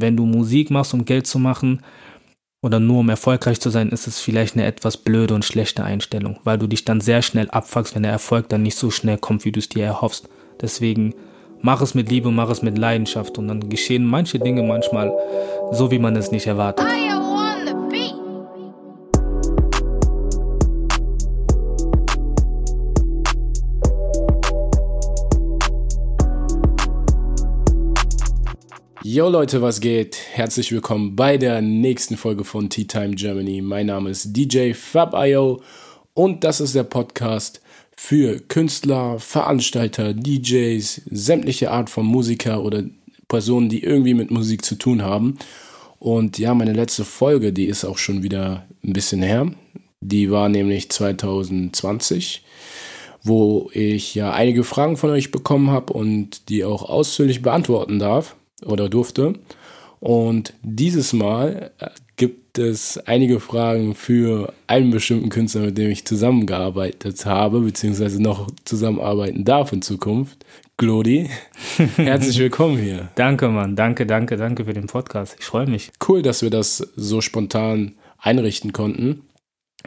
Wenn 0.00 0.16
du 0.16 0.26
Musik 0.26 0.70
machst, 0.70 0.94
um 0.94 1.04
Geld 1.04 1.26
zu 1.26 1.38
machen 1.38 1.82
oder 2.62 2.80
nur 2.80 3.00
um 3.00 3.08
erfolgreich 3.08 3.60
zu 3.60 3.70
sein, 3.70 3.90
ist 3.90 4.06
es 4.06 4.20
vielleicht 4.20 4.54
eine 4.54 4.66
etwas 4.66 4.96
blöde 4.96 5.34
und 5.34 5.44
schlechte 5.44 5.84
Einstellung, 5.84 6.38
weil 6.44 6.58
du 6.58 6.66
dich 6.66 6.84
dann 6.84 7.00
sehr 7.00 7.22
schnell 7.22 7.50
abfuckst, 7.50 7.94
wenn 7.94 8.02
der 8.02 8.12
Erfolg 8.12 8.48
dann 8.48 8.62
nicht 8.62 8.76
so 8.76 8.90
schnell 8.90 9.18
kommt, 9.18 9.44
wie 9.44 9.52
du 9.52 9.60
es 9.60 9.68
dir 9.68 9.84
erhoffst. 9.84 10.28
Deswegen 10.60 11.14
mach 11.62 11.80
es 11.80 11.94
mit 11.94 12.10
Liebe, 12.10 12.30
mach 12.30 12.50
es 12.50 12.62
mit 12.62 12.78
Leidenschaft 12.78 13.38
und 13.38 13.48
dann 13.48 13.68
geschehen 13.68 14.04
manche 14.04 14.38
Dinge 14.38 14.62
manchmal 14.62 15.12
so, 15.72 15.90
wie 15.90 15.98
man 15.98 16.16
es 16.16 16.30
nicht 16.30 16.46
erwartet. 16.46 16.86
Yo 29.12 29.28
Leute, 29.28 29.60
was 29.60 29.80
geht? 29.80 30.18
Herzlich 30.34 30.70
willkommen 30.70 31.16
bei 31.16 31.36
der 31.36 31.60
nächsten 31.60 32.16
Folge 32.16 32.44
von 32.44 32.70
Tea 32.70 32.84
Time 32.84 33.16
Germany. 33.16 33.60
Mein 33.60 33.86
Name 33.86 34.08
ist 34.08 34.36
DJ 34.36 34.72
Fab.io 34.72 35.60
und 36.14 36.44
das 36.44 36.60
ist 36.60 36.76
der 36.76 36.84
Podcast 36.84 37.60
für 37.96 38.38
Künstler, 38.38 39.18
Veranstalter, 39.18 40.14
DJs, 40.14 41.02
sämtliche 41.10 41.72
Art 41.72 41.90
von 41.90 42.06
Musiker 42.06 42.62
oder 42.62 42.84
Personen, 43.26 43.68
die 43.68 43.82
irgendwie 43.82 44.14
mit 44.14 44.30
Musik 44.30 44.64
zu 44.64 44.76
tun 44.76 45.02
haben. 45.02 45.38
Und 45.98 46.38
ja, 46.38 46.54
meine 46.54 46.72
letzte 46.72 47.04
Folge, 47.04 47.52
die 47.52 47.66
ist 47.66 47.84
auch 47.84 47.98
schon 47.98 48.22
wieder 48.22 48.64
ein 48.84 48.92
bisschen 48.92 49.22
her. 49.22 49.50
Die 50.00 50.30
war 50.30 50.48
nämlich 50.48 50.88
2020 50.88 52.44
wo 53.22 53.68
ich 53.74 54.14
ja 54.14 54.32
einige 54.32 54.64
Fragen 54.64 54.96
von 54.96 55.10
euch 55.10 55.30
bekommen 55.30 55.70
habe 55.70 55.92
und 55.92 56.48
die 56.48 56.64
auch 56.64 56.88
ausführlich 56.88 57.42
beantworten 57.42 57.98
darf 57.98 58.34
oder 58.64 58.88
durfte. 58.88 59.34
Und 60.00 60.54
dieses 60.62 61.12
Mal 61.12 61.72
äh, 61.78 61.88
gibt 62.16 62.58
es 62.58 62.98
einige 63.06 63.38
Fragen 63.38 63.94
für 63.94 64.52
einen 64.66 64.90
bestimmten 64.90 65.28
Künstler, 65.28 65.62
mit 65.62 65.78
dem 65.78 65.90
ich 65.90 66.06
zusammengearbeitet 66.06 67.24
habe, 67.26 67.60
beziehungsweise 67.60 68.20
noch 68.22 68.50
zusammenarbeiten 68.64 69.44
darf 69.44 69.72
in 69.72 69.82
Zukunft. 69.82 70.44
Glodi, 70.78 71.28
herzlich 71.96 72.38
willkommen 72.38 72.78
hier. 72.78 73.10
danke, 73.14 73.48
Mann. 73.48 73.76
Danke, 73.76 74.06
danke, 74.06 74.38
danke 74.38 74.64
für 74.64 74.72
den 74.72 74.86
Podcast. 74.86 75.36
Ich 75.38 75.44
freue 75.44 75.66
mich. 75.66 75.92
Cool, 76.08 76.22
dass 76.22 76.40
wir 76.40 76.48
das 76.48 76.78
so 76.96 77.20
spontan 77.20 77.96
einrichten 78.18 78.72
konnten. 78.72 79.22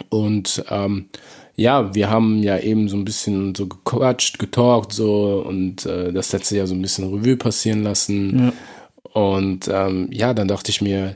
Und 0.09 0.63
ähm, 0.69 1.09
ja, 1.55 1.93
wir 1.93 2.09
haben 2.09 2.41
ja 2.41 2.57
eben 2.57 2.89
so 2.89 2.97
ein 2.97 3.05
bisschen 3.05 3.53
so 3.53 3.67
gequatscht, 3.67 4.39
getalkt 4.39 4.93
so 4.93 5.43
und 5.47 5.85
äh, 5.85 6.11
das 6.11 6.31
letzte 6.31 6.57
Jahr 6.57 6.67
so 6.67 6.73
ein 6.73 6.81
bisschen 6.81 7.13
Revue 7.13 7.37
passieren 7.37 7.83
lassen. 7.83 8.39
Ja. 8.39 8.53
Und 9.13 9.69
ähm, 9.71 10.07
ja, 10.11 10.33
dann 10.33 10.47
dachte 10.47 10.71
ich 10.71 10.81
mir, 10.81 11.15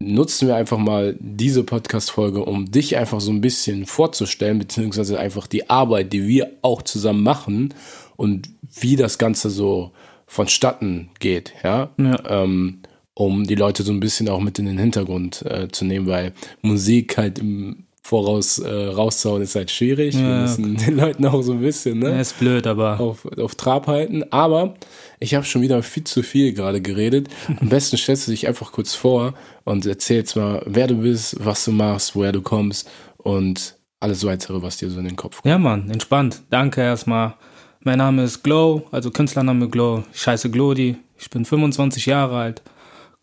nutzen 0.00 0.46
wir 0.46 0.54
einfach 0.54 0.78
mal 0.78 1.16
diese 1.18 1.64
Podcast-Folge, 1.64 2.44
um 2.44 2.70
dich 2.70 2.96
einfach 2.96 3.20
so 3.20 3.32
ein 3.32 3.40
bisschen 3.40 3.86
vorzustellen, 3.86 4.60
beziehungsweise 4.60 5.18
einfach 5.18 5.48
die 5.48 5.68
Arbeit, 5.68 6.12
die 6.12 6.28
wir 6.28 6.52
auch 6.62 6.82
zusammen 6.82 7.24
machen 7.24 7.74
und 8.16 8.48
wie 8.80 8.94
das 8.94 9.18
Ganze 9.18 9.50
so 9.50 9.90
vonstatten 10.26 11.10
geht, 11.18 11.54
ja. 11.64 11.90
ja. 11.98 12.22
Ähm, 12.28 12.82
um 13.14 13.44
die 13.44 13.56
Leute 13.56 13.82
so 13.82 13.90
ein 13.90 13.98
bisschen 13.98 14.28
auch 14.28 14.38
mit 14.38 14.60
in 14.60 14.66
den 14.66 14.78
Hintergrund 14.78 15.42
äh, 15.42 15.66
zu 15.66 15.84
nehmen, 15.84 16.06
weil 16.06 16.32
Musik 16.62 17.18
halt 17.18 17.40
im 17.40 17.87
voraus 18.08 18.58
äh, 18.58 18.70
rauszuhauen 18.70 19.42
ist 19.42 19.54
halt 19.54 19.70
schwierig. 19.70 20.14
Ja, 20.14 20.20
Wir 20.20 20.40
müssen 20.40 20.76
okay. 20.76 20.84
den 20.86 20.96
Leuten 20.96 21.26
auch 21.26 21.42
so 21.42 21.52
ein 21.52 21.60
bisschen, 21.60 21.98
ne? 21.98 22.10
Ja, 22.10 22.20
ist 22.20 22.38
blöd, 22.38 22.66
aber. 22.66 22.98
Auf, 22.98 23.26
auf 23.38 23.54
Trab 23.54 23.86
halten. 23.86 24.24
Aber 24.30 24.74
ich 25.20 25.34
habe 25.34 25.44
schon 25.44 25.60
wieder 25.60 25.82
viel 25.82 26.04
zu 26.04 26.22
viel 26.22 26.54
gerade 26.54 26.80
geredet. 26.80 27.28
Am 27.60 27.68
besten 27.68 27.98
stellst 27.98 28.26
du 28.26 28.30
dich 28.30 28.48
einfach 28.48 28.72
kurz 28.72 28.94
vor 28.94 29.34
und 29.64 29.84
erzählst 29.84 30.36
mal, 30.36 30.62
wer 30.64 30.86
du 30.86 30.96
bist, 30.96 31.36
was 31.44 31.66
du 31.66 31.72
machst, 31.72 32.16
woher 32.16 32.32
du 32.32 32.40
kommst 32.40 32.88
und 33.18 33.76
alles 34.00 34.24
weitere, 34.24 34.62
was 34.62 34.78
dir 34.78 34.88
so 34.88 35.00
in 35.00 35.04
den 35.04 35.16
Kopf 35.16 35.42
kommt. 35.42 35.50
Ja, 35.50 35.58
Mann, 35.58 35.90
entspannt. 35.90 36.42
Danke 36.48 36.80
erstmal. 36.80 37.34
Mein 37.80 37.98
Name 37.98 38.24
ist 38.24 38.42
Glow, 38.42 38.86
also 38.90 39.10
Künstlername 39.10 39.68
Glow. 39.68 40.02
Ich 40.14 40.26
heiße 40.26 40.50
Glodi. 40.50 40.96
Ich 41.18 41.28
bin 41.28 41.44
25 41.44 42.06
Jahre 42.06 42.38
alt. 42.38 42.62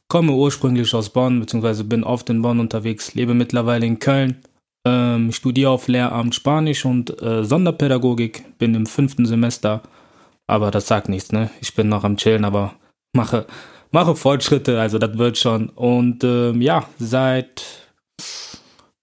Komme 0.09 0.33
ursprünglich 0.33 0.93
aus 0.93 1.09
Bonn, 1.09 1.39
beziehungsweise 1.39 1.83
bin 1.83 2.03
oft 2.03 2.29
in 2.29 2.43
Bonn 2.43 2.59
unterwegs, 2.59 3.15
lebe 3.15 3.33
mittlerweile 3.33 3.87
in 3.87 3.97
Köln 3.97 4.43
ähm, 4.85 5.31
studiere 5.31 5.71
auf 5.71 5.87
Lehramt 5.87 6.35
Spanisch 6.35 6.85
und 6.85 7.21
äh, 7.21 7.43
Sonderpädagogik, 7.43 8.57
bin 8.59 8.75
im 8.75 8.85
fünften 8.85 9.25
Semester. 9.25 9.81
Aber 10.47 10.69
das 10.71 10.87
sagt 10.87 11.09
nichts, 11.09 11.31
ne? 11.31 11.49
Ich 11.59 11.73
bin 11.73 11.89
noch 11.89 12.03
am 12.03 12.17
Chillen, 12.17 12.45
aber 12.45 12.75
mache, 13.13 13.47
mache 13.91 14.15
Fortschritte, 14.15 14.79
also 14.79 14.99
das 14.99 15.17
wird 15.17 15.37
schon. 15.37 15.69
Und 15.69 16.23
ähm, 16.23 16.61
ja, 16.61 16.87
seit 16.99 17.85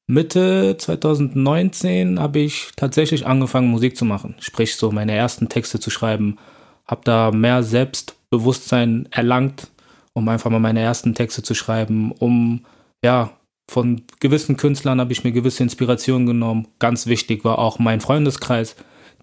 Mitte 0.07 0.77
2019 0.79 2.21
habe 2.21 2.41
ich 2.41 2.71
tatsächlich 2.77 3.27
angefangen, 3.27 3.69
Musik 3.69 3.97
zu 3.97 4.05
machen. 4.05 4.37
Sprich, 4.41 4.77
so 4.77 4.93
meine 4.93 5.13
ersten 5.15 5.49
Texte 5.49 5.81
zu 5.81 5.91
schreiben. 5.91 6.39
Habe 6.87 7.03
da 7.05 7.31
mehr 7.31 7.63
Selbstbewusstsein 7.63 9.09
erlangt, 9.11 9.71
um 10.13 10.29
einfach 10.29 10.51
mal 10.51 10.61
meine 10.61 10.81
ersten 10.81 11.15
Texte 11.15 11.43
zu 11.43 11.55
schreiben, 11.55 12.13
um 12.13 12.65
ja 13.05 13.31
von 13.71 14.03
gewissen 14.21 14.57
Künstlern 14.57 15.01
habe 15.01 15.13
ich 15.13 15.25
mir 15.25 15.33
gewisse 15.33 15.63
Inspirationen 15.63 16.27
genommen. 16.27 16.69
Ganz 16.79 17.07
wichtig 17.07 17.45
war 17.45 17.59
auch 17.59 17.79
mein 17.79 18.01
Freundeskreis, 18.01 18.77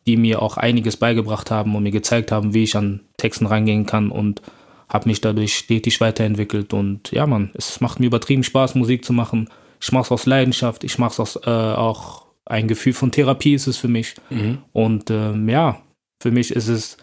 die 0.08 0.18
mir 0.18 0.42
auch 0.42 0.58
einiges 0.58 0.98
beigebracht 0.98 1.52
haben 1.52 1.76
und 1.76 1.84
mir 1.84 1.92
gezeigt 1.92 2.32
haben, 2.32 2.54
wie 2.54 2.64
ich 2.64 2.76
an 2.76 3.02
Texten 3.18 3.46
rangehen 3.46 3.86
kann 3.86 4.12
und 4.12 4.42
habe 4.88 5.08
mich 5.08 5.22
dadurch 5.22 5.56
stetig 5.56 6.02
weiterentwickelt. 6.02 6.74
Und 6.74 7.12
ja, 7.12 7.28
man, 7.28 7.52
es 7.54 7.80
macht 7.80 8.00
mir 8.00 8.08
übertrieben 8.08 8.44
Spaß, 8.44 8.76
Musik 8.76 9.06
zu 9.06 9.14
machen. 9.14 9.50
Ich 9.82 9.92
mache 9.92 10.04
es 10.04 10.12
aus 10.12 10.26
Leidenschaft, 10.26 10.84
ich 10.84 10.98
mache 10.98 11.12
es 11.12 11.20
aus 11.20 11.36
äh, 11.46 11.50
auch 11.50 12.26
ein 12.46 12.68
Gefühl 12.68 12.94
von 12.94 13.12
Therapie 13.12 13.54
ist 13.54 13.68
es 13.68 13.78
für 13.78 13.88
mich. 13.88 14.16
Mhm. 14.30 14.58
Und 14.74 15.12
ähm, 15.12 15.48
ja, 15.48 15.82
für 16.22 16.32
mich 16.32 16.52
ist 16.52 16.68
es 16.68 16.98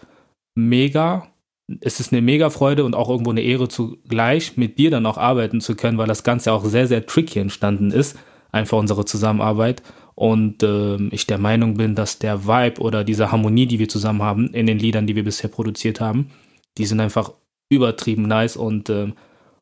mega 0.55 1.27
es 1.81 1.99
ist 1.99 2.13
eine 2.13 2.21
mega 2.21 2.49
Freude 2.49 2.85
und 2.85 2.95
auch 2.95 3.09
irgendwo 3.09 3.31
eine 3.31 3.41
Ehre 3.41 3.67
zugleich, 3.67 4.57
mit 4.57 4.77
dir 4.77 4.89
dann 4.89 5.05
auch 5.05 5.17
arbeiten 5.17 5.59
zu 5.61 5.75
können, 5.75 5.97
weil 5.97 6.07
das 6.07 6.23
Ganze 6.23 6.53
auch 6.53 6.63
sehr, 6.65 6.87
sehr 6.87 7.05
tricky 7.05 7.39
entstanden 7.39 7.91
ist, 7.91 8.17
einfach 8.51 8.77
unsere 8.77 9.05
Zusammenarbeit. 9.05 9.83
Und 10.15 10.63
äh, 10.63 10.97
ich 11.11 11.27
der 11.27 11.37
Meinung 11.37 11.75
bin, 11.75 11.93
dass 11.93 12.19
der 12.19 12.47
Vibe 12.47 12.81
oder 12.81 13.03
diese 13.03 13.31
Harmonie, 13.31 13.67
die 13.67 13.79
wir 13.79 13.89
zusammen 13.89 14.23
haben 14.23 14.47
in 14.53 14.65
den 14.65 14.79
Liedern, 14.79 15.05
die 15.05 15.15
wir 15.15 15.23
bisher 15.23 15.49
produziert 15.49 15.99
haben, 16.01 16.31
die 16.77 16.85
sind 16.85 16.99
einfach 16.99 17.33
übertrieben 17.69 18.23
nice 18.23 18.55
und 18.55 18.89
äh, 18.89 19.11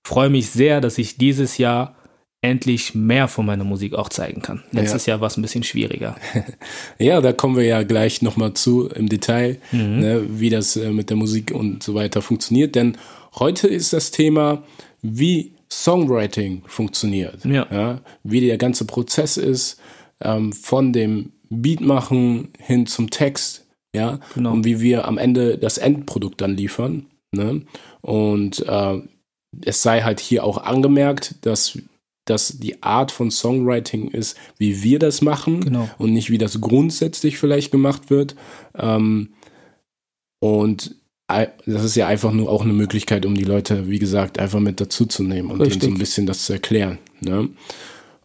freue 0.04 0.30
mich 0.30 0.50
sehr, 0.50 0.82
dass 0.82 0.98
ich 0.98 1.18
dieses 1.18 1.58
Jahr 1.58 1.96
endlich 2.42 2.94
mehr 2.94 3.28
von 3.28 3.46
meiner 3.46 3.64
Musik 3.64 3.96
auch 3.96 4.10
zeigen 4.10 4.42
kann. 4.42 4.64
Letztes 4.72 5.06
ja. 5.06 5.14
Jahr 5.14 5.22
war 5.22 5.28
es 5.28 5.38
ein 5.38 5.42
bisschen 5.42 5.64
schwieriger. 5.64 6.16
ja, 7.00 7.20
da 7.20 7.34
kommen 7.34 7.56
wir 7.56 7.64
ja 7.66 7.84
gleich 7.84 8.22
nochmal 8.22 8.54
zu 8.54 8.88
im 8.90 9.10
Detail, 9.10 9.58
mhm. 9.72 10.00
ne, 10.00 10.26
wie 10.30 10.50
das 10.50 10.76
äh, 10.76 10.92
mit 10.92 11.10
der 11.10 11.18
Musik 11.18 11.52
und 11.52 11.82
so 11.82 11.96
weiter 11.96 12.22
funktioniert. 12.22 12.76
Denn 12.76 12.98
heute 13.40 13.68
ist 13.68 13.94
das 13.94 14.12
Thema, 14.12 14.64
wie 15.02 15.54
Songwriting 15.72 16.64
funktioniert. 16.68 17.44
Ja. 17.46 17.68
ja 17.72 18.02
wie 18.24 18.42
der 18.42 18.58
ganze 18.58 18.86
Prozess 18.86 19.38
ist, 19.38 19.80
ähm, 20.22 20.54
von 20.54 20.94
dem 20.94 21.32
Beatmachen 21.50 22.50
hin 22.60 22.86
zum 22.86 23.10
Text. 23.10 23.64
Ja, 23.96 24.20
genau. 24.34 24.52
und 24.52 24.66
wie 24.66 24.82
wir 24.82 25.08
am 25.08 25.18
Ende 25.18 25.58
das 25.58 25.78
Endprodukt 25.78 26.42
dann 26.42 26.58
liefern. 26.58 27.06
Ne? 27.32 27.62
Und 28.02 28.60
äh, 28.68 29.00
es 29.64 29.82
sei 29.82 30.02
halt 30.02 30.20
hier 30.20 30.44
auch 30.44 30.58
angemerkt, 30.58 31.36
dass 31.46 31.80
dass 32.26 32.58
die 32.58 32.82
Art 32.84 33.12
von 33.12 33.32
Songwriting 33.32 34.10
ist, 34.10 34.36
wie 34.58 34.84
wir 34.84 35.00
das 35.00 35.22
machen 35.22 35.62
genau. 35.62 35.90
und 35.98 36.14
nicht 36.14 36.30
wie 36.30 36.38
das 36.38 36.60
grundsätzlich 36.60 37.38
vielleicht 37.38 37.72
gemacht 37.72 38.10
wird. 38.10 38.36
Ähm, 38.76 39.30
und 40.40 40.96
das 41.28 41.84
ist 41.84 41.96
ja 41.96 42.08
einfach 42.08 42.32
nur 42.32 42.50
auch 42.50 42.62
eine 42.62 42.74
Möglichkeit, 42.74 43.26
um 43.26 43.36
die 43.36 43.44
Leute, 43.44 43.90
wie 43.90 44.00
gesagt, 44.00 44.38
einfach 44.38 44.60
mit 44.60 44.80
dazuzunehmen 44.80 45.52
und 45.52 45.62
Richtig. 45.62 45.80
denen 45.80 45.94
so 45.94 45.96
ein 45.96 46.00
bisschen 46.00 46.26
das 46.28 46.46
zu 46.46 46.54
erklären. 46.54 47.00
Ne? 47.20 47.50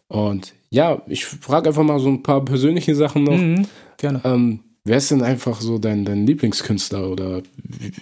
Und 0.07 0.53
ja, 0.69 1.01
ich 1.07 1.25
frage 1.25 1.69
einfach 1.69 1.83
mal 1.83 1.99
so 1.99 2.09
ein 2.09 2.23
paar 2.23 2.45
persönliche 2.45 2.95
Sachen 2.95 3.23
noch. 3.23 3.37
Mhm, 3.37 3.67
gerne. 3.97 4.21
Ähm, 4.23 4.59
wer 4.83 4.97
ist 4.97 5.11
denn 5.11 5.21
einfach 5.21 5.61
so 5.61 5.77
dein, 5.77 6.05
dein 6.05 6.25
Lieblingskünstler 6.25 7.09
oder 7.09 7.41
wie, 7.63 7.93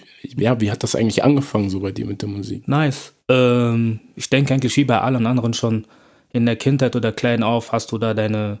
ja, 0.42 0.60
wie 0.60 0.70
hat 0.70 0.82
das 0.82 0.94
eigentlich 0.94 1.24
angefangen 1.24 1.70
so 1.70 1.80
bei 1.80 1.92
dir 1.92 2.06
mit 2.06 2.22
der 2.22 2.28
Musik? 2.28 2.66
Nice. 2.68 3.14
Ähm, 3.28 4.00
ich 4.16 4.30
denke 4.30 4.54
eigentlich 4.54 4.76
wie 4.76 4.84
bei 4.84 5.00
allen 5.00 5.26
anderen 5.26 5.54
schon 5.54 5.86
in 6.32 6.46
der 6.46 6.56
Kindheit 6.56 6.96
oder 6.96 7.12
klein 7.12 7.42
auf 7.42 7.72
hast 7.72 7.92
du 7.92 7.98
da 7.98 8.14
deine 8.14 8.60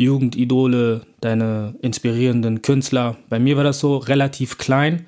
Jugendidole, 0.00 1.02
deine 1.20 1.74
inspirierenden 1.82 2.62
Künstler. 2.62 3.16
Bei 3.28 3.38
mir 3.38 3.56
war 3.56 3.64
das 3.64 3.80
so 3.80 3.98
relativ 3.98 4.58
klein. 4.58 5.06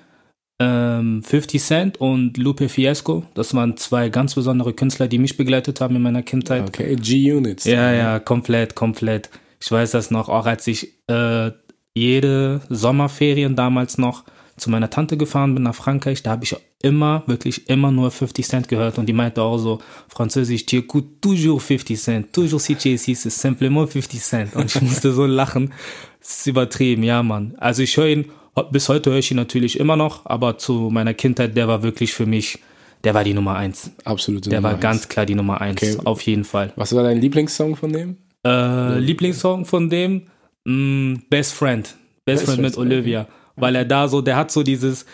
Ähm, 0.61 1.23
50 1.25 1.63
Cent 1.63 2.01
und 2.01 2.37
Lupe 2.37 2.69
Fiesco, 2.69 3.25
das 3.35 3.55
waren 3.55 3.77
zwei 3.79 4.11
ganz 4.11 4.35
besondere 4.35 4.75
Künstler, 4.75 5.09
die 5.09 5.19
mich 5.19 5.37
begleitet 5.37 5.81
haben 5.81 5.97
in 5.97 6.03
meiner 6.03 6.23
Kindheit. 6.23 6.69
Okay, 6.69 6.95
G-Units. 6.95 7.65
Ja, 7.65 7.93
ja, 7.93 8.21
komplett, 8.21 8.75
komplett. 8.75 9.31
Ich 9.61 9.73
weiß 9.73 9.93
das 9.93 10.11
noch, 10.11 10.29
auch 10.29 10.47
als 10.47 10.67
ich 10.67 10.93
äh, 11.09 11.51
jede 11.95 12.61
Sommerferien 12.69 13.57
damals 13.57 13.99
noch 13.99 14.25
zu 14.57 14.71
meiner 14.71 14.91
Tante 14.91 15.17
gefahren 15.17 15.55
bin 15.55 15.63
nach 15.65 15.75
Frankreich, 15.75 16.23
da 16.23 16.31
habe 16.31 16.45
ich 16.45 16.55
immer, 16.83 17.23
wirklich 17.27 17.69
immer 17.69 17.91
nur 17.91 18.11
50 18.11 18.47
Cent 18.47 18.69
gehört 18.69 18.99
und 18.99 19.07
die 19.07 19.13
meinte 19.13 19.43
auch 19.43 19.59
so, 19.59 19.79
Französisch, 20.09 20.67
tu 20.67 20.77
écoutes 20.77 21.21
toujours 21.21 21.63
50 21.63 21.99
Cent, 22.01 22.33
toujours 22.33 22.63
si 22.63 22.75
tu 22.75 22.89
es 22.91 23.05
simplement 23.23 23.89
50 23.91 24.21
Cent. 24.21 24.55
Und 24.57 24.75
ich 24.75 24.83
musste 24.83 25.13
so 25.13 25.27
lachen. 25.27 25.73
Das 26.21 26.39
ist 26.41 26.47
übertrieben, 26.47 27.03
ja, 27.03 27.23
Mann. 27.23 27.55
Also 27.59 27.83
ich 27.83 27.97
höre 27.97 28.09
ihn, 28.09 28.27
bis 28.71 28.89
heute 28.89 29.11
höre 29.11 29.19
ich 29.19 29.31
ihn 29.31 29.37
natürlich 29.37 29.79
immer 29.81 29.97
noch, 29.97 30.27
aber 30.27 30.59
zu 30.59 30.91
meiner 30.93 31.15
Kindheit, 31.15 31.57
der 31.57 31.67
war 31.69 31.83
wirklich 31.83 32.13
für 32.13 32.27
mich, 32.27 32.59
der 33.05 33.15
war 33.15 33.25
die 33.25 33.35
Nummer 33.35 33.55
eins. 33.57 33.91
Absolute 34.05 34.51
Der 34.51 34.59
Nummer 34.61 34.69
war 34.69 34.75
eins. 34.75 34.83
ganz 34.83 35.09
klar 35.09 35.25
die 35.27 35.35
Nummer 35.35 35.61
eins, 35.61 35.83
Okay. 35.83 35.97
auf 36.05 36.21
jeden 36.23 36.45
Fall. 36.45 36.73
Was 36.77 36.95
war 36.95 37.03
dein 37.05 37.21
Lieblingssong 37.21 37.75
von 37.77 37.93
dem? 37.93 38.17
Äh, 38.45 38.99
Lieblingssong 38.99 39.65
von 39.65 39.89
dem? 39.89 40.23
Mm, 40.65 41.15
Best 41.29 41.55
Friend. 41.55 41.83
Best, 41.83 41.97
Best 42.25 42.45
Friend 42.45 42.63
mit 42.63 42.77
Olivia. 42.77 43.27
Weil 43.57 43.77
er 43.77 43.85
da 43.85 44.09
so, 44.09 44.21
der 44.21 44.37
hat 44.37 44.51
so 44.51 44.63
dieses, 44.63 45.05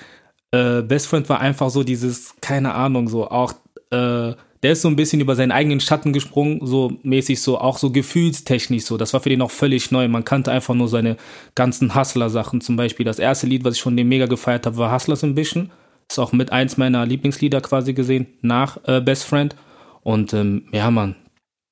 äh, 0.50 0.82
Best 0.82 1.06
Friend 1.06 1.28
war 1.28 1.40
einfach 1.40 1.70
so 1.70 1.82
dieses, 1.82 2.34
keine 2.40 2.74
Ahnung, 2.74 3.08
so 3.08 3.28
auch, 3.28 3.52
äh, 3.90 4.34
der 4.62 4.72
ist 4.72 4.82
so 4.82 4.88
ein 4.88 4.96
bisschen 4.96 5.20
über 5.20 5.36
seinen 5.36 5.52
eigenen 5.52 5.80
Schatten 5.80 6.12
gesprungen, 6.12 6.66
so 6.66 6.92
mäßig 7.02 7.40
so, 7.40 7.58
auch 7.58 7.78
so 7.78 7.90
gefühlstechnisch 7.90 8.84
so. 8.84 8.96
Das 8.96 9.12
war 9.12 9.20
für 9.20 9.28
den 9.28 9.42
auch 9.42 9.50
völlig 9.50 9.90
neu. 9.92 10.08
Man 10.08 10.24
kannte 10.24 10.50
einfach 10.50 10.74
nur 10.74 10.88
seine 10.88 11.16
ganzen 11.54 11.94
Hustler-Sachen. 11.94 12.60
Zum 12.60 12.76
Beispiel 12.76 13.06
das 13.06 13.20
erste 13.20 13.46
Lied, 13.46 13.64
was 13.64 13.76
ich 13.76 13.82
von 13.82 13.96
dem 13.96 14.08
mega 14.08 14.26
gefeiert 14.26 14.66
habe, 14.66 14.76
war 14.76 14.92
Hustlers 14.92 15.22
Ambition. 15.22 15.70
Ist 16.10 16.18
auch 16.18 16.32
mit 16.32 16.50
eins 16.50 16.76
meiner 16.76 17.06
Lieblingslieder 17.06 17.60
quasi 17.60 17.92
gesehen, 17.92 18.26
nach 18.40 18.78
äh, 18.86 19.00
Best 19.00 19.24
Friend. 19.24 19.54
Und 20.02 20.32
ähm, 20.32 20.64
ja, 20.72 20.90
Mann, 20.90 21.14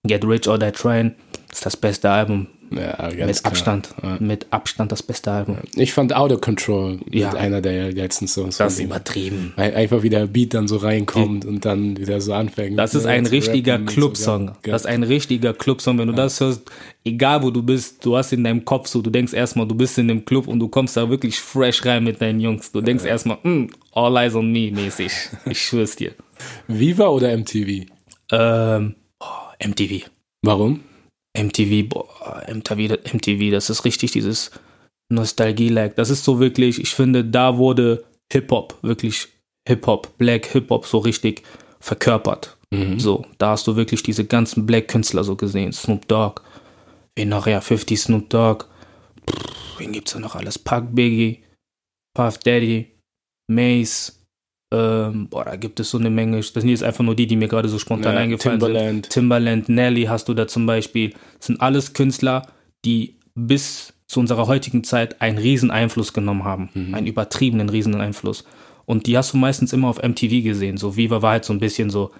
Get 0.06 0.24
Rich 0.24 0.46
or 0.46 0.58
Die 0.58 0.70
Trying 0.70 1.14
ist 1.50 1.66
das 1.66 1.76
beste 1.76 2.10
Album. 2.10 2.46
Ja, 2.70 3.08
Mit 3.08 3.16
klar. 3.16 3.36
Abstand. 3.44 3.94
Ja. 4.02 4.16
Mit 4.20 4.46
Abstand 4.50 4.92
das 4.92 5.02
beste 5.02 5.30
Album. 5.30 5.58
Ich 5.74 5.92
fand 5.92 6.14
Out 6.14 6.32
of 6.32 6.40
Control 6.40 6.98
Ja. 7.10 7.28
mit 7.30 7.36
einer 7.38 7.60
der 7.60 7.92
letzten 7.92 8.26
Songs. 8.28 8.56
Das 8.58 8.74
ist 8.74 8.80
übertrieben. 8.80 9.52
Weil 9.56 9.74
einfach 9.74 10.02
wieder 10.02 10.20
der 10.20 10.26
Beat 10.26 10.54
dann 10.54 10.68
so 10.68 10.76
reinkommt 10.76 11.44
und 11.44 11.64
dann 11.64 11.96
wieder 11.98 12.20
so 12.20 12.32
anfängt. 12.32 12.78
Das 12.78 12.94
ist 12.94 13.06
ein 13.06 13.26
richtiger 13.26 13.78
so. 13.78 13.84
Clubsong. 13.84 14.46
Ja. 14.64 14.72
Das 14.72 14.82
ist 14.82 14.86
ein 14.86 15.02
richtiger 15.02 15.52
Clubsong. 15.54 15.98
Wenn 15.98 16.08
du 16.08 16.14
das 16.14 16.40
hörst, 16.40 16.62
egal 17.04 17.42
wo 17.42 17.50
du 17.50 17.62
bist, 17.62 18.04
du 18.04 18.16
hast 18.16 18.32
in 18.32 18.44
deinem 18.44 18.64
Kopf 18.64 18.88
so, 18.88 19.02
du 19.02 19.10
denkst 19.10 19.32
erstmal, 19.32 19.66
du 19.66 19.74
bist 19.74 19.98
in 19.98 20.08
dem 20.08 20.24
Club 20.24 20.48
und 20.48 20.58
du 20.60 20.68
kommst 20.68 20.96
da 20.96 21.08
wirklich 21.08 21.38
fresh 21.38 21.84
rein 21.84 22.04
mit 22.04 22.20
deinen 22.20 22.40
Jungs. 22.40 22.72
Du 22.72 22.80
denkst 22.80 23.04
erstmal, 23.04 23.38
mm, 23.42 23.68
all 23.92 24.16
eyes 24.16 24.34
on 24.34 24.50
me 24.50 24.70
mäßig. 24.72 25.12
Ich 25.48 25.60
schwör's 25.60 25.96
dir. 25.96 26.12
Viva 26.68 27.06
oder 27.08 27.36
MTV? 27.36 27.86
Ähm, 28.32 28.94
oh, 29.20 29.24
MTV. 29.64 30.06
Warum? 30.42 30.80
MTV, 31.36 31.88
boah, 31.88 32.42
MTV, 32.48 32.98
MTV, 33.12 33.50
das 33.50 33.70
ist 33.70 33.84
richtig 33.84 34.12
dieses 34.12 34.50
Nostalgie-like. 35.12 35.96
Das 35.96 36.10
ist 36.10 36.24
so 36.24 36.40
wirklich, 36.40 36.80
ich 36.80 36.94
finde, 36.94 37.24
da 37.24 37.58
wurde 37.58 38.04
Hip-Hop, 38.32 38.78
wirklich 38.82 39.28
Hip-Hop, 39.68 40.16
Black 40.18 40.46
Hip-Hop 40.46 40.86
so 40.86 40.98
richtig 40.98 41.42
verkörpert. 41.80 42.56
Mhm. 42.70 42.98
So, 42.98 43.24
da 43.38 43.50
hast 43.50 43.66
du 43.66 43.76
wirklich 43.76 44.02
diese 44.02 44.24
ganzen 44.24 44.66
Black-Künstler 44.66 45.24
so 45.24 45.36
gesehen. 45.36 45.72
Snoop 45.72 46.08
Dogg, 46.08 46.42
wen 47.14 47.28
noch, 47.28 47.46
ja, 47.46 47.60
50 47.60 48.00
Snoop 48.00 48.30
Dogg, 48.30 48.64
Pff, 49.28 49.78
wen 49.78 49.92
gibt's 49.92 50.12
da 50.12 50.18
noch 50.18 50.34
alles? 50.34 50.58
Puck 50.58 50.86
Biggie, 50.92 51.42
Puff 52.14 52.38
Daddy, 52.38 52.92
Mace, 53.48 54.25
ähm, 54.72 55.28
boah, 55.28 55.44
da 55.44 55.56
gibt 55.56 55.78
es 55.80 55.90
so 55.90 55.98
eine 55.98 56.10
Menge. 56.10 56.38
Das 56.38 56.48
sind 56.48 56.68
jetzt 56.68 56.82
einfach 56.82 57.04
nur 57.04 57.14
die, 57.14 57.26
die 57.26 57.36
mir 57.36 57.48
gerade 57.48 57.68
so 57.68 57.78
spontan 57.78 58.14
Ja, 58.14 58.20
eingefallen 58.20 58.60
sind. 58.60 58.68
Timbaland. 58.68 59.10
Timbaland, 59.10 59.68
Nelly 59.68 60.04
hast 60.04 60.28
du 60.28 60.34
da 60.34 60.48
zum 60.48 60.66
Beispiel. 60.66 61.10
Das 61.38 61.46
sind 61.46 61.60
alles 61.60 61.92
Künstler, 61.92 62.48
die 62.84 63.16
bis 63.34 63.92
zu 64.06 64.20
unserer 64.20 64.46
heutigen 64.46 64.82
Zeit 64.84 65.20
einen 65.20 65.38
riesen 65.38 65.70
Einfluss 65.70 66.12
genommen 66.12 66.44
haben. 66.44 66.70
Einen 66.92 67.06
übertriebenen 67.06 67.68
riesen 67.68 67.94
Einfluss. 67.94 68.44
Und 68.86 69.06
die 69.06 69.16
hast 69.16 69.32
du 69.32 69.36
meistens 69.36 69.72
immer 69.72 69.88
auf 69.88 70.02
MTV 70.02 70.42
gesehen. 70.44 70.76
So 70.76 70.96
Viva 70.96 71.22
war 71.22 71.32
halt 71.32 71.44
so 71.44 71.52
ein 71.52 71.58
bisschen 71.58 71.90
so, 71.90 72.12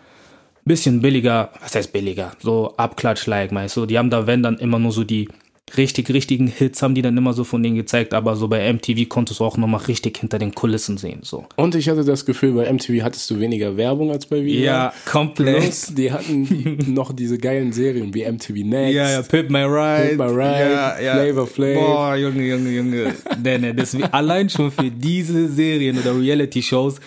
bisschen 0.64 1.00
billiger, 1.00 1.50
was 1.60 1.74
heißt 1.76 1.92
billiger? 1.92 2.32
So 2.40 2.74
Abklatsch-like, 2.76 3.52
meinst 3.52 3.76
du? 3.76 3.86
Die 3.86 3.98
haben 3.98 4.10
da, 4.10 4.26
wenn 4.26 4.42
dann 4.42 4.58
immer 4.58 4.80
nur 4.80 4.92
so 4.92 5.04
die 5.04 5.28
richtig, 5.76 6.10
richtigen 6.10 6.46
Hits 6.46 6.82
haben 6.82 6.94
die 6.94 7.02
dann 7.02 7.16
immer 7.16 7.32
so 7.32 7.42
von 7.42 7.62
denen 7.62 7.76
gezeigt, 7.76 8.14
aber 8.14 8.36
so 8.36 8.46
bei 8.46 8.72
MTV 8.72 9.08
konntest 9.08 9.40
du 9.40 9.44
auch 9.44 9.56
nochmal 9.56 9.82
richtig 9.82 10.18
hinter 10.18 10.38
den 10.38 10.54
Kulissen 10.54 10.96
sehen, 10.96 11.20
so. 11.22 11.46
Und 11.56 11.74
ich 11.74 11.88
hatte 11.88 12.04
das 12.04 12.24
Gefühl, 12.24 12.52
bei 12.52 12.72
MTV 12.72 13.02
hattest 13.02 13.28
du 13.30 13.40
weniger 13.40 13.76
Werbung 13.76 14.10
als 14.12 14.26
bei 14.26 14.44
Viva. 14.44 14.92
komplett. 15.04 15.60
Plus, 15.60 15.92
die 15.94 16.12
hatten 16.12 16.78
noch 16.94 17.12
diese 17.12 17.38
geilen 17.38 17.72
Serien 17.72 18.14
wie 18.14 18.24
MTV 18.24 18.54
Next. 18.64 18.94
Ja, 18.94 19.10
ja, 19.10 19.22
Pimp 19.22 19.50
My 19.50 19.64
Ride. 19.64 20.08
Pimp 20.16 20.20
My 20.20 20.28
Ride, 20.28 20.70
ja, 20.70 21.00
ja. 21.00 21.14
Flavor 21.14 21.46
Flav. 21.46 21.74
Boah, 21.74 22.16
Junge, 22.16 22.46
Junge, 22.46 22.70
Junge. 22.70 23.14
nee, 23.42 23.58
nee, 23.58 23.72
das, 23.72 23.96
allein 24.12 24.48
schon 24.48 24.70
für 24.70 24.90
diese 24.90 25.48
Serien 25.48 25.98
oder 25.98 26.16
Reality-Shows, 26.16 27.00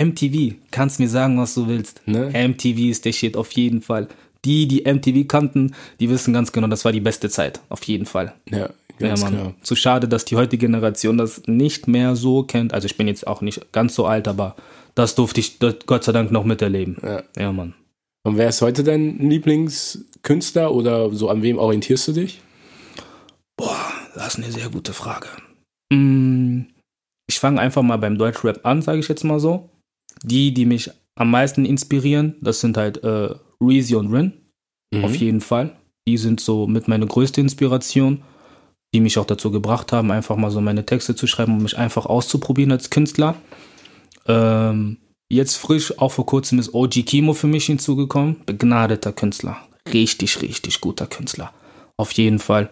MTV, 0.00 0.54
kannst 0.70 1.00
mir 1.00 1.08
sagen, 1.08 1.38
was 1.38 1.54
du 1.54 1.66
willst. 1.66 2.00
Ne? 2.06 2.30
MTV 2.32 2.90
ist 2.90 3.04
der 3.04 3.12
Shit, 3.12 3.36
auf 3.36 3.50
jeden 3.52 3.82
Fall. 3.82 4.08
Die, 4.44 4.68
die 4.68 4.82
MTV 4.84 5.26
kannten, 5.26 5.74
die 6.00 6.08
wissen 6.10 6.32
ganz 6.32 6.52
genau, 6.52 6.68
das 6.68 6.84
war 6.84 6.92
die 6.92 7.00
beste 7.00 7.28
Zeit, 7.28 7.60
auf 7.68 7.82
jeden 7.84 8.06
Fall. 8.06 8.34
Ja, 8.48 8.70
ganz 8.98 9.20
ja, 9.20 9.30
Mann. 9.30 9.34
klar. 9.40 9.54
Zu 9.62 9.74
schade, 9.76 10.08
dass 10.08 10.24
die 10.24 10.36
heutige 10.36 10.66
Generation 10.66 11.18
das 11.18 11.42
nicht 11.46 11.88
mehr 11.88 12.14
so 12.16 12.44
kennt. 12.44 12.72
Also 12.72 12.86
ich 12.86 12.96
bin 12.96 13.08
jetzt 13.08 13.26
auch 13.26 13.40
nicht 13.40 13.72
ganz 13.72 13.94
so 13.94 14.06
alt, 14.06 14.28
aber 14.28 14.54
das 14.94 15.14
durfte 15.16 15.40
ich 15.40 15.58
Gott 15.86 16.04
sei 16.04 16.12
Dank 16.12 16.30
noch 16.30 16.44
miterleben. 16.44 16.96
Ja. 17.02 17.22
Ja, 17.36 17.52
Mann. 17.52 17.74
Und 18.24 18.36
wer 18.36 18.48
ist 18.48 18.62
heute 18.62 18.84
dein 18.84 19.18
Lieblingskünstler 19.18 20.72
oder 20.74 21.12
so 21.14 21.28
an 21.30 21.42
wem 21.42 21.58
orientierst 21.58 22.08
du 22.08 22.12
dich? 22.12 22.40
Boah, 23.56 23.76
das 24.14 24.34
ist 24.38 24.44
eine 24.44 24.52
sehr 24.52 24.68
gute 24.68 24.92
Frage. 24.92 25.28
Mm, 25.92 26.62
Ich 27.28 27.40
fange 27.40 27.60
einfach 27.60 27.82
mal 27.82 27.96
beim 27.98 28.18
Deutschrap 28.18 28.64
an, 28.64 28.82
sage 28.82 29.00
ich 29.00 29.08
jetzt 29.08 29.24
mal 29.24 29.40
so. 29.40 29.70
Die, 30.22 30.52
die 30.54 30.64
mich 30.66 30.90
am 31.14 31.30
meisten 31.30 31.64
inspirieren, 31.64 32.36
das 32.40 32.60
sind 32.60 32.76
halt 32.76 33.02
äh, 33.04 33.34
Reezy 33.62 33.94
und 33.96 34.12
Rin, 34.12 34.32
Mhm. 34.94 35.04
auf 35.04 35.14
jeden 35.16 35.40
Fall. 35.40 35.76
Die 36.06 36.16
sind 36.16 36.40
so 36.40 36.66
mit 36.66 36.88
meine 36.88 37.06
größte 37.06 37.40
Inspiration, 37.40 38.22
die 38.94 39.00
mich 39.00 39.18
auch 39.18 39.26
dazu 39.26 39.50
gebracht 39.50 39.92
haben, 39.92 40.10
einfach 40.10 40.36
mal 40.36 40.50
so 40.50 40.60
meine 40.62 40.86
Texte 40.86 41.14
zu 41.14 41.26
schreiben 41.26 41.56
und 41.56 41.62
mich 41.62 41.76
einfach 41.76 42.06
auszuprobieren 42.06 42.72
als 42.72 42.88
Künstler. 42.88 43.34
Ähm, 44.26 44.98
jetzt 45.30 45.56
frisch, 45.56 45.98
auch 45.98 46.12
vor 46.12 46.26
kurzem 46.26 46.58
ist 46.58 46.74
OG 46.74 47.02
Kimo 47.04 47.34
für 47.34 47.46
mich 47.46 47.66
hinzugekommen. 47.66 48.36
Begnadeter 48.46 49.12
Künstler. 49.12 49.58
Richtig, 49.92 50.40
richtig 50.42 50.80
guter 50.80 51.06
Künstler. 51.06 51.52
Auf 51.96 52.12
jeden 52.12 52.38
Fall. 52.38 52.70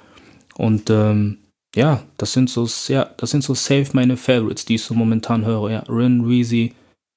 Und 0.57 0.89
ähm, 0.91 1.39
ja, 1.75 2.03
das 2.17 2.33
sind 2.33 2.49
so, 2.49 2.67
ja, 2.89 3.05
das 3.19 3.31
sind 3.31 3.45
so 3.45 3.55
safe 3.55 3.89
meine 3.93 4.17
Favorites, 4.17 4.65
die 4.65 4.77
ich 4.77 4.83
so 4.83 4.95
momentan 4.95 5.45
höre. 5.45 5.71
Ja, 5.71 5.81
Rin, 5.89 6.25
Reezy, 6.25 6.73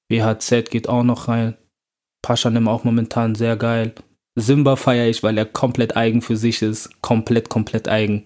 BHZ 0.10 0.69
geht 0.69 0.89
auch 0.89 1.04
noch 1.04 1.27
rein. 1.30 1.56
Paschanim 2.21 2.68
auch 2.68 2.83
momentan 2.83 3.36
sehr 3.36 3.56
geil. 3.56 3.94
Simba 4.36 4.76
feiere 4.76 5.07
ich, 5.09 5.23
weil 5.23 5.38
er 5.38 5.45
komplett 5.45 5.95
eigen 5.97 6.21
für 6.21 6.38
sich 6.38 6.61
ist. 6.61 7.02
Komplett, 7.02 7.49
komplett 7.49 7.88
eigen. 7.88 8.26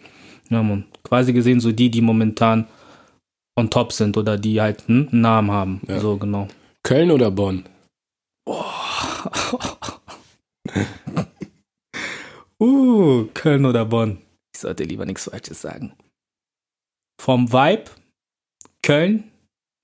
Ja, 0.50 0.62
man. 0.64 0.86
Quasi 1.04 1.34
gesehen 1.34 1.60
so 1.60 1.72
die, 1.72 1.90
die 1.90 2.02
momentan 2.02 2.68
on 3.56 3.70
top 3.70 3.92
sind 3.92 4.18
oder 4.18 4.38
die 4.38 4.60
halt 4.62 4.90
einen 4.90 5.10
Namen 5.12 5.52
haben. 5.52 5.82
Ja. 5.88 6.00
So, 6.00 6.18
genau. 6.18 6.48
Köln 6.84 7.12
oder 7.12 7.32
Bonn? 7.32 7.64
uh, 12.60 13.26
Köln 13.34 13.66
oder 13.66 13.86
Bonn. 13.86 14.18
Ich 14.54 14.62
sollte 14.62 14.84
lieber 14.84 15.06
nichts 15.06 15.26
Falsches 15.26 15.62
sagen. 15.62 15.94
Vom 17.22 17.52
Vibe 17.52 17.86
Köln, 18.82 19.32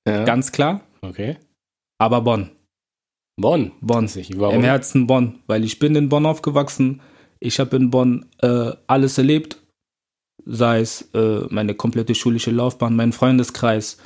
Ja. 0.05 0.25
ganz 0.25 0.51
klar, 0.51 0.81
okay. 1.01 1.37
aber 1.99 2.21
Bonn. 2.21 2.51
Bonn. 3.39 3.71
Bonn. 3.81 4.09
Warum? 4.35 4.55
Im 4.55 4.63
Herzen 4.63 5.07
Bonn, 5.07 5.39
weil 5.47 5.63
ich 5.63 5.79
bin 5.79 5.95
in 5.95 6.09
Bonn 6.09 6.25
aufgewachsen. 6.25 7.01
Ich 7.39 7.59
habe 7.59 7.77
in 7.77 7.89
Bonn 7.89 8.25
äh, 8.41 8.71
alles 8.87 9.17
erlebt, 9.17 9.61
sei 10.45 10.81
es 10.81 11.09
äh, 11.13 11.41
meine 11.49 11.73
komplette 11.73 12.15
schulische 12.15 12.51
Laufbahn, 12.51 12.95
mein 12.95 13.13
Freundeskreis, 13.13 13.97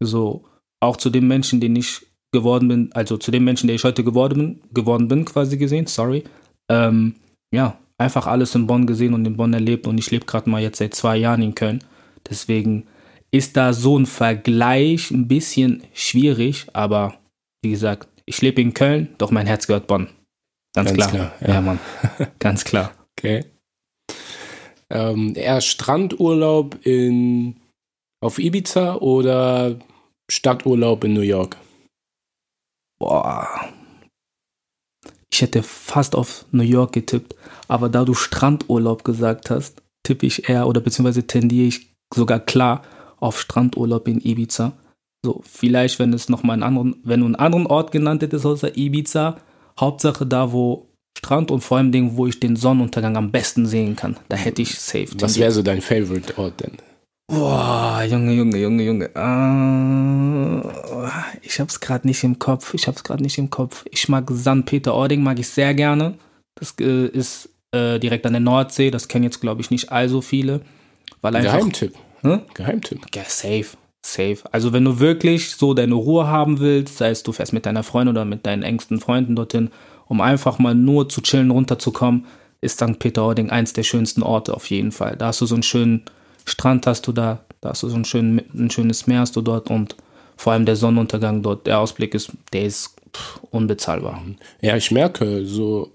so 0.00 0.44
auch 0.80 0.98
zu 0.98 1.08
dem 1.08 1.26
Menschen, 1.28 1.60
den 1.60 1.76
ich 1.76 2.02
geworden 2.30 2.68
bin, 2.68 2.90
also 2.92 3.16
zu 3.16 3.30
dem 3.30 3.44
Menschen, 3.44 3.68
der 3.68 3.76
ich 3.76 3.84
heute 3.84 4.04
geworden 4.04 4.38
bin, 4.38 4.60
geworden 4.74 5.08
bin, 5.08 5.24
quasi 5.24 5.56
gesehen, 5.56 5.86
sorry. 5.86 6.24
Ähm, 6.70 7.14
ja, 7.54 7.78
einfach 7.96 8.26
alles 8.26 8.54
in 8.54 8.66
Bonn 8.66 8.86
gesehen 8.86 9.14
und 9.14 9.24
in 9.24 9.36
Bonn 9.36 9.54
erlebt 9.54 9.86
und 9.86 9.96
ich 9.96 10.10
lebe 10.10 10.26
gerade 10.26 10.50
mal 10.50 10.60
jetzt 10.60 10.78
seit 10.78 10.94
zwei 10.94 11.16
Jahren 11.16 11.42
in 11.42 11.54
Köln. 11.54 11.82
Deswegen 12.28 12.86
ist 13.30 13.56
da 13.56 13.72
so 13.72 13.98
ein 13.98 14.06
Vergleich 14.06 15.10
ein 15.10 15.26
bisschen 15.26 15.84
schwierig, 15.94 16.66
aber 16.72 17.14
wie 17.62 17.70
gesagt, 17.70 18.08
ich 18.26 18.40
lebe 18.40 18.60
in 18.60 18.74
Köln, 18.74 19.14
doch 19.18 19.30
mein 19.30 19.46
Herz 19.46 19.66
gehört 19.66 19.86
Bonn. 19.86 20.08
Ganz, 20.74 20.94
Ganz 20.94 21.10
klar. 21.10 21.10
klar, 21.10 21.32
ja. 21.40 21.54
ja. 21.54 21.60
Mann. 21.60 21.78
Ganz 22.38 22.64
klar. 22.64 22.92
Okay. 23.16 23.44
Ähm, 24.90 25.34
eher 25.36 25.60
Strandurlaub 25.60 26.84
in, 26.84 27.60
auf 28.20 28.38
Ibiza 28.40 28.96
oder 28.96 29.78
Stadturlaub 30.30 31.04
in 31.04 31.14
New 31.14 31.20
York? 31.20 31.56
Boah. 32.98 33.72
Ich 35.32 35.42
hätte 35.42 35.62
fast 35.62 36.14
auf 36.14 36.44
New 36.50 36.64
York 36.64 36.92
getippt, 36.92 37.34
aber 37.68 37.88
da 37.88 38.04
du 38.04 38.14
Strandurlaub 38.14 39.04
gesagt 39.04 39.48
hast, 39.48 39.80
tippe 40.02 40.26
ich 40.26 40.48
eher 40.48 40.66
oder 40.66 40.80
beziehungsweise 40.80 41.26
tendiere 41.26 41.68
ich 41.68 41.94
sogar 42.14 42.40
klar 42.40 42.82
auf 43.20 43.40
Strandurlaub 43.40 44.06
in 44.08 44.20
Ibiza. 44.20 44.72
So, 45.24 45.40
vielleicht, 45.42 45.98
wenn 45.98 46.12
es 46.12 46.28
nochmal 46.28 46.54
einen 46.54 46.62
anderen, 46.62 46.96
wenn 47.02 47.20
du 47.20 47.26
einen 47.26 47.34
anderen 47.34 47.66
Ort 47.66 47.92
genannt 47.92 48.22
hättest 48.22 48.44
außer 48.44 48.76
Ibiza, 48.76 49.38
Hauptsache 49.80 50.26
da, 50.26 50.52
wo 50.52 50.86
Strand 51.16 51.50
und 51.50 51.62
vor 51.62 51.78
allem 51.78 51.92
Dingen, 51.92 52.18
wo 52.18 52.26
ich 52.26 52.38
den 52.40 52.56
Sonnenuntergang 52.56 53.16
am 53.16 53.32
besten 53.32 53.64
sehen 53.64 53.96
kann. 53.96 54.18
Da 54.28 54.36
hätte 54.36 54.60
ich 54.60 54.78
safe. 54.78 55.08
Was 55.20 55.38
wäre 55.38 55.50
so 55.50 55.62
dein 55.62 55.80
Favorite 55.80 56.36
Ort 56.36 56.60
denn? 56.60 56.72
Boah, 57.26 58.04
Junge, 58.06 58.34
Junge, 58.34 58.58
Junge, 58.58 58.82
Junge. 58.82 59.10
Uh, 59.16 61.08
ich 61.40 61.58
hab's 61.58 61.80
gerade 61.80 62.06
nicht 62.06 62.22
im 62.22 62.38
Kopf. 62.38 62.74
Ich 62.74 62.86
hab's 62.86 63.02
gerade 63.02 63.22
nicht 63.22 63.38
im 63.38 63.48
Kopf. 63.48 63.86
Ich 63.90 64.10
mag 64.10 64.30
St. 64.30 64.66
Peter-Ording, 64.66 65.22
mag 65.22 65.38
ich 65.38 65.48
sehr 65.48 65.72
gerne. 65.72 66.18
Das 66.54 66.74
äh, 66.78 67.06
ist 67.06 67.48
äh, 67.72 67.98
direkt 67.98 68.26
an 68.26 68.34
der 68.34 68.40
Nordsee. 68.40 68.90
Das 68.90 69.08
kennen 69.08 69.24
jetzt, 69.24 69.40
glaube 69.40 69.62
ich, 69.62 69.70
nicht 69.70 69.90
allso 69.90 70.20
viele. 70.20 70.60
Weil 71.22 71.36
einfach, 71.36 71.54
Geheimtipp. 71.54 71.94
Hm? 72.20 72.42
Geheimtipp. 72.52 73.06
Ja, 73.14 73.22
safe. 73.26 73.68
Safe. 74.04 74.38
Also 74.52 74.72
wenn 74.72 74.84
du 74.84 75.00
wirklich 75.00 75.56
so 75.56 75.72
deine 75.72 75.94
Ruhe 75.94 76.26
haben 76.26 76.60
willst, 76.60 76.98
sei 76.98 77.08
es 77.08 77.22
du 77.22 77.32
fährst 77.32 77.54
mit 77.54 77.64
deiner 77.64 77.82
Freundin 77.82 78.14
oder 78.14 78.24
mit 78.24 78.44
deinen 78.44 78.62
engsten 78.62 79.00
Freunden 79.00 79.34
dorthin, 79.34 79.70
um 80.06 80.20
einfach 80.20 80.58
mal 80.58 80.74
nur 80.74 81.08
zu 81.08 81.22
chillen, 81.22 81.50
runterzukommen, 81.50 82.26
ist 82.60 82.78
St. 82.80 82.98
Peter-Ording 82.98 83.50
eins 83.50 83.72
der 83.72 83.82
schönsten 83.82 84.22
Orte 84.22 84.54
auf 84.54 84.68
jeden 84.68 84.92
Fall. 84.92 85.16
Da 85.16 85.28
hast 85.28 85.40
du 85.40 85.46
so 85.46 85.54
einen 85.54 85.62
schönen 85.62 86.02
Strand 86.44 86.86
hast 86.86 87.06
du 87.06 87.12
da, 87.12 87.40
da 87.62 87.70
hast 87.70 87.82
du 87.82 87.88
so 87.88 87.96
ein, 87.96 88.04
schön, 88.04 88.42
ein 88.54 88.70
schönes 88.70 89.06
Meer 89.06 89.20
hast 89.20 89.36
du 89.36 89.40
dort 89.40 89.70
und 89.70 89.96
vor 90.36 90.52
allem 90.52 90.66
der 90.66 90.76
Sonnenuntergang 90.76 91.42
dort, 91.42 91.66
der 91.66 91.78
Ausblick 91.78 92.14
ist, 92.14 92.30
der 92.52 92.64
ist 92.64 92.96
pff, 93.16 93.40
unbezahlbar. 93.50 94.22
Ja, 94.60 94.76
ich 94.76 94.90
merke, 94.90 95.46
so 95.46 95.92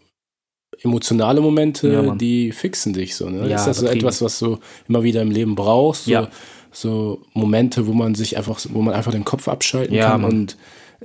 emotionale 0.81 1.41
Momente, 1.41 1.91
ja, 1.91 2.15
die 2.15 2.51
fixen 2.51 2.93
dich 2.93 3.15
so. 3.15 3.29
Ne? 3.29 3.47
Ja, 3.47 3.57
ist 3.57 3.65
das 3.65 3.77
so 3.79 3.85
etwas, 3.85 4.21
was 4.21 4.39
du 4.39 4.57
immer 4.87 5.03
wieder 5.03 5.21
im 5.21 5.29
Leben 5.29 5.55
brauchst? 5.55 6.05
So, 6.05 6.11
ja. 6.11 6.29
So 6.71 7.21
Momente, 7.33 7.87
wo 7.87 7.93
man 7.93 8.15
sich 8.15 8.37
einfach, 8.37 8.59
wo 8.69 8.81
man 8.81 8.93
einfach 8.93 9.11
den 9.11 9.25
Kopf 9.25 9.47
abschalten 9.47 9.95
ja, 9.95 10.11
kann 10.11 10.21
Mann. 10.21 10.31
und 10.31 10.57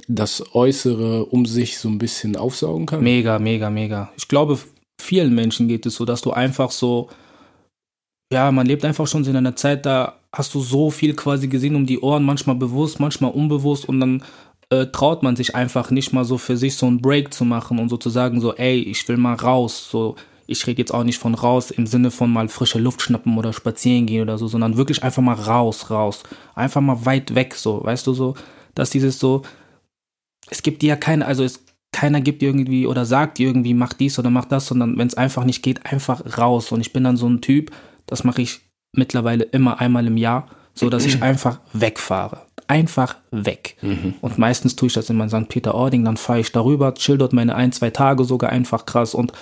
das 0.08 0.54
Äußere 0.54 1.26
um 1.26 1.46
sich 1.46 1.78
so 1.78 1.88
ein 1.88 1.98
bisschen 1.98 2.36
aufsaugen 2.36 2.86
kann? 2.86 3.02
Mega, 3.02 3.38
mega, 3.38 3.70
mega. 3.70 4.10
Ich 4.16 4.28
glaube, 4.28 4.58
vielen 5.00 5.34
Menschen 5.34 5.68
geht 5.68 5.86
es 5.86 5.94
so, 5.94 6.04
dass 6.04 6.20
du 6.20 6.32
einfach 6.32 6.70
so 6.70 7.08
ja, 8.32 8.50
man 8.50 8.66
lebt 8.66 8.84
einfach 8.84 9.06
schon 9.06 9.24
in 9.24 9.36
einer 9.36 9.54
Zeit, 9.54 9.86
da 9.86 10.14
hast 10.32 10.54
du 10.54 10.60
so 10.60 10.90
viel 10.90 11.14
quasi 11.14 11.46
gesehen 11.46 11.76
um 11.76 11.86
die 11.86 12.00
Ohren, 12.00 12.24
manchmal 12.24 12.56
bewusst, 12.56 12.98
manchmal 12.98 13.30
unbewusst 13.30 13.88
und 13.88 14.00
dann 14.00 14.24
äh, 14.70 14.86
traut 14.86 15.22
man 15.22 15.36
sich 15.36 15.54
einfach 15.54 15.90
nicht 15.90 16.12
mal 16.12 16.24
so 16.24 16.38
für 16.38 16.56
sich 16.56 16.74
so 16.76 16.86
einen 16.86 17.00
Break 17.00 17.32
zu 17.32 17.44
machen 17.44 17.78
und 17.78 17.88
sozusagen 17.88 18.40
so, 18.40 18.54
ey, 18.54 18.80
ich 18.80 19.06
will 19.08 19.18
mal 19.18 19.34
raus, 19.34 19.88
so, 19.90 20.16
ich 20.46 20.66
rede 20.66 20.80
jetzt 20.80 20.92
auch 20.92 21.04
nicht 21.04 21.18
von 21.18 21.34
raus 21.34 21.70
im 21.70 21.86
Sinne 21.86 22.10
von 22.10 22.32
mal 22.32 22.48
frische 22.48 22.78
Luft 22.78 23.02
schnappen 23.02 23.36
oder 23.38 23.52
spazieren 23.52 24.06
gehen 24.06 24.22
oder 24.22 24.38
so, 24.38 24.46
sondern 24.46 24.76
wirklich 24.76 25.02
einfach 25.02 25.22
mal 25.22 25.34
raus, 25.34 25.90
raus, 25.90 26.22
einfach 26.54 26.80
mal 26.80 27.04
weit 27.06 27.34
weg, 27.34 27.54
so, 27.54 27.82
weißt 27.84 28.06
du, 28.06 28.14
so, 28.14 28.34
dass 28.74 28.90
dieses 28.90 29.18
so, 29.18 29.42
es 30.50 30.62
gibt 30.62 30.82
dir 30.82 30.90
ja 30.90 30.96
keine, 30.96 31.26
also 31.26 31.44
es 31.44 31.64
keiner 31.94 32.20
gibt 32.20 32.42
irgendwie 32.42 32.86
oder 32.86 33.04
sagt 33.04 33.38
irgendwie, 33.38 33.72
mach 33.72 33.92
dies 33.92 34.18
oder 34.18 34.28
mach 34.28 34.44
das, 34.46 34.66
sondern 34.66 34.98
wenn 34.98 35.06
es 35.06 35.14
einfach 35.14 35.44
nicht 35.44 35.62
geht, 35.62 35.86
einfach 35.86 36.38
raus. 36.38 36.72
Und 36.72 36.80
ich 36.80 36.92
bin 36.92 37.04
dann 37.04 37.16
so 37.16 37.28
ein 37.28 37.40
Typ, 37.40 37.70
das 38.06 38.24
mache 38.24 38.42
ich 38.42 38.62
mittlerweile 38.92 39.44
immer 39.44 39.80
einmal 39.80 40.06
im 40.06 40.16
Jahr, 40.16 40.48
so 40.74 40.90
dass 40.90 41.06
ich 41.06 41.22
einfach 41.22 41.60
wegfahre. 41.72 42.42
Einfach 42.66 43.16
weg. 43.30 43.76
Mhm. 43.80 44.14
Und 44.20 44.38
meistens 44.38 44.74
tue 44.74 44.88
ich 44.88 44.94
das 44.94 45.08
in 45.08 45.16
mein 45.16 45.28
St. 45.28 45.48
Peter-Ording, 45.48 46.04
dann 46.04 46.16
fahre 46.16 46.40
ich 46.40 46.50
darüber, 46.50 46.94
chill 46.94 47.16
dort 47.16 47.32
meine 47.32 47.54
ein, 47.54 47.72
zwei 47.72 47.90
Tage 47.90 48.24
sogar 48.24 48.50
einfach 48.50 48.86
krass 48.86 49.14
und 49.14 49.32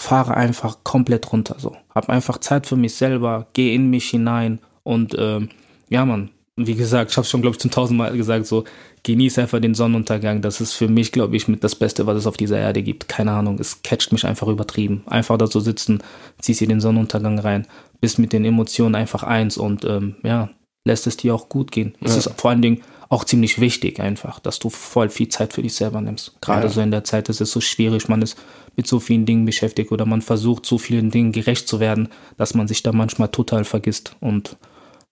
fahre 0.00 0.34
einfach 0.34 0.78
komplett 0.82 1.30
runter. 1.30 1.56
So. 1.58 1.76
Hab 1.94 2.08
einfach 2.08 2.38
Zeit 2.38 2.66
für 2.66 2.76
mich 2.76 2.94
selber, 2.94 3.48
gehe 3.52 3.74
in 3.74 3.90
mich 3.90 4.08
hinein 4.08 4.58
und 4.82 5.14
ähm, 5.18 5.50
ja, 5.90 6.06
man, 6.06 6.30
wie 6.56 6.74
gesagt, 6.74 7.10
ich 7.10 7.16
habe 7.18 7.26
schon, 7.26 7.42
glaube 7.42 7.56
ich, 7.56 7.60
zum 7.60 7.70
tausendmal 7.70 8.16
gesagt, 8.16 8.46
so, 8.46 8.64
genieße 9.02 9.42
einfach 9.42 9.60
den 9.60 9.74
Sonnenuntergang. 9.74 10.40
Das 10.40 10.62
ist 10.62 10.72
für 10.72 10.88
mich, 10.88 11.12
glaube 11.12 11.36
ich, 11.36 11.48
mit 11.48 11.62
das 11.62 11.74
Beste, 11.74 12.06
was 12.06 12.16
es 12.16 12.26
auf 12.26 12.38
dieser 12.38 12.58
Erde 12.58 12.82
gibt. 12.82 13.08
Keine 13.08 13.32
Ahnung, 13.32 13.58
es 13.60 13.82
catcht 13.82 14.10
mich 14.10 14.24
einfach 14.24 14.48
übertrieben. 14.48 15.02
Einfach 15.04 15.36
da 15.36 15.46
so 15.46 15.60
sitzen, 15.60 16.02
ziehst 16.40 16.62
dir 16.62 16.68
den 16.68 16.80
Sonnenuntergang 16.80 17.38
rein, 17.38 17.66
bist 18.00 18.18
mit 18.18 18.32
den 18.32 18.46
Emotionen 18.46 18.94
einfach 18.94 19.22
eins 19.22 19.58
und 19.58 19.84
ähm, 19.84 20.16
ja, 20.22 20.48
lässt 20.86 21.06
es 21.06 21.18
dir 21.18 21.34
auch 21.34 21.50
gut 21.50 21.72
gehen. 21.72 21.94
Ja. 22.00 22.06
Es 22.06 22.16
ist 22.16 22.32
vor 22.38 22.50
allen 22.50 22.62
Dingen 22.62 22.80
auch 23.10 23.24
ziemlich 23.24 23.60
wichtig 23.60 23.98
einfach, 23.98 24.38
dass 24.38 24.60
du 24.60 24.70
voll 24.70 25.10
viel 25.10 25.28
Zeit 25.28 25.52
für 25.52 25.62
dich 25.62 25.74
selber 25.74 26.00
nimmst. 26.00 26.40
Gerade 26.40 26.68
ja. 26.68 26.72
so 26.72 26.80
in 26.80 26.92
der 26.92 27.02
Zeit 27.02 27.28
ist 27.28 27.40
es 27.40 27.50
so 27.50 27.60
schwierig, 27.60 28.08
man 28.08 28.22
ist 28.22 28.38
mit 28.76 28.86
so 28.86 29.00
vielen 29.00 29.26
Dingen 29.26 29.44
beschäftigt 29.44 29.90
oder 29.90 30.06
man 30.06 30.22
versucht 30.22 30.64
so 30.64 30.78
vielen 30.78 31.10
Dingen 31.10 31.32
gerecht 31.32 31.66
zu 31.66 31.80
werden, 31.80 32.08
dass 32.36 32.54
man 32.54 32.68
sich 32.68 32.84
da 32.84 32.92
manchmal 32.92 33.28
total 33.28 33.64
vergisst. 33.64 34.16
Und 34.20 34.56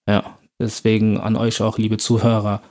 ja, 0.09 0.38
deswegen 0.61 1.19
an 1.19 1.35
euch 1.35 1.61
auch, 1.61 1.76
liebe 1.76 1.97
Zuhörer, 1.97 2.62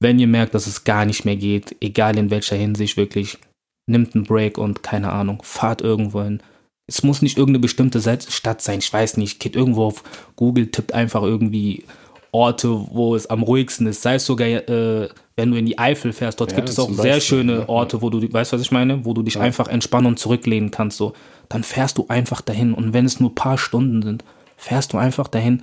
wenn 0.00 0.20
ihr 0.20 0.28
merkt, 0.28 0.54
dass 0.54 0.68
es 0.68 0.84
gar 0.84 1.06
nicht 1.06 1.24
mehr 1.24 1.36
geht, 1.36 1.74
egal 1.80 2.16
in 2.16 2.30
welcher 2.30 2.56
Hinsicht 2.56 2.96
wirklich, 2.96 3.38
nimmt 3.86 4.14
einen 4.14 4.24
Break 4.24 4.58
und 4.58 4.84
keine 4.84 5.10
Ahnung, 5.10 5.42
fahrt 5.42 5.82
irgendwo 5.82 6.22
hin. 6.22 6.40
Es 6.86 7.02
muss 7.02 7.20
nicht 7.20 7.36
irgendeine 7.36 7.62
bestimmte 7.62 8.00
Stadt 8.00 8.62
sein, 8.62 8.78
ich 8.78 8.92
weiß 8.92 9.16
nicht, 9.16 9.40
geht 9.40 9.56
irgendwo 9.56 9.86
auf 9.86 10.04
Google, 10.36 10.70
tippt 10.70 10.92
einfach 10.92 11.22
irgendwie 11.22 11.84
Orte, 12.32 12.68
wo 12.90 13.14
es 13.14 13.28
am 13.28 13.42
ruhigsten 13.42 13.86
ist. 13.86 14.02
Sei 14.02 14.14
es 14.14 14.24
sogar, 14.24 14.48
äh, 14.48 15.08
wenn 15.36 15.50
du 15.50 15.58
in 15.58 15.66
die 15.66 15.78
Eifel 15.78 16.12
fährst, 16.12 16.40
dort 16.40 16.50
ja, 16.52 16.56
gibt 16.56 16.70
es 16.70 16.78
auch 16.78 16.90
sehr 16.90 17.20
schöne 17.20 17.68
Orte, 17.68 18.00
wo 18.00 18.08
du, 18.08 18.20
weißt 18.20 18.52
du, 18.52 18.56
was 18.56 18.62
ich 18.62 18.72
meine? 18.72 19.04
Wo 19.04 19.12
du 19.12 19.22
dich 19.22 19.34
ja. 19.34 19.42
einfach 19.42 19.68
entspannen 19.68 20.06
und 20.06 20.18
zurücklehnen 20.18 20.70
kannst. 20.70 20.96
So. 20.96 21.12
Dann 21.48 21.62
fährst 21.62 21.98
du 21.98 22.06
einfach 22.08 22.40
dahin 22.40 22.72
und 22.72 22.94
wenn 22.94 23.04
es 23.04 23.20
nur 23.20 23.30
ein 23.30 23.34
paar 23.34 23.58
Stunden 23.58 24.02
sind, 24.02 24.24
fährst 24.56 24.94
du 24.94 24.98
einfach 24.98 25.28
dahin, 25.28 25.62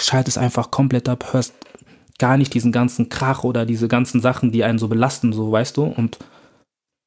schaltest 0.00 0.36
einfach 0.36 0.70
komplett 0.70 1.08
ab, 1.08 1.32
hörst 1.32 1.54
gar 2.18 2.36
nicht 2.36 2.52
diesen 2.54 2.72
ganzen 2.72 3.08
Krach 3.08 3.44
oder 3.44 3.64
diese 3.64 3.86
ganzen 3.86 4.20
Sachen, 4.20 4.50
die 4.50 4.64
einen 4.64 4.78
so 4.78 4.88
belasten, 4.88 5.32
so 5.32 5.52
weißt 5.52 5.76
du, 5.76 5.84
und 5.84 6.18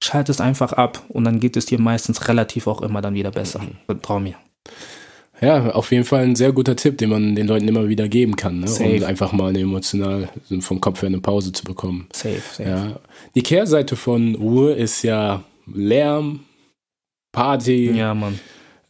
schaltest 0.01 0.41
einfach 0.41 0.74
ab 0.74 1.03
und 1.10 1.24
dann 1.24 1.39
geht 1.39 1.57
es 1.57 1.65
dir 1.65 1.79
meistens 1.79 2.27
relativ 2.27 2.67
auch 2.67 2.81
immer 2.81 3.01
dann 3.01 3.13
wieder 3.13 3.31
besser. 3.31 3.62
Mhm. 3.62 4.01
Trau 4.01 4.19
mir. 4.19 4.36
Ja, 5.44 5.72
auf 5.72 5.92
jeden 5.92 6.06
Fall 6.06 6.24
ein 6.24 6.36
sehr 6.36 6.54
guter 6.54 6.76
Tipp, 6.78 6.98
den 6.98 7.10
man 7.10 7.36
den 7.36 7.48
Leuten 7.48 7.68
immer 7.68 7.90
wieder 7.90 8.08
geben 8.08 8.38
kann, 8.38 8.62
ne? 8.62 8.72
um 8.72 9.04
einfach 9.04 9.34
mal 9.34 9.50
eine 9.50 9.60
emotional 9.60 10.30
vom 10.62 10.80
Kopf 10.80 11.02
her 11.02 11.08
eine 11.08 11.20
Pause 11.20 11.52
zu 11.52 11.66
bekommen. 11.66 12.08
Safe, 12.14 12.40
safe. 12.40 12.70
Ja. 12.70 13.00
Die 13.36 13.44
Kehrseite 13.44 13.98
von 13.98 14.36
Ruhe 14.36 14.72
ist 14.72 15.04
ja 15.04 15.44
Lärm, 15.66 16.42
Party. 17.34 17.92
Ja, 17.92 18.14
Mann. 18.14 18.40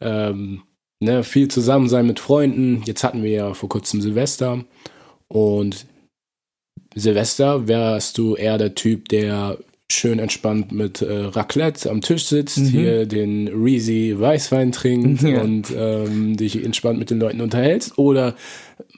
Ähm, 0.00 0.62
ne, 1.00 1.24
viel 1.24 1.48
zusammen 1.48 1.88
sein 1.88 2.06
mit 2.06 2.20
Freunden. 2.20 2.82
Jetzt 2.86 3.02
hatten 3.02 3.24
wir 3.24 3.30
ja 3.30 3.54
vor 3.54 3.68
kurzem 3.68 4.00
Silvester 4.00 4.64
und 5.26 5.86
Silvester 6.94 7.66
wärst 7.66 8.16
du 8.18 8.36
eher 8.36 8.58
der 8.58 8.76
Typ, 8.76 9.08
der 9.08 9.58
schön 9.94 10.18
entspannt 10.18 10.72
mit 10.72 11.02
äh, 11.02 11.26
Raclette 11.26 11.90
am 11.90 12.00
Tisch 12.00 12.26
sitzt, 12.26 12.58
mhm. 12.58 12.66
hier 12.66 13.06
den 13.06 13.48
Reezy 13.48 14.14
Weißwein 14.18 14.72
trinkt 14.72 15.22
ja. 15.22 15.40
und 15.40 15.72
ähm, 15.76 16.36
dich 16.36 16.62
entspannt 16.62 16.98
mit 16.98 17.10
den 17.10 17.20
Leuten 17.20 17.40
unterhältst? 17.40 17.98
Oder 17.98 18.34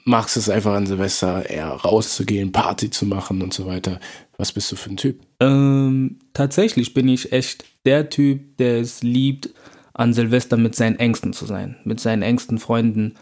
magst 0.03 0.35
du 0.35 0.39
es 0.39 0.49
einfach 0.49 0.73
an 0.73 0.87
Silvester 0.87 1.49
eher 1.49 1.69
rauszugehen, 1.69 2.51
Party 2.51 2.89
zu 2.89 3.05
machen 3.05 3.41
und 3.41 3.53
so 3.53 3.65
weiter? 3.65 3.99
Was 4.37 4.51
bist 4.51 4.71
du 4.71 4.75
für 4.75 4.89
ein 4.89 4.97
Typ? 4.97 5.19
Ähm, 5.39 6.19
tatsächlich 6.33 6.93
bin 6.93 7.07
ich 7.07 7.31
echt 7.31 7.65
der 7.85 8.09
Typ, 8.09 8.57
der 8.57 8.81
es 8.81 9.03
liebt, 9.03 9.49
an 9.93 10.13
Silvester 10.13 10.57
mit 10.57 10.75
seinen 10.75 10.97
Ängsten 10.99 11.33
zu 11.33 11.45
sein, 11.45 11.77
mit 11.83 11.99
seinen 11.99 12.21
engsten 12.21 12.59
Freunden. 12.59 13.15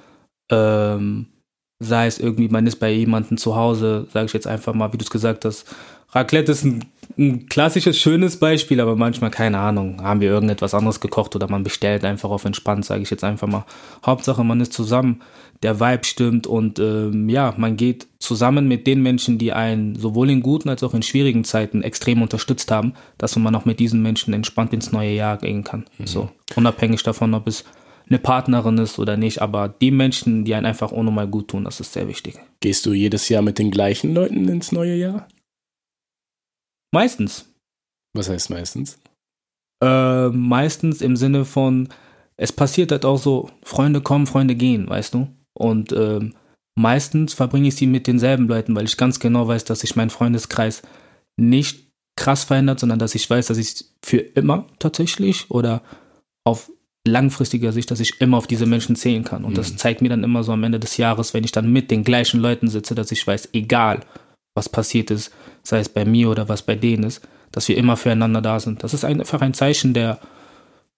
Ähm, 0.51 1.27
sei 1.79 2.08
es 2.08 2.20
irgendwie, 2.20 2.50
man 2.50 2.67
ist 2.67 2.77
bei 2.77 2.91
jemandem 2.91 3.38
zu 3.38 3.55
Hause, 3.55 4.08
sage 4.12 4.27
ich 4.27 4.34
jetzt 4.34 4.48
einfach 4.48 4.74
mal, 4.74 4.94
wie 4.94 4.98
du 4.98 5.03
es 5.03 5.10
gesagt 5.10 5.46
hast. 5.46 5.65
Raclette 6.12 6.51
ist 6.51 6.63
ein, 6.63 6.86
ein, 7.17 7.47
klassisches, 7.47 7.97
schönes 7.97 8.38
Beispiel, 8.38 8.79
aber 8.79 8.95
manchmal, 8.95 9.31
keine 9.31 9.59
Ahnung, 9.59 10.01
haben 10.01 10.21
wir 10.21 10.29
irgendetwas 10.29 10.74
anderes 10.74 11.00
gekocht 11.00 11.35
oder 11.35 11.50
man 11.50 11.63
bestellt 11.63 12.03
einfach 12.05 12.29
auf 12.29 12.45
entspannt, 12.45 12.85
sage 12.85 13.03
ich 13.03 13.09
jetzt 13.09 13.24
einfach 13.24 13.47
mal. 13.47 13.65
Hauptsache, 14.05 14.43
man 14.43 14.62
ist 14.62 14.74
zusammen, 14.74 15.21
der 15.63 15.79
Vibe 15.79 16.03
stimmt 16.03 16.47
und 16.47 16.79
ähm, 16.79 17.29
ja, 17.29 17.53
man 17.57 17.77
geht 17.77 18.07
zusammen 18.19 18.67
mit 18.67 18.88
den 18.88 19.01
Menschen, 19.01 19.38
die 19.38 19.53
einen 19.53 19.95
sowohl 19.95 20.29
in 20.29 20.41
guten 20.41 20.69
als 20.69 20.83
auch 20.83 20.93
in 20.93 21.01
schwierigen 21.01 21.43
Zeiten 21.43 21.81
extrem 21.81 22.21
unterstützt 22.21 22.71
haben, 22.71 22.93
dass 23.17 23.35
man 23.35 23.55
auch 23.55 23.65
mit 23.65 23.79
diesen 23.79 24.01
Menschen 24.01 24.33
entspannt 24.33 24.74
ins 24.74 24.91
neue 24.91 25.12
Jahr 25.12 25.38
gehen 25.38 25.63
kann. 25.63 25.85
Mhm. 25.97 26.07
So, 26.07 26.29
unabhängig 26.55 27.03
davon, 27.03 27.33
ob 27.33 27.47
es 27.47 27.63
eine 28.07 28.19
Partnerin 28.19 28.77
ist 28.77 29.00
oder 29.00 29.17
nicht, 29.17 29.41
aber 29.41 29.67
die 29.67 29.91
Menschen, 29.91 30.45
die 30.45 30.53
einen 30.53 30.65
einfach 30.65 30.91
ohne 30.91 31.12
mal 31.12 31.27
gut 31.27 31.47
tun, 31.50 31.63
das 31.63 31.79
ist 31.79 31.93
sehr 31.93 32.07
wichtig. 32.07 32.35
Gehst 32.59 32.85
du 32.85 32.93
jedes 32.93 33.29
Jahr 33.29 33.41
mit 33.41 33.57
den 33.57 33.71
gleichen 33.71 34.13
Leuten 34.13 34.47
ins 34.47 34.71
neue 34.71 34.95
Jahr? 34.95 35.27
Meistens. 36.95 37.53
Was 38.13 38.29
heißt 38.29 38.49
meistens? 38.49 38.97
Äh, 39.83 40.29
meistens 40.29 41.01
im 41.01 41.17
Sinne 41.17 41.43
von, 41.43 41.89
es 42.37 42.53
passiert 42.53 42.93
halt 42.93 43.03
auch 43.03 43.17
so, 43.17 43.49
Freunde 43.63 43.99
kommen, 43.99 44.27
Freunde 44.27 44.55
gehen, 44.55 44.87
weißt 44.87 45.13
du? 45.13 45.27
Und 45.53 45.91
äh, 45.91 46.21
meistens 46.75 47.33
verbringe 47.33 47.67
ich 47.67 47.75
sie 47.75 47.85
mit 47.85 48.07
denselben 48.07 48.47
Leuten, 48.47 48.77
weil 48.77 48.85
ich 48.85 48.95
ganz 48.95 49.19
genau 49.19 49.45
weiß, 49.45 49.65
dass 49.65 49.81
sich 49.81 49.97
mein 49.97 50.09
Freundeskreis 50.09 50.83
nicht 51.35 51.91
krass 52.15 52.45
verändert, 52.45 52.79
sondern 52.79 52.99
dass 52.99 53.13
ich 53.13 53.29
weiß, 53.29 53.47
dass 53.47 53.57
ich 53.57 53.83
für 54.01 54.19
immer 54.19 54.65
tatsächlich 54.79 55.51
oder 55.51 55.81
auf 56.45 56.71
langfristiger 57.05 57.73
Sicht, 57.73 57.91
dass 57.91 57.99
ich 57.99 58.21
immer 58.21 58.37
auf 58.37 58.47
diese 58.47 58.65
Menschen 58.65 58.95
zählen 58.95 59.25
kann. 59.25 59.43
Und 59.43 59.51
mhm. 59.51 59.55
das 59.55 59.75
zeigt 59.75 60.01
mir 60.01 60.07
dann 60.07 60.23
immer 60.23 60.45
so 60.45 60.53
am 60.53 60.63
Ende 60.63 60.79
des 60.79 60.95
Jahres, 60.95 61.33
wenn 61.33 61.43
ich 61.43 61.51
dann 61.51 61.73
mit 61.73 61.91
den 61.91 62.05
gleichen 62.05 62.39
Leuten 62.39 62.69
sitze, 62.69 62.95
dass 62.95 63.11
ich 63.11 63.27
weiß, 63.27 63.49
egal 63.51 63.99
was 64.55 64.69
passiert 64.69 65.12
ist, 65.12 65.31
sei 65.63 65.79
es 65.79 65.89
bei 65.89 66.05
mir 66.05 66.29
oder 66.29 66.50
was 66.50 66.63
bei 66.63 66.75
denen 66.75 67.03
ist, 67.03 67.21
dass 67.51 67.67
wir 67.67 67.77
immer 67.77 67.97
füreinander 67.97 68.41
da 68.41 68.59
sind. 68.59 68.83
Das 68.83 68.93
ist 68.93 69.05
einfach 69.05 69.41
ein 69.41 69.53
Zeichen 69.53 69.93
der 69.93 70.19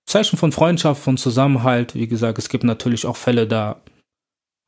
Zeichen 0.06 0.38
von 0.38 0.54
Freundschaft, 0.54 1.04
von 1.04 1.18
Zusammenhalt. 1.18 1.94
Wie 1.94 2.08
gesagt, 2.08 2.38
es 2.38 2.48
gibt 2.48 2.64
natürlich 2.64 3.06
auch 3.06 3.18
Fälle, 3.18 3.46
da 3.46 3.82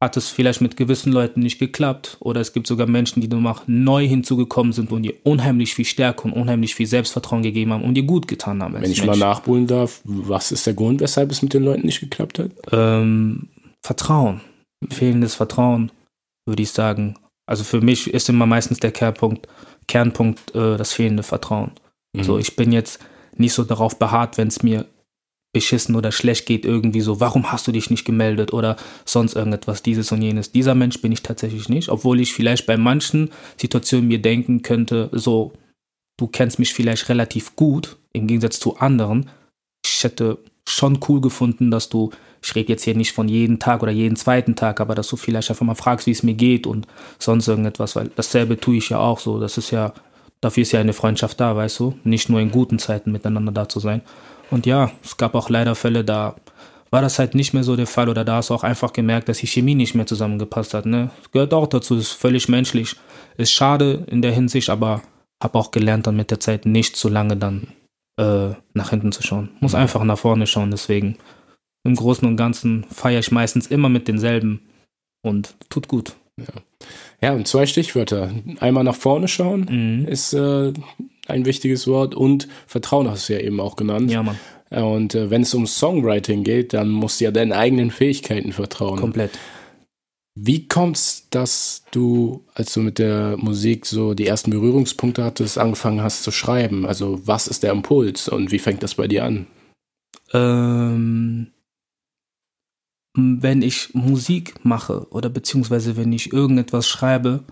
hat 0.01 0.15
es 0.15 0.29
vielleicht 0.29 0.61
mit 0.61 0.77
gewissen 0.77 1.11
Leuten 1.11 1.41
nicht 1.41 1.59
geklappt 1.59 2.17
oder 2.21 2.39
es 2.39 2.53
gibt 2.53 2.67
sogar 2.67 2.87
Menschen, 2.87 3.21
die 3.21 3.27
nur 3.27 3.41
noch 3.41 3.63
neu 3.67 4.07
hinzugekommen 4.07 4.71
sind 4.71 4.91
und 4.91 5.03
dir 5.03 5.13
unheimlich 5.23 5.75
viel 5.75 5.85
Stärke 5.85 6.23
und 6.23 6.33
unheimlich 6.33 6.73
viel 6.73 6.85
Selbstvertrauen 6.85 7.43
gegeben 7.43 7.73
haben 7.73 7.83
und 7.83 7.95
dir 7.95 8.03
gut 8.03 8.27
getan 8.27 8.63
haben. 8.63 8.75
Wenn 8.75 8.89
ich 8.89 9.03
Mensch. 9.03 9.19
mal 9.19 9.27
nachholen 9.27 9.67
darf, 9.67 10.01
was 10.05 10.53
ist 10.53 10.65
der 10.65 10.73
Grund, 10.73 11.01
weshalb 11.01 11.31
es 11.31 11.41
mit 11.41 11.53
den 11.53 11.63
Leuten 11.63 11.85
nicht 11.85 11.99
geklappt 11.99 12.39
hat? 12.39 12.51
Ähm, 12.71 13.49
Vertrauen, 13.85 14.39
fehlendes 14.89 15.35
Vertrauen, 15.35 15.91
würde 16.45 16.63
ich 16.63 16.71
sagen. 16.71 17.15
Also 17.49 17.63
für 17.63 17.81
mich 17.81 18.13
ist 18.13 18.29
immer 18.29 18.45
meistens 18.45 18.79
der 18.79 18.91
Kernpunkt, 18.91 19.47
Kernpunkt 19.87 20.53
äh, 20.53 20.77
das 20.77 20.93
fehlende 20.93 21.23
Vertrauen. 21.23 21.71
Mhm. 22.13 22.23
So, 22.23 22.37
ich 22.37 22.55
bin 22.55 22.71
jetzt 22.71 22.99
nicht 23.37 23.53
so 23.53 23.63
darauf 23.63 23.97
beharrt, 23.97 24.37
wenn 24.37 24.49
es 24.49 24.61
mir 24.61 24.85
beschissen 25.51 25.95
oder 25.95 26.11
schlecht 26.11 26.45
geht, 26.45 26.63
irgendwie 26.63 27.01
so, 27.01 27.19
warum 27.19 27.51
hast 27.51 27.65
du 27.65 27.71
dich 27.71 27.89
nicht 27.89 28.05
gemeldet 28.05 28.53
oder 28.53 28.75
sonst 29.03 29.35
irgendetwas, 29.35 29.81
dieses 29.81 30.11
und 30.11 30.21
jenes. 30.21 30.51
Dieser 30.51 30.75
Mensch 30.75 31.01
bin 31.01 31.11
ich 31.11 31.23
tatsächlich 31.23 31.69
nicht, 31.69 31.89
obwohl 31.89 32.19
ich 32.19 32.35
vielleicht 32.35 32.67
bei 32.67 32.77
manchen 32.77 33.31
Situationen 33.57 34.07
mir 34.07 34.21
denken 34.21 34.61
könnte, 34.61 35.09
so, 35.11 35.53
du 36.19 36.27
kennst 36.27 36.59
mich 36.59 36.75
vielleicht 36.75 37.09
relativ 37.09 37.55
gut, 37.55 37.97
im 38.13 38.27
Gegensatz 38.27 38.59
zu 38.59 38.77
anderen. 38.77 39.27
Ich 39.83 40.03
hätte 40.03 40.37
schon 40.69 40.99
cool 41.07 41.21
gefunden, 41.21 41.71
dass 41.71 41.89
du, 41.89 42.11
ich 42.41 42.55
rede 42.55 42.69
jetzt 42.69 42.83
hier 42.83 42.95
nicht 42.95 43.11
von 43.11 43.27
jeden 43.27 43.59
Tag 43.59 43.83
oder 43.83 43.91
jeden 43.91 44.15
zweiten 44.15 44.55
Tag, 44.55 44.79
aber 44.79 44.95
dass 44.95 45.07
du 45.07 45.17
vielleicht 45.17 45.49
einfach 45.49 45.65
mal 45.65 45.75
fragst, 45.75 46.07
wie 46.07 46.11
es 46.11 46.23
mir 46.23 46.35
geht 46.35 46.67
und 46.67 46.87
sonst 47.17 47.47
irgendetwas, 47.47 47.95
weil 47.95 48.11
dasselbe 48.15 48.59
tue 48.59 48.77
ich 48.77 48.89
ja 48.89 48.99
auch 48.99 49.19
so. 49.19 49.39
Das 49.39 49.57
ist 49.57 49.71
ja, 49.71 49.93
dafür 50.41 50.61
ist 50.61 50.71
ja 50.71 50.79
eine 50.79 50.93
Freundschaft 50.93 51.39
da, 51.39 51.55
weißt 51.55 51.79
du, 51.79 51.95
nicht 52.03 52.29
nur 52.29 52.39
in 52.39 52.51
guten 52.51 52.79
Zeiten 52.79 53.11
miteinander 53.11 53.51
da 53.51 53.67
zu 53.67 53.79
sein. 53.79 54.01
Und 54.51 54.65
ja, 54.65 54.91
es 55.03 55.17
gab 55.17 55.35
auch 55.35 55.49
leider 55.49 55.75
Fälle, 55.75 56.03
da 56.03 56.35
war 56.91 57.01
das 57.01 57.19
halt 57.19 57.35
nicht 57.35 57.53
mehr 57.53 57.63
so 57.63 57.75
der 57.75 57.87
Fall 57.87 58.09
oder 58.09 58.25
da 58.25 58.37
hast 58.37 58.49
du 58.49 58.55
auch 58.55 58.63
einfach 58.63 58.93
gemerkt, 58.93 59.29
dass 59.29 59.37
die 59.37 59.47
Chemie 59.47 59.75
nicht 59.75 59.93
mehr 59.93 60.07
zusammengepasst 60.07 60.73
hat. 60.73 60.85
Ne? 60.85 61.11
Gehört 61.31 61.53
auch 61.53 61.67
dazu, 61.67 61.95
ist 61.95 62.13
völlig 62.13 62.49
menschlich. 62.49 62.95
Ist 63.37 63.51
schade 63.51 64.05
in 64.07 64.21
der 64.21 64.31
Hinsicht, 64.31 64.69
aber 64.69 65.01
habe 65.41 65.57
auch 65.57 65.71
gelernt, 65.71 66.07
dann 66.07 66.15
mit 66.15 66.31
der 66.31 66.39
Zeit 66.39 66.65
nicht 66.65 66.95
so 66.95 67.09
lange 67.09 67.37
dann 67.37 67.67
äh, 68.19 68.53
nach 68.73 68.89
hinten 68.89 69.11
zu 69.11 69.23
schauen. 69.23 69.49
Muss 69.61 69.73
mhm. 69.73 69.79
einfach 69.79 70.03
nach 70.03 70.19
vorne 70.19 70.45
schauen, 70.45 70.71
deswegen 70.71 71.17
im 71.85 71.95
Großen 71.95 72.27
und 72.27 72.35
Ganzen 72.35 72.85
feiere 72.91 73.19
ich 73.19 73.31
meistens 73.31 73.67
immer 73.67 73.87
mit 73.87 74.07
denselben 74.07 74.61
und 75.21 75.55
tut 75.69 75.87
gut. 75.87 76.15
Ja, 76.37 76.45
ja 77.21 77.33
und 77.33 77.47
zwei 77.47 77.65
Stichwörter. 77.65 78.31
Einmal 78.59 78.83
nach 78.83 78.95
vorne 78.95 79.27
schauen 79.27 80.01
mhm. 80.01 80.07
ist 80.07 80.33
äh, 80.33 80.73
ein 81.27 81.45
wichtiges 81.45 81.87
Wort 81.87 82.13
und 82.13 82.47
Vertrauen 82.67 83.09
hast 83.09 83.29
du 83.29 83.33
ja 83.33 83.39
eben 83.39 83.59
auch 83.61 83.77
genannt. 83.77 84.11
Ja, 84.11 84.23
Mann. 84.23 84.37
Und 84.69 85.15
äh, 85.15 85.29
wenn 85.29 85.43
es 85.43 85.53
um 85.53 85.65
Songwriting 85.65 86.43
geht, 86.43 86.73
dann 86.73 86.89
musst 86.89 87.19
du 87.19 87.25
ja 87.25 87.31
deinen 87.31 87.53
eigenen 87.53 87.89
Fähigkeiten 87.89 88.51
vertrauen. 88.51 88.99
Komplett. 88.99 89.31
Wie 90.35 90.67
kommt 90.67 90.97
es, 90.97 91.27
dass 91.29 91.83
du, 91.91 92.45
als 92.53 92.73
du 92.73 92.81
mit 92.81 92.99
der 92.99 93.35
Musik 93.37 93.85
so 93.85 94.13
die 94.13 94.27
ersten 94.27 94.51
Berührungspunkte 94.51 95.23
hattest, 95.23 95.57
angefangen 95.57 96.01
hast 96.01 96.23
zu 96.23 96.31
schreiben? 96.31 96.85
Also 96.85 97.25
was 97.27 97.47
ist 97.47 97.63
der 97.63 97.71
Impuls 97.71 98.29
und 98.29 98.51
wie 98.51 98.59
fängt 98.59 98.83
das 98.83 98.95
bei 98.95 99.07
dir 99.07 99.25
an? 99.25 99.47
Ähm, 100.31 101.51
wenn 103.15 103.61
ich 103.61 103.93
Musik 103.93 104.63
mache 104.63 105.07
oder 105.09 105.29
beziehungsweise 105.29 105.97
wenn 105.97 106.13
ich 106.13 106.31
irgendetwas 106.31 106.87
schreibe, 106.87 107.43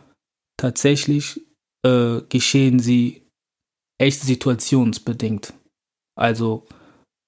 tatsächlich 0.55 1.41
äh, 1.83 2.21
geschehen 2.29 2.79
sie 2.79 3.23
echt 3.99 4.21
situationsbedingt. 4.21 5.53
Also 6.15 6.67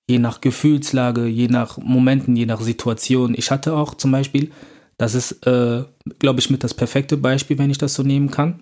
je 0.09 0.19
nach 0.19 0.41
Gefühlslage, 0.41 1.25
je 1.25 1.47
nach 1.47 1.77
Momenten, 1.77 2.35
je 2.35 2.45
nach 2.45 2.61
Situation. 2.61 3.35
Ich 3.35 3.51
hatte 3.51 3.75
auch 3.75 3.93
zum 3.95 4.11
Beispiel, 4.11 4.51
das 4.99 5.15
ist, 5.15 5.47
äh, 5.47 5.85
glaube 6.19 6.39
ich, 6.39 6.49
mit 6.49 6.63
das 6.63 6.73
perfekte 6.73 7.15
Beispiel, 7.15 7.57
wenn 7.57 7.71
ich 7.71 7.77
das 7.77 7.93
so 7.93 8.03
nehmen 8.03 8.29
kann. 8.29 8.61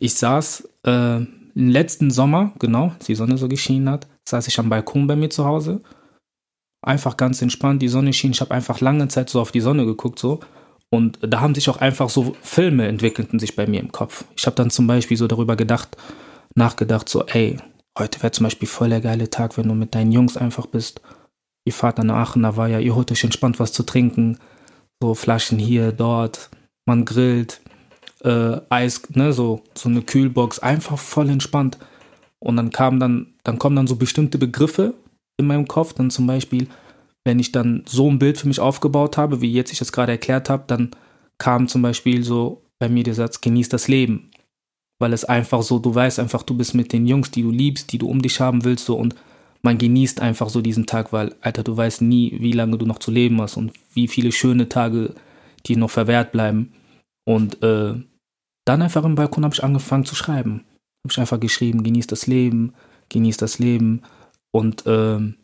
Ich 0.00 0.14
saß 0.14 0.68
äh, 0.84 1.16
im 1.18 1.28
letzten 1.54 2.10
Sommer, 2.10 2.52
genau, 2.58 2.92
als 2.96 3.06
die 3.06 3.14
Sonne 3.14 3.38
so 3.38 3.48
geschienen 3.48 3.88
hat, 3.88 4.08
saß 4.28 4.48
ich 4.48 4.58
am 4.58 4.68
Balkon 4.68 5.06
bei 5.06 5.14
mir 5.14 5.30
zu 5.30 5.44
Hause. 5.44 5.82
Einfach 6.82 7.16
ganz 7.16 7.40
entspannt, 7.42 7.80
die 7.80 7.88
Sonne 7.88 8.12
schien. 8.12 8.32
Ich 8.32 8.40
habe 8.40 8.52
einfach 8.52 8.80
lange 8.80 9.06
Zeit 9.06 9.30
so 9.30 9.40
auf 9.40 9.52
die 9.52 9.60
Sonne 9.60 9.86
geguckt, 9.86 10.18
so. 10.18 10.40
Und 10.90 11.20
da 11.20 11.40
haben 11.40 11.54
sich 11.54 11.68
auch 11.68 11.76
einfach 11.76 12.10
so 12.10 12.34
Filme 12.42 12.88
entwickelten 12.88 13.38
sich 13.38 13.54
bei 13.54 13.68
mir 13.68 13.78
im 13.78 13.92
Kopf. 13.92 14.24
Ich 14.36 14.46
habe 14.46 14.56
dann 14.56 14.70
zum 14.70 14.88
Beispiel 14.88 15.16
so 15.16 15.28
darüber 15.28 15.54
gedacht, 15.54 15.96
nachgedacht, 16.56 17.08
so, 17.08 17.24
ey, 17.26 17.56
heute 17.96 18.20
wäre 18.20 18.32
zum 18.32 18.44
Beispiel 18.44 18.66
voll 18.66 18.88
der 18.88 19.00
geile 19.00 19.30
Tag, 19.30 19.56
wenn 19.56 19.68
du 19.68 19.74
mit 19.74 19.94
deinen 19.94 20.10
Jungs 20.10 20.36
einfach 20.36 20.66
bist. 20.66 21.00
Ihr 21.64 21.72
fahrt 21.72 21.98
nach 21.98 22.16
Aachen, 22.16 22.42
da 22.42 22.56
war 22.56 22.68
ja, 22.68 22.80
ihr 22.80 22.96
holt 22.96 23.12
euch 23.12 23.22
entspannt 23.22 23.60
was 23.60 23.72
zu 23.72 23.84
trinken. 23.84 24.38
So 25.02 25.14
Flaschen 25.14 25.58
hier, 25.58 25.92
dort, 25.92 26.50
man 26.86 27.04
grillt, 27.04 27.60
äh, 28.22 28.60
Eis, 28.68 29.02
ne, 29.10 29.32
so, 29.32 29.62
so 29.74 29.88
eine 29.88 30.02
Kühlbox, 30.02 30.58
einfach 30.58 30.98
voll 30.98 31.30
entspannt. 31.30 31.78
Und 32.38 32.56
dann 32.56 32.70
kamen 32.70 33.00
dann, 33.00 33.34
dann 33.44 33.58
kommen 33.58 33.76
dann 33.76 33.86
so 33.86 33.96
bestimmte 33.96 34.38
Begriffe 34.38 34.94
in 35.38 35.46
meinem 35.46 35.68
Kopf, 35.68 35.94
dann 35.94 36.10
zum 36.10 36.26
Beispiel, 36.26 36.68
wenn 37.24 37.38
ich 37.38 37.52
dann 37.52 37.82
so 37.86 38.10
ein 38.10 38.18
Bild 38.18 38.38
für 38.38 38.48
mich 38.48 38.60
aufgebaut 38.60 39.16
habe, 39.16 39.40
wie 39.40 39.52
jetzt 39.52 39.72
ich 39.72 39.78
das 39.78 39.92
gerade 39.92 40.12
erklärt 40.12 40.50
habe, 40.50 40.64
dann 40.66 40.90
kam 41.38 41.68
zum 41.68 41.82
Beispiel 41.82 42.22
so 42.22 42.62
bei 42.78 42.88
mir 42.88 43.04
der 43.04 43.14
Satz, 43.14 43.40
genieß 43.40 43.68
das 43.68 43.88
Leben 43.88 44.30
weil 45.00 45.14
es 45.14 45.24
einfach 45.24 45.62
so, 45.62 45.78
du 45.78 45.92
weißt 45.92 46.20
einfach, 46.20 46.42
du 46.44 46.56
bist 46.56 46.74
mit 46.74 46.92
den 46.92 47.06
Jungs, 47.06 47.30
die 47.32 47.42
du 47.42 47.50
liebst, 47.50 47.90
die 47.90 47.98
du 47.98 48.08
um 48.08 48.22
dich 48.22 48.38
haben 48.38 48.64
willst, 48.64 48.84
so 48.84 48.96
und 48.96 49.16
man 49.62 49.78
genießt 49.78 50.20
einfach 50.20 50.48
so 50.48 50.60
diesen 50.60 50.86
Tag, 50.86 51.12
weil, 51.12 51.34
Alter, 51.40 51.62
du 51.62 51.76
weißt 51.76 52.02
nie, 52.02 52.36
wie 52.40 52.52
lange 52.52 52.78
du 52.78 52.86
noch 52.86 52.98
zu 52.98 53.10
leben 53.10 53.40
hast 53.40 53.56
und 53.56 53.72
wie 53.92 54.08
viele 54.08 54.32
schöne 54.32 54.68
Tage 54.68 55.14
dir 55.66 55.76
noch 55.76 55.90
verwehrt 55.90 56.32
bleiben. 56.32 56.72
Und 57.24 57.62
äh, 57.62 57.94
dann 58.64 58.82
einfach 58.82 59.04
im 59.04 59.14
Balkon 59.14 59.44
habe 59.44 59.54
ich 59.54 59.62
angefangen 59.62 60.04
zu 60.04 60.14
schreiben. 60.14 60.64
Habe 61.04 61.12
ich 61.12 61.18
einfach 61.18 61.40
geschrieben, 61.40 61.82
genieß 61.82 62.06
das 62.06 62.26
Leben, 62.26 62.74
genieß 63.08 63.36
das 63.36 63.58
Leben. 63.58 64.02
Und 64.50 64.84
ähm, 64.86 65.36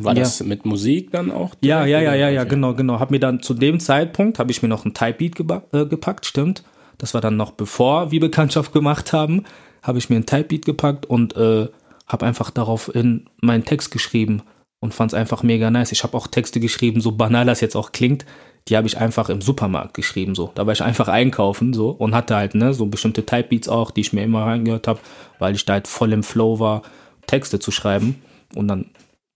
war 0.00 0.14
ja. 0.14 0.22
das 0.22 0.42
mit 0.44 0.64
Musik 0.64 1.10
dann 1.10 1.32
auch? 1.32 1.54
Ja, 1.60 1.84
ja, 1.84 2.00
ja, 2.00 2.14
ja, 2.14 2.28
ja, 2.28 2.44
genau, 2.44 2.74
genau. 2.74 3.00
Hab 3.00 3.10
mir 3.10 3.18
dann 3.18 3.42
zu 3.42 3.54
dem 3.54 3.80
Zeitpunkt 3.80 4.38
habe 4.38 4.52
ich 4.52 4.62
mir 4.62 4.68
noch 4.68 4.84
ein 4.84 4.94
Typebeat 4.94 5.40
äh, 5.72 5.86
gepackt, 5.86 6.26
stimmt. 6.26 6.62
Das 6.98 7.14
war 7.14 7.20
dann 7.20 7.36
noch 7.36 7.52
bevor 7.52 8.10
wir 8.10 8.20
Bekanntschaft 8.20 8.72
gemacht 8.72 9.12
haben, 9.12 9.44
habe 9.82 9.98
ich 9.98 10.08
mir 10.08 10.16
ein 10.16 10.26
Typebeat 10.26 10.64
gepackt 10.64 11.06
und 11.06 11.36
äh, 11.36 11.68
habe 12.08 12.26
einfach 12.26 12.50
daraufhin 12.50 13.28
meinen 13.40 13.64
Text 13.64 13.90
geschrieben 13.90 14.42
und 14.80 14.94
fand 14.94 15.12
es 15.12 15.18
einfach 15.18 15.42
mega 15.42 15.70
nice. 15.70 15.92
Ich 15.92 16.02
habe 16.02 16.16
auch 16.16 16.26
Texte 16.26 16.60
geschrieben, 16.60 17.00
so 17.00 17.12
banal 17.12 17.46
das 17.46 17.60
jetzt 17.60 17.76
auch 17.76 17.92
klingt, 17.92 18.24
die 18.68 18.76
habe 18.76 18.86
ich 18.86 18.98
einfach 18.98 19.28
im 19.28 19.40
Supermarkt 19.40 19.94
geschrieben, 19.94 20.34
so. 20.34 20.52
Da 20.54 20.66
war 20.66 20.72
ich 20.72 20.82
einfach 20.82 21.08
einkaufen, 21.08 21.72
so, 21.72 21.90
und 21.90 22.14
hatte 22.14 22.36
halt, 22.36 22.54
ne, 22.54 22.74
so 22.74 22.86
bestimmte 22.86 23.24
Typebeats 23.24 23.68
auch, 23.68 23.90
die 23.90 24.02
ich 24.02 24.12
mir 24.12 24.22
immer 24.22 24.44
reingehört 24.44 24.88
habe, 24.88 25.00
weil 25.38 25.54
ich 25.54 25.64
da 25.64 25.74
halt 25.74 25.88
voll 25.88 26.12
im 26.12 26.22
Flow 26.22 26.60
war, 26.60 26.82
Texte 27.26 27.58
zu 27.58 27.70
schreiben. 27.70 28.22
Und 28.54 28.68
dann 28.68 28.86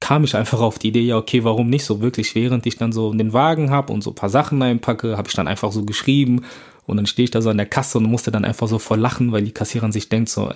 kam 0.01 0.25
ich 0.25 0.37
einfach 0.37 0.61
auf 0.61 0.79
die 0.79 0.89
Idee, 0.89 1.03
ja, 1.03 1.17
okay, 1.17 1.45
warum 1.45 1.71
nicht 1.71 1.85
so 1.85 2.01
wirklich, 2.01 2.35
während 2.35 2.67
ich 2.67 2.77
dann 2.77 2.93
so 2.93 3.13
den 3.13 3.33
Wagen 3.33 3.71
habe 3.71 3.93
und 3.93 4.03
so 4.03 4.11
ein 4.11 4.17
paar 4.17 4.29
Sachen 4.29 4.61
einpacke, 4.61 5.17
habe 5.17 5.29
ich 5.29 5.35
dann 5.35 5.49
einfach 5.49 5.73
so 5.73 5.85
geschrieben 5.85 6.45
und 6.87 6.97
dann 6.97 7.07
stehe 7.07 7.25
ich 7.25 7.31
da 7.31 7.41
so 7.41 7.51
an 7.51 7.57
der 7.57 7.67
Kasse 7.67 7.99
und 7.99 8.05
musste 8.05 8.31
dann 8.33 8.45
einfach 8.45 8.67
so 8.67 8.79
voll 8.79 8.99
lachen, 8.99 9.31
weil 9.31 9.43
die 9.43 9.53
Kassiererin 9.53 9.93
sich 9.93 10.09
denkt 10.09 10.29
so, 10.29 10.53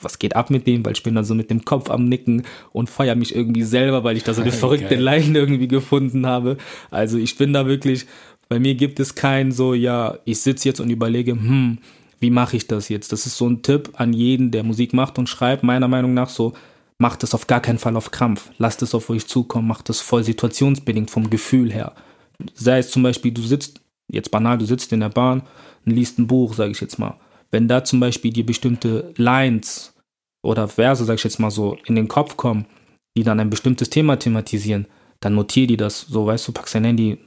was 0.00 0.18
geht 0.18 0.34
ab 0.34 0.50
mit 0.50 0.66
dem? 0.66 0.84
Weil 0.84 0.92
ich 0.92 1.02
bin 1.02 1.14
dann 1.14 1.24
so 1.24 1.34
mit 1.34 1.50
dem 1.50 1.64
Kopf 1.64 1.90
am 1.90 2.06
Nicken 2.06 2.44
und 2.72 2.88
feiere 2.88 3.16
mich 3.16 3.34
irgendwie 3.34 3.64
selber, 3.64 4.02
weil 4.02 4.16
ich 4.16 4.24
da 4.24 4.32
so 4.32 4.40
eine 4.40 4.52
verrückte 4.52 4.94
Line 4.94 5.38
irgendwie 5.38 5.68
gefunden 5.68 6.26
habe. 6.26 6.56
Also 6.90 7.18
ich 7.18 7.36
bin 7.36 7.52
da 7.52 7.66
wirklich, 7.66 8.06
bei 8.48 8.58
mir 8.58 8.74
gibt 8.74 8.98
es 8.98 9.14
kein 9.14 9.52
so, 9.52 9.74
ja, 9.74 10.18
ich 10.24 10.40
sitze 10.40 10.68
jetzt 10.68 10.80
und 10.80 10.88
überlege, 10.88 11.32
hm, 11.32 11.78
wie 12.18 12.30
mache 12.30 12.56
ich 12.56 12.66
das 12.66 12.88
jetzt? 12.88 13.12
Das 13.12 13.26
ist 13.26 13.36
so 13.36 13.46
ein 13.46 13.62
Tipp 13.62 13.90
an 13.94 14.12
jeden, 14.12 14.50
der 14.50 14.64
Musik 14.64 14.94
macht 14.94 15.18
und 15.18 15.28
schreibt, 15.28 15.62
meiner 15.62 15.88
Meinung 15.88 16.14
nach 16.14 16.30
so, 16.30 16.54
macht 16.96 17.22
es 17.22 17.34
auf 17.34 17.46
gar 17.46 17.60
keinen 17.60 17.78
Fall 17.78 17.96
auf 17.96 18.10
Krampf. 18.10 18.50
Lasst 18.58 18.82
es 18.82 18.94
auf 18.94 19.10
euch 19.10 19.26
zukommen, 19.26 19.68
macht 19.68 19.90
es 19.90 20.00
voll 20.00 20.24
situationsbedingt 20.24 21.10
vom 21.10 21.30
Gefühl 21.30 21.72
her. 21.72 21.92
Sei 22.54 22.78
es 22.78 22.90
zum 22.90 23.02
Beispiel, 23.02 23.32
du 23.32 23.42
sitzt 23.42 23.77
Jetzt 24.08 24.30
banal, 24.30 24.58
du 24.58 24.64
sitzt 24.64 24.92
in 24.92 25.00
der 25.00 25.10
Bahn 25.10 25.42
und 25.84 25.92
liest 25.92 26.18
ein 26.18 26.26
Buch, 26.26 26.54
sage 26.54 26.72
ich 26.72 26.80
jetzt 26.80 26.98
mal. 26.98 27.18
Wenn 27.50 27.68
da 27.68 27.84
zum 27.84 28.00
Beispiel 28.00 28.32
dir 28.32 28.44
bestimmte 28.44 29.12
Lines 29.16 29.94
oder 30.42 30.68
Verse, 30.68 31.04
sage 31.04 31.16
ich 31.16 31.24
jetzt 31.24 31.40
mal 31.40 31.50
so, 31.50 31.76
in 31.86 31.94
den 31.94 32.08
Kopf 32.08 32.36
kommen, 32.36 32.66
die 33.16 33.22
dann 33.22 33.40
ein 33.40 33.50
bestimmtes 33.50 33.90
Thema 33.90 34.18
thematisieren, 34.18 34.86
dann 35.20 35.34
notier 35.34 35.66
die 35.66 35.76
das. 35.76 36.02
So, 36.02 36.26
weißt 36.26 36.48
du, 36.48 36.52
packst 36.52 36.74
dein 36.74 36.84
Handy 36.84 37.18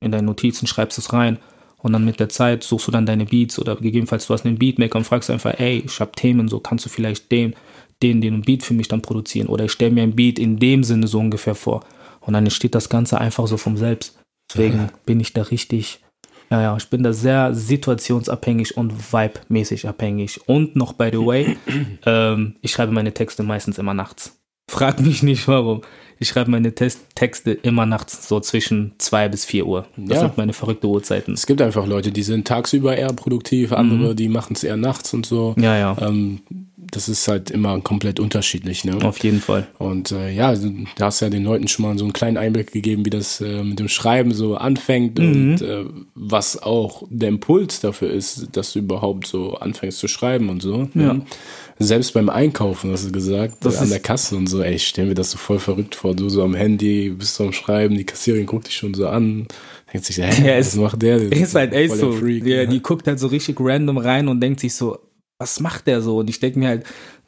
in 0.00 0.12
deine 0.12 0.26
Notizen, 0.26 0.66
schreibst 0.66 0.98
es 0.98 1.12
rein 1.12 1.38
und 1.78 1.92
dann 1.92 2.04
mit 2.04 2.20
der 2.20 2.28
Zeit 2.28 2.64
suchst 2.64 2.88
du 2.88 2.92
dann 2.92 3.06
deine 3.06 3.26
Beats 3.26 3.58
oder 3.58 3.76
gegebenenfalls 3.76 4.26
du 4.26 4.34
hast 4.34 4.44
einen 4.44 4.58
Beatmaker 4.58 4.98
und 4.98 5.04
fragst 5.04 5.30
einfach, 5.30 5.58
ey, 5.58 5.82
ich 5.86 6.00
habe 6.00 6.12
Themen, 6.12 6.48
so 6.48 6.60
kannst 6.60 6.84
du 6.84 6.88
vielleicht 6.88 7.30
den, 7.30 7.54
den, 8.02 8.20
den 8.20 8.42
Beat 8.42 8.62
für 8.62 8.74
mich 8.74 8.88
dann 8.88 9.02
produzieren 9.02 9.48
oder 9.48 9.64
ich 9.64 9.72
stelle 9.72 9.92
mir 9.92 10.02
ein 10.02 10.16
Beat 10.16 10.38
in 10.38 10.58
dem 10.58 10.84
Sinne 10.84 11.06
so 11.06 11.18
ungefähr 11.18 11.54
vor 11.54 11.84
und 12.20 12.34
dann 12.34 12.44
entsteht 12.44 12.74
das 12.74 12.88
Ganze 12.88 13.18
einfach 13.20 13.46
so 13.46 13.56
vom 13.56 13.76
Selbst. 13.76 14.18
Deswegen 14.50 14.78
ja. 14.78 14.88
bin 15.06 15.20
ich 15.20 15.32
da 15.32 15.42
richtig 15.42 16.00
Ja, 16.50 16.62
ja, 16.62 16.76
ich 16.76 16.88
bin 16.88 17.02
da 17.02 17.12
sehr 17.12 17.54
situationsabhängig 17.54 18.76
und 18.76 18.92
vibe-mäßig 18.92 19.88
abhängig. 19.88 20.48
Und 20.48 20.76
noch, 20.76 20.92
by 20.92 21.10
the 21.12 21.18
way, 21.18 21.56
ähm, 22.06 22.56
ich 22.60 22.72
schreibe 22.72 22.92
meine 22.92 23.12
Texte 23.12 23.42
meistens 23.42 23.78
immer 23.78 23.94
nachts. 23.94 24.38
Frag 24.68 25.00
mich 25.00 25.22
nicht 25.22 25.46
warum. 25.48 25.82
Ich 26.18 26.28
schreibe 26.28 26.50
meine 26.50 26.74
Test 26.74 27.00
Texte 27.14 27.52
immer 27.52 27.84
nachts 27.84 28.26
so 28.26 28.40
zwischen 28.40 28.94
zwei 28.98 29.28
bis 29.28 29.44
vier 29.44 29.66
Uhr. 29.66 29.86
Das 29.96 30.16
ja. 30.16 30.20
sind 30.22 30.38
meine 30.38 30.54
verrückte 30.54 30.86
Uhrzeiten. 30.88 31.34
Es 31.34 31.46
gibt 31.46 31.60
einfach 31.60 31.86
Leute, 31.86 32.10
die 32.10 32.22
sind 32.22 32.48
tagsüber 32.48 32.96
eher 32.96 33.12
produktiv, 33.12 33.72
andere, 33.72 34.12
mhm. 34.12 34.16
die 34.16 34.28
machen 34.28 34.54
es 34.54 34.64
eher 34.64 34.76
nachts 34.76 35.12
und 35.12 35.26
so. 35.26 35.54
Ja, 35.58 35.76
ja. 35.76 35.96
Ähm, 36.00 36.40
das 36.90 37.08
ist 37.08 37.26
halt 37.28 37.50
immer 37.50 37.80
komplett 37.80 38.20
unterschiedlich. 38.20 38.84
Ne? 38.84 38.98
Auf 39.02 39.22
jeden 39.22 39.40
Fall. 39.40 39.66
Und 39.78 40.12
äh, 40.12 40.30
ja, 40.30 40.54
hast 41.00 41.20
du 41.20 41.24
ja 41.24 41.30
den 41.30 41.44
Leuten 41.44 41.68
schon 41.68 41.84
mal 41.84 41.98
so 41.98 42.04
einen 42.04 42.12
kleinen 42.12 42.36
Einblick 42.36 42.72
gegeben, 42.72 43.04
wie 43.04 43.10
das 43.10 43.40
äh, 43.40 43.62
mit 43.62 43.78
dem 43.78 43.88
Schreiben 43.88 44.32
so 44.32 44.56
anfängt 44.56 45.18
mhm. 45.18 45.24
und 45.24 45.62
äh, 45.62 45.84
was 46.14 46.62
auch 46.62 47.02
der 47.10 47.28
Impuls 47.28 47.80
dafür 47.80 48.10
ist, 48.10 48.48
dass 48.52 48.72
du 48.72 48.80
überhaupt 48.80 49.26
so 49.26 49.54
anfängst 49.54 49.98
zu 49.98 50.08
schreiben 50.08 50.48
und 50.48 50.62
so. 50.62 50.88
Ja. 50.94 51.14
Ne? 51.14 51.26
Selbst 51.78 52.14
beim 52.14 52.30
Einkaufen, 52.30 52.90
hast 52.90 53.06
du 53.06 53.12
gesagt, 53.12 53.58
das 53.60 53.76
an 53.76 53.90
der 53.90 54.00
Kasse 54.00 54.34
und 54.34 54.46
so, 54.46 54.62
ey, 54.62 54.76
ich 54.76 54.86
stell 54.86 55.04
mir 55.06 55.14
das 55.14 55.32
so 55.32 55.36
voll 55.36 55.58
verrückt 55.58 55.94
vor. 55.94 56.14
Du 56.14 56.30
so 56.30 56.42
am 56.42 56.54
Handy, 56.54 57.10
bist 57.10 57.34
so 57.34 57.44
am 57.44 57.52
Schreiben, 57.52 57.96
die 57.96 58.04
Kassiererin 58.04 58.46
guckt 58.46 58.68
dich 58.68 58.76
schon 58.76 58.94
so 58.94 59.08
an. 59.08 59.46
Denkt 59.92 60.06
sich, 60.06 60.16
hä, 60.16 60.46
ja, 60.46 60.58
was 60.58 60.74
macht 60.76 61.02
der? 61.02 61.20
Ist 61.20 61.54
halt 61.54 61.74
echt 61.74 61.96
so. 61.96 62.12
Freak, 62.12 62.46
ja, 62.46 62.62
ja, 62.62 62.66
Die 62.66 62.80
guckt 62.80 63.06
halt 63.06 63.18
so 63.18 63.26
richtig 63.26 63.56
random 63.60 63.98
rein 63.98 64.28
und 64.28 64.40
denkt 64.40 64.60
sich 64.60 64.74
so, 64.74 64.98
was 65.38 65.60
macht 65.60 65.86
der 65.86 66.00
so? 66.00 66.18
Und 66.18 66.30
ich 66.30 66.40
denke 66.40 66.58
mir 66.58 66.68
halt, 66.68 66.84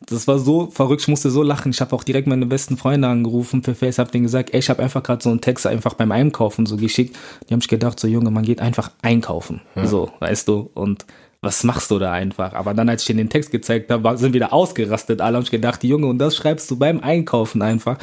das 0.06 0.26
war 0.26 0.38
so 0.38 0.68
verrückt, 0.70 1.02
ich 1.02 1.08
musste 1.08 1.30
so 1.30 1.42
lachen. 1.42 1.70
Ich 1.70 1.80
habe 1.80 1.94
auch 1.94 2.04
direkt 2.04 2.26
meine 2.26 2.46
besten 2.46 2.76
Freunde 2.76 3.08
angerufen 3.08 3.62
für 3.62 3.74
Face, 3.74 3.98
hab 3.98 4.12
denen 4.12 4.24
gesagt, 4.24 4.50
ey, 4.54 4.60
ich 4.60 4.70
habe 4.70 4.82
einfach 4.82 5.02
gerade 5.02 5.22
so 5.22 5.30
einen 5.30 5.40
Text 5.40 5.66
einfach 5.66 5.94
beim 5.94 6.12
Einkaufen 6.12 6.66
so 6.66 6.76
geschickt. 6.76 7.16
Die 7.48 7.52
haben 7.52 7.60
sich 7.60 7.68
gedacht, 7.68 7.98
so 8.00 8.08
Junge, 8.08 8.30
man 8.30 8.44
geht 8.44 8.60
einfach 8.60 8.92
einkaufen. 9.02 9.60
Ja. 9.74 9.86
So, 9.86 10.10
weißt 10.20 10.48
du? 10.48 10.70
Und 10.74 11.04
was 11.40 11.64
machst 11.64 11.90
du 11.90 11.98
da 11.98 12.12
einfach? 12.12 12.54
Aber 12.54 12.74
dann, 12.74 12.88
als 12.88 13.02
ich 13.02 13.10
ihnen 13.10 13.18
den 13.18 13.30
Text 13.30 13.50
gezeigt 13.50 13.90
habe, 13.90 14.16
sind 14.16 14.32
wieder 14.32 14.52
ausgerastet. 14.52 15.20
Alle 15.20 15.36
haben 15.36 15.44
sich 15.44 15.50
gedacht, 15.50 15.84
Junge, 15.84 16.06
und 16.06 16.18
das 16.18 16.36
schreibst 16.36 16.70
du 16.70 16.76
beim 16.76 17.00
Einkaufen 17.00 17.62
einfach. 17.62 17.98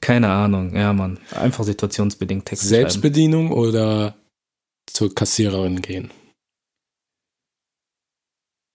Keine 0.00 0.28
Ahnung, 0.28 0.74
ja, 0.74 0.92
Mann. 0.92 1.18
Einfach 1.34 1.64
situationsbedingt 1.64 2.44
Text 2.44 2.68
Selbstbedienung 2.68 3.48
schreiben. 3.48 3.60
oder 3.60 4.14
zur 4.86 5.14
Kassiererin 5.14 5.80
gehen? 5.80 6.10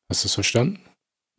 Hast 0.10 0.24
du 0.24 0.28
es 0.28 0.34
verstanden? 0.34 0.80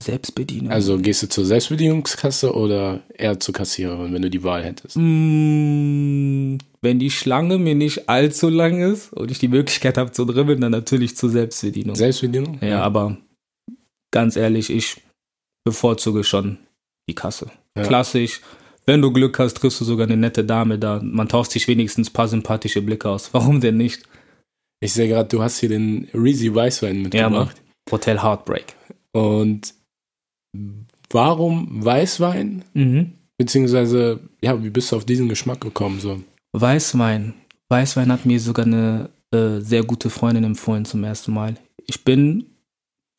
Selbstbedienung. 0.02 0.70
Also 0.70 0.98
gehst 0.98 1.22
du 1.24 1.28
zur 1.28 1.44
Selbstbedienungskasse 1.44 2.54
oder 2.54 3.00
eher 3.12 3.40
zur 3.40 3.52
Kassiererin, 3.52 4.12
wenn 4.12 4.22
du 4.22 4.30
die 4.30 4.44
Wahl 4.44 4.64
hättest? 4.64 4.96
Mm, 4.96 6.58
wenn 6.80 6.98
die 7.00 7.10
Schlange 7.10 7.58
mir 7.58 7.74
nicht 7.74 8.08
allzu 8.08 8.48
lang 8.48 8.80
ist 8.80 9.12
und 9.12 9.30
ich 9.30 9.40
die 9.40 9.48
Möglichkeit 9.48 9.98
habe 9.98 10.12
zu 10.12 10.24
dribbeln, 10.24 10.60
dann 10.60 10.70
natürlich 10.70 11.16
zur 11.16 11.30
Selbstbedienung. 11.30 11.96
Selbstbedienung? 11.96 12.58
Ja, 12.60 12.68
ja. 12.68 12.82
aber 12.82 13.16
ganz 14.12 14.36
ehrlich, 14.36 14.70
ich 14.70 15.02
bevorzuge 15.64 16.22
schon 16.22 16.58
die 17.08 17.14
Kasse. 17.14 17.50
Ja. 17.76 17.82
Klassisch. 17.82 18.40
Wenn 18.86 19.02
du 19.02 19.12
Glück 19.12 19.38
hast, 19.38 19.54
triffst 19.54 19.80
du 19.80 19.84
sogar 19.84 20.06
eine 20.06 20.16
nette 20.16 20.44
Dame 20.44 20.78
da. 20.78 21.00
Man 21.02 21.28
tauscht 21.28 21.50
sich 21.50 21.66
wenigstens 21.68 22.10
ein 22.10 22.12
paar 22.12 22.28
sympathische 22.28 22.82
Blicke 22.82 23.08
aus. 23.08 23.30
Warum 23.34 23.60
denn 23.60 23.76
nicht? 23.76 24.04
Ich 24.80 24.92
sehe 24.92 25.08
gerade, 25.08 25.28
du 25.28 25.42
hast 25.42 25.58
hier 25.58 25.68
den 25.68 26.08
Reezy 26.14 26.54
Weißwein 26.54 27.02
mitgebracht. 27.02 27.56
Ja, 27.58 27.67
Hotel 27.90 28.22
Heartbreak. 28.22 28.74
Und 29.12 29.74
warum 31.10 31.84
Weißwein? 31.84 32.64
Mhm. 32.74 33.12
Beziehungsweise, 33.36 34.20
ja, 34.42 34.62
wie 34.62 34.70
bist 34.70 34.90
du 34.90 34.96
auf 34.96 35.04
diesen 35.04 35.28
Geschmack 35.28 35.60
gekommen? 35.60 36.00
So? 36.00 36.20
Weißwein. 36.52 37.34
Weißwein 37.68 38.10
hat 38.10 38.26
mir 38.26 38.40
sogar 38.40 38.66
eine 38.66 39.10
äh, 39.32 39.60
sehr 39.60 39.84
gute 39.84 40.10
Freundin 40.10 40.44
empfohlen 40.44 40.84
zum 40.84 41.04
ersten 41.04 41.32
Mal. 41.32 41.56
Ich 41.86 42.04
bin 42.04 42.46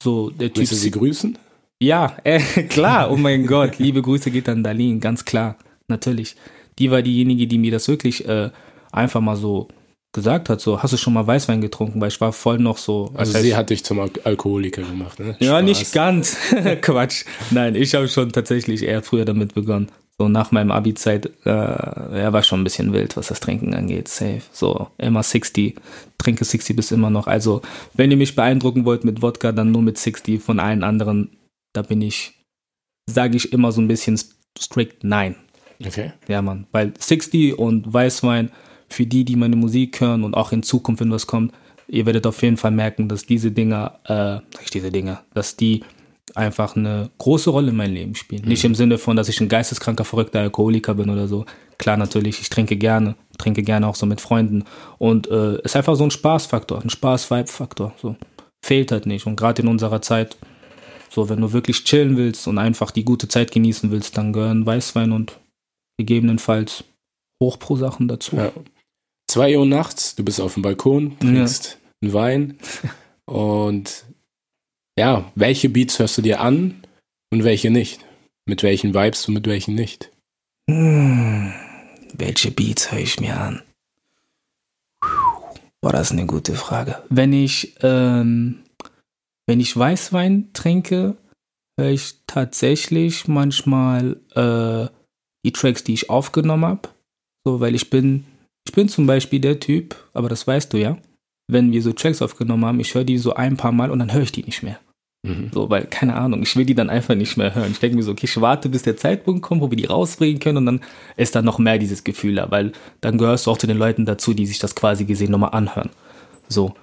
so 0.03 0.29
der 0.29 0.49
Typ. 0.49 0.57
Willst 0.57 0.71
du 0.73 0.75
sie 0.75 0.91
grüßen? 0.91 1.37
Ja, 1.81 2.17
äh, 2.23 2.39
klar. 2.69 3.11
Oh 3.11 3.17
mein 3.17 3.45
Gott. 3.45 3.79
Liebe 3.79 4.01
Grüße 4.01 4.31
geht 4.31 4.49
an 4.49 4.63
Darlene, 4.63 4.99
ganz 4.99 5.23
klar. 5.23 5.57
Natürlich. 5.87 6.35
Die 6.77 6.91
war 6.91 7.01
diejenige, 7.01 7.47
die 7.47 7.57
mir 7.57 7.71
das 7.71 7.87
wirklich 7.87 8.27
äh, 8.27 8.51
einfach 8.91 9.21
mal 9.21 9.35
so 9.35 9.67
gesagt 10.11 10.49
hat, 10.49 10.59
so, 10.59 10.81
hast 10.81 10.93
du 10.93 10.97
schon 10.97 11.13
mal 11.13 11.27
Weißwein 11.27 11.61
getrunken? 11.61 12.01
Weil 12.01 12.07
ich 12.07 12.19
war 12.19 12.33
voll 12.33 12.57
noch 12.57 12.77
so. 12.77 13.11
Also 13.13 13.39
sie 13.39 13.55
hat 13.55 13.69
dich 13.69 13.83
zum 13.83 13.99
Al 13.99 14.09
Alkoholiker 14.23 14.81
gemacht, 14.81 15.19
ne? 15.19 15.35
Ja, 15.39 15.61
nicht 15.61 15.93
ganz. 15.93 16.37
Quatsch. 16.81 17.25
Nein, 17.51 17.75
ich 17.75 17.93
habe 17.93 18.07
schon 18.07 18.31
tatsächlich 18.31 18.83
eher 18.83 19.03
früher 19.03 19.25
damit 19.25 19.53
begonnen. 19.53 19.91
So 20.17 20.27
nach 20.27 20.51
meinem 20.51 20.71
Abi-Zeit, 20.71 21.27
äh, 21.45 21.49
er 21.49 22.33
war 22.33 22.43
schon 22.43 22.59
ein 22.59 22.63
bisschen 22.65 22.91
wild, 22.91 23.15
was 23.15 23.27
das 23.27 23.39
Trinken 23.39 23.73
angeht. 23.73 24.09
Safe. 24.09 24.41
So, 24.51 24.87
immer 24.97 25.23
60, 25.23 25.75
trinke 26.17 26.43
60 26.43 26.75
bis 26.75 26.91
immer 26.91 27.09
noch. 27.09 27.27
Also, 27.27 27.61
wenn 27.93 28.11
ihr 28.11 28.17
mich 28.17 28.35
beeindrucken 28.35 28.83
wollt 28.83 29.05
mit 29.05 29.21
Wodka, 29.21 29.53
dann 29.53 29.71
nur 29.71 29.81
mit 29.81 29.97
60. 29.97 30.41
Von 30.41 30.59
allen 30.59 30.83
anderen, 30.83 31.37
da 31.71 31.83
bin 31.83 32.01
ich, 32.01 32.33
sage 33.09 33.37
ich 33.37 33.53
immer 33.53 33.71
so 33.71 33.79
ein 33.79 33.87
bisschen 33.87 34.19
strikt 34.59 35.05
nein. 35.05 35.35
Okay. 35.85 36.11
Ja, 36.27 36.41
Mann. 36.41 36.67
Weil 36.73 36.93
60 36.99 37.57
und 37.57 37.93
Weißwein, 37.93 38.51
für 38.89 39.05
die, 39.05 39.25
die 39.25 39.35
meine 39.35 39.55
Musik 39.55 40.01
hören 40.01 40.23
und 40.23 40.35
auch 40.35 40.51
in 40.51 40.63
Zukunft, 40.63 41.01
wenn 41.01 41.11
was 41.11 41.27
kommt, 41.27 41.53
ihr 41.87 42.05
werdet 42.05 42.27
auf 42.27 42.41
jeden 42.41 42.57
Fall 42.57 42.71
merken, 42.71 43.09
dass 43.09 43.25
diese 43.25 43.51
Dinger, 43.51 43.99
äh, 44.05 44.57
nicht 44.59 44.73
diese 44.73 44.91
Dinger, 44.91 45.23
dass 45.33 45.55
die 45.55 45.83
einfach 46.35 46.75
eine 46.75 47.09
große 47.17 47.49
Rolle 47.49 47.69
in 47.69 47.75
meinem 47.75 47.93
Leben 47.93 48.15
spielen. 48.15 48.43
Mhm. 48.43 48.49
Nicht 48.49 48.63
im 48.63 48.75
Sinne 48.75 48.97
von, 48.97 49.15
dass 49.15 49.29
ich 49.29 49.41
ein 49.41 49.49
geisteskranker, 49.49 50.05
verrückter 50.05 50.39
Alkoholiker 50.39 50.93
bin 50.95 51.09
oder 51.09 51.27
so. 51.27 51.45
Klar, 51.77 51.97
natürlich, 51.97 52.39
ich 52.39 52.49
trinke 52.49 52.77
gerne, 52.77 53.15
trinke 53.37 53.63
gerne 53.63 53.87
auch 53.87 53.95
so 53.95 54.05
mit 54.05 54.21
Freunden. 54.21 54.63
Und 54.97 55.29
äh, 55.29 55.61
ist 55.61 55.75
einfach 55.75 55.95
so 55.95 56.03
ein 56.03 56.11
Spaßfaktor, 56.11 56.81
ein 56.81 56.89
Spaß-Vibe-Faktor. 56.89 57.93
So. 57.97 58.15
Fehlt 58.63 58.91
halt 58.91 59.05
nicht. 59.05 59.25
Und 59.25 59.37
gerade 59.37 59.61
in 59.61 59.67
unserer 59.67 60.01
Zeit, 60.01 60.37
so, 61.09 61.29
wenn 61.29 61.41
du 61.41 61.53
wirklich 61.53 61.83
chillen 61.83 62.17
willst 62.17 62.47
und 62.47 62.57
einfach 62.57 62.91
die 62.91 63.05
gute 63.05 63.27
Zeit 63.27 63.51
genießen 63.51 63.89
willst, 63.91 64.17
dann 64.17 64.33
gehören 64.33 64.65
Weißwein 64.65 65.11
und 65.11 65.39
gegebenenfalls 65.97 66.83
Hochpro-Sachen 67.41 68.07
dazu. 68.07 68.35
Ja. 68.35 68.51
Zwei 69.29 69.55
Uhr 69.59 69.65
nachts, 69.67 70.15
du 70.15 70.25
bist 70.25 70.41
auf 70.41 70.55
dem 70.55 70.63
Balkon, 70.63 71.19
trinkst 71.19 71.77
ja. 71.77 71.77
einen 72.01 72.13
Wein 72.13 72.57
und 73.25 74.05
ja, 74.97 75.31
welche 75.35 75.69
Beats 75.69 75.99
hörst 75.99 76.17
du 76.17 76.23
dir 76.23 76.41
an 76.41 76.81
und 77.31 77.43
welche 77.43 77.69
nicht? 77.69 78.03
Mit 78.47 78.63
welchen 78.63 78.95
Vibes 78.95 79.27
und 79.27 79.35
mit 79.35 79.45
welchen 79.45 79.75
nicht? 79.75 80.09
Hm, 80.67 81.53
welche 82.15 82.49
Beats 82.49 82.91
höre 82.91 83.01
ich 83.01 83.19
mir 83.19 83.39
an? 83.39 83.61
Boah, 85.79 85.91
das 85.91 86.07
ist 86.07 86.13
eine 86.13 86.25
gute 86.25 86.55
Frage. 86.55 87.03
Wenn 87.09 87.31
ich, 87.31 87.75
ähm, 87.81 88.63
wenn 89.45 89.59
ich 89.59 89.77
Weißwein 89.77 90.49
trinke, 90.53 91.17
höre 91.79 91.91
ich 91.91 92.15
tatsächlich 92.25 93.27
manchmal 93.27 94.19
äh, 94.33 94.91
die 95.45 95.53
Tracks, 95.53 95.83
die 95.83 95.93
ich 95.93 96.09
aufgenommen 96.09 96.65
habe. 96.65 96.89
So, 97.45 97.59
weil 97.59 97.75
ich 97.75 97.91
bin 97.91 98.25
ich 98.69 98.75
bin 98.75 98.87
zum 98.87 99.07
Beispiel 99.07 99.39
der 99.39 99.59
Typ, 99.59 99.95
aber 100.13 100.29
das 100.29 100.45
weißt 100.45 100.71
du 100.71 100.77
ja, 100.77 100.95
wenn 101.47 101.71
wir 101.71 101.81
so 101.81 101.91
Tracks 101.91 102.21
aufgenommen 102.21 102.65
haben, 102.65 102.79
ich 102.79 102.93
höre 102.93 103.03
die 103.03 103.17
so 103.17 103.33
ein 103.33 103.57
paar 103.57 103.71
Mal 103.71 103.89
und 103.89 103.97
dann 103.97 104.13
höre 104.13 104.21
ich 104.21 104.31
die 104.31 104.43
nicht 104.43 104.61
mehr. 104.61 104.79
Mhm. 105.27 105.49
So, 105.51 105.71
weil, 105.71 105.87
keine 105.87 106.13
Ahnung, 106.13 106.43
ich 106.43 106.55
will 106.55 106.67
die 106.67 106.75
dann 106.75 106.91
einfach 106.91 107.15
nicht 107.15 107.35
mehr 107.35 107.55
hören. 107.55 107.71
Ich 107.71 107.79
denke 107.79 107.97
mir 107.97 108.03
so, 108.03 108.11
okay, 108.11 108.27
ich 108.27 108.39
warte, 108.39 108.69
bis 108.69 108.83
der 108.83 108.95
Zeitpunkt 108.95 109.41
kommt, 109.41 109.61
wo 109.61 109.71
wir 109.71 109.75
die 109.75 109.85
rausbringen 109.85 110.39
können 110.39 110.57
und 110.57 110.65
dann 110.67 110.81
ist 111.17 111.35
dann 111.35 111.45
noch 111.45 111.57
mehr 111.57 111.79
dieses 111.79 112.03
Gefühl 112.03 112.35
da, 112.35 112.51
weil 112.51 112.71
dann 113.01 113.17
gehörst 113.17 113.47
du 113.47 113.51
auch 113.51 113.57
zu 113.57 113.65
den 113.65 113.79
Leuten 113.79 114.05
dazu, 114.05 114.35
die 114.35 114.45
sich 114.45 114.59
das 114.59 114.75
quasi 114.75 115.05
gesehen 115.05 115.31
nochmal 115.31 115.55
anhören. 115.55 115.89
So. 116.47 116.75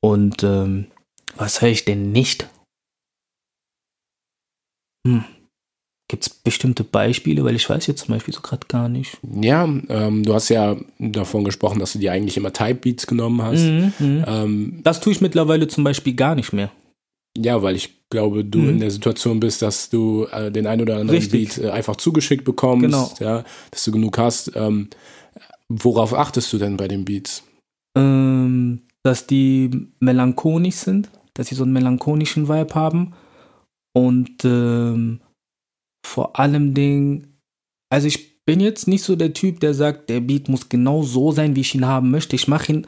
Und 0.00 0.42
ähm, 0.42 0.88
was 1.36 1.62
höre 1.62 1.68
ich 1.68 1.84
denn 1.84 2.10
nicht? 2.10 2.50
Hm. 5.06 5.24
Gibt 6.10 6.26
es 6.26 6.28
bestimmte 6.28 6.82
Beispiele? 6.82 7.44
Weil 7.44 7.54
ich 7.54 7.70
weiß 7.70 7.86
jetzt 7.86 8.06
zum 8.06 8.14
Beispiel 8.14 8.34
so 8.34 8.40
gerade 8.40 8.66
gar 8.66 8.88
nicht. 8.88 9.16
Ja, 9.40 9.62
ähm, 9.62 10.24
du 10.24 10.34
hast 10.34 10.48
ja 10.48 10.76
davon 10.98 11.44
gesprochen, 11.44 11.78
dass 11.78 11.92
du 11.92 12.00
dir 12.00 12.10
eigentlich 12.10 12.36
immer 12.36 12.52
Type 12.52 12.74
Beats 12.74 13.06
genommen 13.06 13.40
hast. 13.40 13.60
Mhm, 13.60 13.92
mhm, 14.00 14.24
ähm, 14.26 14.80
das 14.82 15.00
tue 15.00 15.12
ich 15.12 15.20
mittlerweile 15.20 15.68
zum 15.68 15.84
Beispiel 15.84 16.14
gar 16.14 16.34
nicht 16.34 16.52
mehr. 16.52 16.72
Ja, 17.38 17.62
weil 17.62 17.76
ich 17.76 18.08
glaube, 18.10 18.44
du 18.44 18.58
mhm. 18.58 18.70
in 18.70 18.80
der 18.80 18.90
Situation 18.90 19.38
bist, 19.38 19.62
dass 19.62 19.88
du 19.88 20.26
äh, 20.32 20.50
den 20.50 20.66
ein 20.66 20.80
oder 20.80 20.96
anderen 20.96 21.20
Richtig. 21.20 21.54
Beat 21.54 21.64
äh, 21.64 21.70
einfach 21.70 21.94
zugeschickt 21.94 22.44
bekommst, 22.44 22.86
genau. 22.86 23.12
ja, 23.20 23.44
dass 23.70 23.84
du 23.84 23.92
genug 23.92 24.18
hast. 24.18 24.50
Ähm, 24.56 24.88
worauf 25.68 26.12
achtest 26.12 26.52
du 26.52 26.58
denn 26.58 26.76
bei 26.76 26.88
den 26.88 27.04
Beats? 27.04 27.44
Ähm, 27.96 28.80
dass 29.04 29.28
die 29.28 29.70
melancholisch 30.00 30.74
sind, 30.74 31.08
dass 31.34 31.46
sie 31.46 31.54
so 31.54 31.62
einen 31.62 31.72
melancholischen 31.72 32.48
Vibe 32.48 32.74
haben 32.74 33.12
und 33.92 34.44
ähm, 34.44 35.20
vor 36.04 36.38
allem 36.38 36.74
Ding, 36.74 37.26
also 37.90 38.06
ich 38.06 38.44
bin 38.44 38.60
jetzt 38.60 38.88
nicht 38.88 39.04
so 39.04 39.16
der 39.16 39.32
Typ, 39.32 39.60
der 39.60 39.74
sagt, 39.74 40.10
der 40.10 40.20
Beat 40.20 40.48
muss 40.48 40.68
genau 40.68 41.02
so 41.02 41.32
sein, 41.32 41.56
wie 41.56 41.60
ich 41.60 41.74
ihn 41.74 41.86
haben 41.86 42.10
möchte. 42.10 42.36
Ich 42.36 42.48
mache 42.48 42.72
ihn 42.72 42.86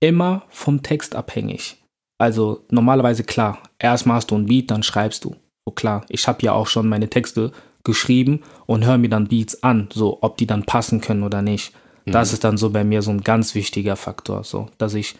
immer 0.00 0.44
vom 0.50 0.82
Text 0.82 1.14
abhängig. 1.14 1.76
Also 2.18 2.64
normalerweise 2.70 3.24
klar, 3.24 3.62
erstmal 3.78 4.16
hast 4.16 4.30
du 4.30 4.36
ein 4.36 4.46
Beat, 4.46 4.70
dann 4.70 4.82
schreibst 4.82 5.24
du. 5.24 5.36
So 5.66 5.72
klar, 5.74 6.04
ich 6.08 6.26
habe 6.28 6.42
ja 6.42 6.52
auch 6.52 6.66
schon 6.66 6.88
meine 6.88 7.08
Texte 7.08 7.52
geschrieben 7.84 8.42
und 8.66 8.84
höre 8.84 8.98
mir 8.98 9.08
dann 9.08 9.28
Beats 9.28 9.62
an, 9.62 9.88
so 9.92 10.18
ob 10.20 10.36
die 10.36 10.46
dann 10.46 10.64
passen 10.64 11.00
können 11.00 11.22
oder 11.22 11.40
nicht. 11.40 11.72
Mhm. 12.04 12.12
Das 12.12 12.32
ist 12.32 12.44
dann 12.44 12.58
so 12.58 12.70
bei 12.70 12.84
mir 12.84 13.02
so 13.02 13.10
ein 13.10 13.22
ganz 13.22 13.54
wichtiger 13.54 13.96
Faktor, 13.96 14.44
so 14.44 14.68
dass 14.78 14.94
ich 14.94 15.16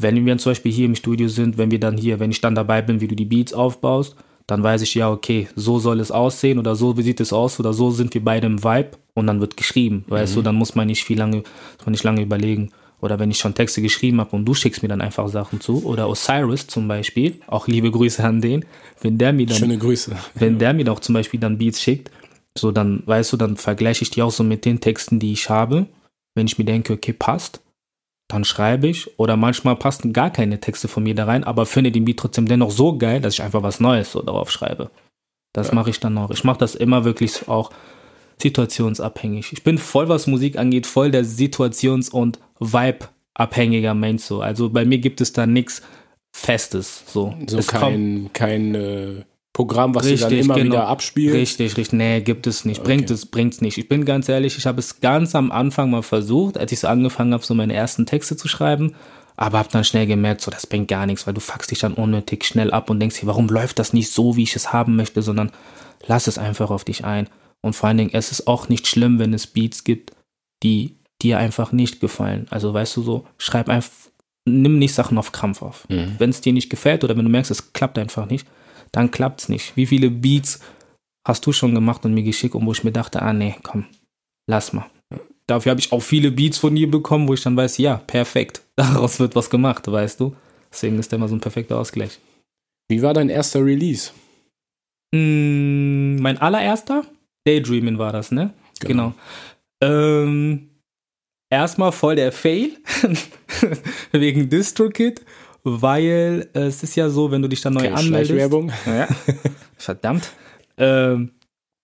wenn 0.00 0.24
wir 0.24 0.38
zum 0.38 0.50
Beispiel 0.50 0.72
hier 0.72 0.86
im 0.86 0.94
Studio 0.94 1.28
sind, 1.28 1.58
wenn 1.58 1.70
wir 1.70 1.80
dann 1.80 1.96
hier, 1.96 2.20
wenn 2.20 2.30
ich 2.30 2.40
dann 2.40 2.54
dabei 2.54 2.80
bin, 2.80 3.00
wie 3.00 3.08
du 3.08 3.14
die 3.14 3.26
Beats 3.26 3.52
aufbaust, 3.52 4.16
dann 4.46 4.62
weiß 4.62 4.82
ich 4.82 4.94
ja, 4.94 5.10
okay, 5.10 5.48
so 5.54 5.78
soll 5.78 6.00
es 6.00 6.10
aussehen 6.10 6.58
oder 6.58 6.74
so 6.74 6.96
wie 6.96 7.02
sieht 7.02 7.20
es 7.20 7.32
aus 7.32 7.60
oder 7.60 7.72
so 7.72 7.90
sind 7.90 8.12
wir 8.14 8.24
beide 8.24 8.46
im 8.46 8.62
Vibe 8.62 8.90
und 9.14 9.26
dann 9.26 9.40
wird 9.40 9.56
geschrieben, 9.56 10.04
mhm. 10.06 10.12
weißt 10.12 10.36
du, 10.36 10.42
dann 10.42 10.56
muss 10.56 10.74
man 10.74 10.86
nicht 10.86 11.04
viel 11.04 11.18
lange, 11.18 11.38
muss 11.38 11.86
man 11.86 11.92
nicht 11.92 12.04
lange 12.04 12.22
überlegen. 12.22 12.70
Oder 13.02 13.18
wenn 13.18 13.30
ich 13.30 13.38
schon 13.38 13.54
Texte 13.54 13.80
geschrieben 13.80 14.20
habe 14.20 14.36
und 14.36 14.44
du 14.44 14.52
schickst 14.52 14.82
mir 14.82 14.88
dann 14.88 15.00
einfach 15.00 15.26
Sachen 15.28 15.60
zu. 15.60 15.84
Oder 15.86 16.08
Osiris 16.08 16.66
zum 16.66 16.86
Beispiel, 16.86 17.40
auch 17.46 17.66
liebe 17.66 17.90
Grüße 17.90 18.22
an 18.22 18.42
den, 18.42 18.66
wenn 19.00 19.16
der 19.16 19.32
mir 19.32 19.46
dann. 19.46 19.56
Schöne 19.56 19.78
Grüße. 19.78 20.14
Wenn 20.34 20.58
der 20.58 20.74
mir 20.74 20.90
auch 20.92 21.00
zum 21.00 21.14
Beispiel 21.14 21.40
dann 21.40 21.56
Beats 21.56 21.80
schickt, 21.80 22.10
so 22.56 22.72
dann, 22.72 23.02
weißt 23.06 23.32
du, 23.32 23.36
dann 23.38 23.56
vergleiche 23.56 24.02
ich 24.02 24.10
die 24.10 24.20
auch 24.20 24.30
so 24.30 24.44
mit 24.44 24.66
den 24.66 24.80
Texten, 24.80 25.18
die 25.18 25.32
ich 25.32 25.48
habe. 25.48 25.86
Wenn 26.34 26.46
ich 26.46 26.58
mir 26.58 26.64
denke, 26.64 26.92
okay, 26.92 27.14
passt, 27.14 27.62
dann 28.30 28.44
schreibe 28.44 28.88
ich. 28.88 29.18
Oder 29.18 29.36
manchmal 29.36 29.76
passen 29.76 30.12
gar 30.12 30.30
keine 30.30 30.60
Texte 30.60 30.88
von 30.88 31.02
mir 31.02 31.14
da 31.14 31.24
rein, 31.24 31.44
aber 31.44 31.66
finde 31.66 31.92
den 31.92 32.04
Beat 32.04 32.18
trotzdem 32.18 32.46
dennoch 32.46 32.70
so 32.70 32.96
geil, 32.96 33.20
dass 33.20 33.34
ich 33.34 33.42
einfach 33.42 33.62
was 33.62 33.80
Neues 33.80 34.12
so 34.12 34.22
darauf 34.22 34.50
schreibe. 34.50 34.90
Das 35.52 35.68
ja. 35.68 35.74
mache 35.74 35.90
ich 35.90 36.00
dann 36.00 36.16
auch. 36.16 36.30
Ich 36.30 36.44
mache 36.44 36.58
das 36.58 36.74
immer 36.74 37.04
wirklich 37.04 37.48
auch 37.48 37.70
situationsabhängig. 38.40 39.52
Ich 39.52 39.64
bin 39.64 39.78
voll, 39.78 40.08
was 40.08 40.26
Musik 40.26 40.58
angeht, 40.58 40.86
voll 40.86 41.10
der 41.10 41.24
Situations- 41.24 42.10
und 42.10 42.38
Vibe-abhängiger 42.60 43.94
Mensch. 43.94 44.22
So. 44.22 44.40
Also 44.40 44.70
bei 44.70 44.84
mir 44.84 44.98
gibt 44.98 45.20
es 45.20 45.32
da 45.32 45.46
nichts 45.46 45.82
Festes. 46.32 47.02
So, 47.06 47.34
so 47.46 47.58
kein, 47.58 48.30
kein 48.32 48.74
äh, 48.74 49.24
Programm, 49.52 49.94
was 49.94 50.04
richtig, 50.04 50.20
du 50.20 50.28
dann 50.28 50.38
immer 50.38 50.54
genau. 50.54 50.66
wieder 50.66 50.86
abspielst. 50.86 51.34
Richtig, 51.34 51.76
richtig. 51.76 51.92
Nee, 51.92 52.20
gibt 52.20 52.46
es 52.46 52.64
nicht. 52.64 52.84
Bringt 52.84 53.04
okay. 53.04 53.14
es, 53.14 53.26
bringt's 53.26 53.60
nicht. 53.60 53.78
Ich 53.78 53.88
bin 53.88 54.04
ganz 54.04 54.28
ehrlich, 54.28 54.56
ich 54.56 54.66
habe 54.66 54.78
es 54.78 55.00
ganz 55.00 55.34
am 55.34 55.50
Anfang 55.50 55.90
mal 55.90 56.02
versucht, 56.02 56.56
als 56.56 56.70
ich 56.70 56.80
so 56.80 56.86
angefangen 56.88 57.32
habe, 57.32 57.44
so 57.44 57.54
meine 57.54 57.74
ersten 57.74 58.06
Texte 58.06 58.36
zu 58.36 58.46
schreiben. 58.46 58.94
Aber 59.36 59.58
habe 59.58 59.68
dann 59.72 59.84
schnell 59.84 60.06
gemerkt, 60.06 60.42
so 60.42 60.50
das 60.50 60.66
bringt 60.66 60.88
gar 60.88 61.06
nichts, 61.06 61.26
weil 61.26 61.34
du 61.34 61.40
fuckst 61.40 61.70
dich 61.70 61.78
dann 61.78 61.94
unnötig 61.94 62.44
schnell 62.44 62.70
ab 62.70 62.90
und 62.90 63.00
denkst 63.00 63.20
dir, 63.20 63.26
warum 63.26 63.48
läuft 63.48 63.78
das 63.78 63.92
nicht 63.92 64.12
so, 64.12 64.36
wie 64.36 64.42
ich 64.42 64.54
es 64.54 64.72
haben 64.72 64.96
möchte, 64.96 65.22
sondern 65.22 65.50
lass 66.06 66.26
es 66.26 66.38
einfach 66.38 66.70
auf 66.70 66.84
dich 66.84 67.04
ein. 67.04 67.28
Und 67.62 67.74
vor 67.74 67.88
allen 67.88 67.98
Dingen, 67.98 68.10
es 68.12 68.32
ist 68.32 68.46
auch 68.46 68.68
nicht 68.68 68.86
schlimm, 68.86 69.18
wenn 69.18 69.34
es 69.34 69.46
Beats 69.46 69.84
gibt, 69.84 70.12
die 70.62 70.96
dir 71.22 71.38
einfach 71.38 71.72
nicht 71.72 72.00
gefallen. 72.00 72.46
Also 72.50 72.72
weißt 72.72 72.96
du 72.96 73.02
so, 73.02 73.26
schreib 73.36 73.68
einfach, 73.68 73.90
nimm 74.46 74.78
nicht 74.78 74.94
Sachen 74.94 75.18
auf 75.18 75.32
Krampf 75.32 75.62
auf. 75.62 75.88
Mhm. 75.88 76.16
Wenn 76.18 76.30
es 76.30 76.40
dir 76.40 76.52
nicht 76.52 76.70
gefällt 76.70 77.04
oder 77.04 77.16
wenn 77.16 77.24
du 77.24 77.30
merkst, 77.30 77.50
es 77.50 77.72
klappt 77.72 77.98
einfach 77.98 78.26
nicht, 78.26 78.46
dann 78.92 79.10
klappt 79.10 79.42
es 79.42 79.48
nicht. 79.48 79.76
Wie 79.76 79.86
viele 79.86 80.10
Beats 80.10 80.60
hast 81.26 81.46
du 81.46 81.52
schon 81.52 81.74
gemacht 81.74 82.04
und 82.04 82.14
mir 82.14 82.22
geschickt 82.22 82.54
und 82.54 82.66
wo 82.66 82.72
ich 82.72 82.84
mir 82.84 82.92
dachte, 82.92 83.22
ah 83.22 83.32
nee, 83.32 83.56
komm, 83.62 83.86
lass 84.48 84.72
mal. 84.72 84.86
Dafür 85.46 85.70
habe 85.70 85.80
ich 85.80 85.92
auch 85.92 86.00
viele 86.00 86.30
Beats 86.30 86.58
von 86.58 86.74
dir 86.74 86.90
bekommen, 86.90 87.28
wo 87.28 87.34
ich 87.34 87.42
dann 87.42 87.56
weiß, 87.56 87.78
ja, 87.78 87.96
perfekt, 87.96 88.62
daraus 88.76 89.18
wird 89.20 89.36
was 89.36 89.50
gemacht, 89.50 89.90
weißt 89.90 90.20
du. 90.20 90.34
Deswegen 90.72 90.98
ist 90.98 91.10
der 91.10 91.18
immer 91.18 91.28
so 91.28 91.34
ein 91.34 91.40
perfekter 91.40 91.78
Ausgleich. 91.78 92.20
Wie 92.88 93.02
war 93.02 93.14
dein 93.14 93.28
erster 93.28 93.64
Release? 93.64 94.12
Mm, 95.14 96.16
mein 96.20 96.38
allererster? 96.38 97.04
Daydreaming 97.46 97.98
war 97.98 98.12
das, 98.12 98.30
ne? 98.30 98.52
Genau. 98.80 99.12
genau. 99.80 100.22
Ähm, 100.22 100.70
erstmal 101.50 101.92
voll 101.92 102.16
der 102.16 102.32
Fail 102.32 102.76
wegen 104.12 104.48
DistroKid, 104.48 105.24
weil 105.62 106.48
es 106.52 106.82
ist 106.82 106.96
ja 106.96 107.08
so, 107.08 107.30
wenn 107.30 107.42
du 107.42 107.48
dich 107.48 107.60
dann 107.60 107.74
neu 107.74 107.82
Keine 107.82 107.96
anmeldest. 107.96 108.34
Werbung. 108.34 108.72
Ja, 108.86 109.08
verdammt. 109.76 110.30
Ähm, 110.76 111.32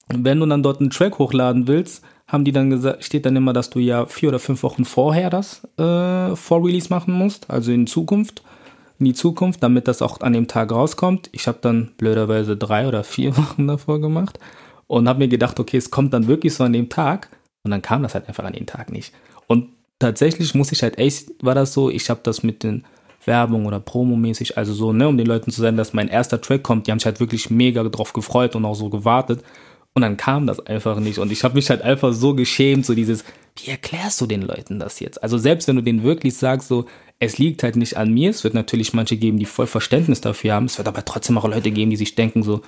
wenn 0.09 0.41
du 0.41 0.47
dann 0.47 0.63
dort 0.63 0.81
einen 0.81 0.91
Track 0.91 1.19
hochladen 1.19 1.67
willst, 1.67 2.05
haben 2.27 2.45
die 2.45 2.53
dann 2.53 2.71
gesagt, 2.71 3.05
steht 3.05 3.27
dann 3.27 3.37
immer, 3.37 3.53
dass 3.53 3.71
du 3.71 3.79
ja 3.79 4.07
vier 4.07 4.31
oder 4.31 4.39
fünf 4.39 4.63
Wochen 4.63 4.85
vorher 4.85 5.31
das 5.31 5.63
äh, 5.79 6.35
Vor-Release 6.35 6.89
machen 6.91 7.15
musst, 7.15 7.51
also 7.51 7.71
in 7.73 7.87
Zukunft, 7.87 8.43
in 8.99 9.07
die 9.07 9.15
Zukunft, 9.15 9.63
damit 9.63 9.89
das 9.89 10.03
auch 10.03 10.21
an 10.21 10.33
dem 10.33 10.49
Tag 10.49 10.73
rauskommt. 10.73 11.29
Ich 11.33 11.47
habe 11.47 11.59
dann 11.61 11.93
blöderweise 11.99 12.57
drei 12.57 12.89
oder 12.89 13.05
vier 13.05 13.37
Wochen 13.37 13.67
davor 13.67 14.01
gemacht 14.01 14.39
und 14.87 15.09
habe 15.09 15.21
mir 15.21 15.29
gedacht, 15.29 15.61
okay, 15.61 15.77
es 15.77 15.91
kommt 15.91 16.13
dann 16.13 16.27
wirklich 16.27 16.55
so 16.55 16.65
an 16.65 16.73
dem 16.73 16.89
Tag 16.89 17.29
und 17.63 17.71
dann 17.71 17.83
kam 17.83 18.03
das 18.03 18.15
halt 18.15 18.29
einfach 18.29 18.45
an 18.45 18.53
den 18.55 18.67
Tag 18.67 18.91
nicht. 18.91 19.13
Und 19.47 19.69
tatsächlich 19.99 20.55
muss 20.55 20.73
ich 20.73 20.83
halt 20.83 20.99
echt, 20.99 21.31
war 21.45 21.55
das 21.55 21.73
so, 21.73 21.91
ich 21.91 22.11
habe 22.11 22.21
das 22.23 22.43
mit 22.43 22.63
den 22.63 22.85
Werbung 23.27 23.67
oder 23.67 23.81
Promo-mäßig, 23.81 24.57
also 24.57 24.73
so, 24.73 24.93
ne, 24.93 25.09
um 25.09 25.17
den 25.17 25.27
Leuten 25.27 25.51
zu 25.51 25.61
sagen, 25.61 25.77
dass 25.77 25.93
mein 25.93 26.09
erster 26.09 26.41
Track 26.41 26.63
kommt, 26.63 26.87
die 26.87 26.93
haben 26.93 26.99
sich 26.99 27.07
halt 27.07 27.21
wirklich 27.21 27.51
mega 27.51 27.83
drauf 27.85 28.13
gefreut 28.13 28.57
und 28.57 28.65
auch 28.65 28.75
so 28.75 28.89
gewartet. 28.89 29.43
Und 29.95 30.03
dann 30.03 30.19
kam 30.19 30.47
das 30.47 30.61
einfach 30.61 31.01
nicht. 31.01 31.19
Und 31.19 31.33
ich 31.33 31.43
habe 31.43 31.55
mich 31.55 31.71
halt 31.71 31.81
einfach 31.81 32.13
so 32.13 32.35
geschämt, 32.35 32.85
so 32.85 32.95
dieses, 32.95 33.25
wie 33.57 33.71
erklärst 33.71 34.21
du 34.21 34.27
den 34.27 34.43
Leuten 34.43 34.79
das 34.79 35.01
jetzt? 35.01 35.23
Also 35.23 35.39
selbst 35.39 35.69
wenn 35.69 35.77
du 35.77 35.83
denen 35.83 36.03
wirklich 36.03 36.37
sagst, 36.37 36.69
so, 36.69 36.85
es 37.19 37.39
liegt 37.39 37.63
halt 37.63 37.77
nicht 37.77 37.97
an 37.97 38.13
mir, 38.13 38.29
es 38.29 38.45
wird 38.45 38.53
natürlich 38.53 38.93
manche 38.93 39.17
geben, 39.17 39.39
die 39.39 39.47
voll 39.47 39.67
Verständnis 39.67 40.21
dafür 40.21 40.53
haben, 40.53 40.67
es 40.67 40.77
wird 40.77 40.87
aber 40.87 41.05
trotzdem 41.05 41.39
auch 41.39 41.49
Leute 41.49 41.71
geben, 41.71 41.91
die 41.91 41.97
sich 41.97 42.15
denken 42.15 42.43
so, 42.43 42.61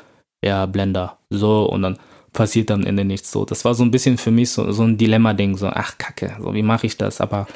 ja, 0.43 0.65
Blender, 0.67 1.19
so, 1.29 1.69
und 1.69 1.83
dann 1.83 1.99
passiert 2.33 2.71
am 2.71 2.85
Ende 2.85 3.05
nichts 3.05 3.31
so. 3.31 3.45
Das 3.45 3.65
war 3.65 3.75
so 3.75 3.83
ein 3.83 3.91
bisschen 3.91 4.17
für 4.17 4.31
mich 4.31 4.51
so, 4.51 4.71
so 4.73 4.85
ein 4.85 4.97
Dilemma-Ding, 4.97 5.57
so, 5.57 5.67
ach 5.67 5.99
Kacke, 5.99 6.37
so 6.41 6.55
wie 6.55 6.63
mache 6.63 6.87
ich 6.87 6.97
das? 6.97 7.21
Aber 7.21 7.47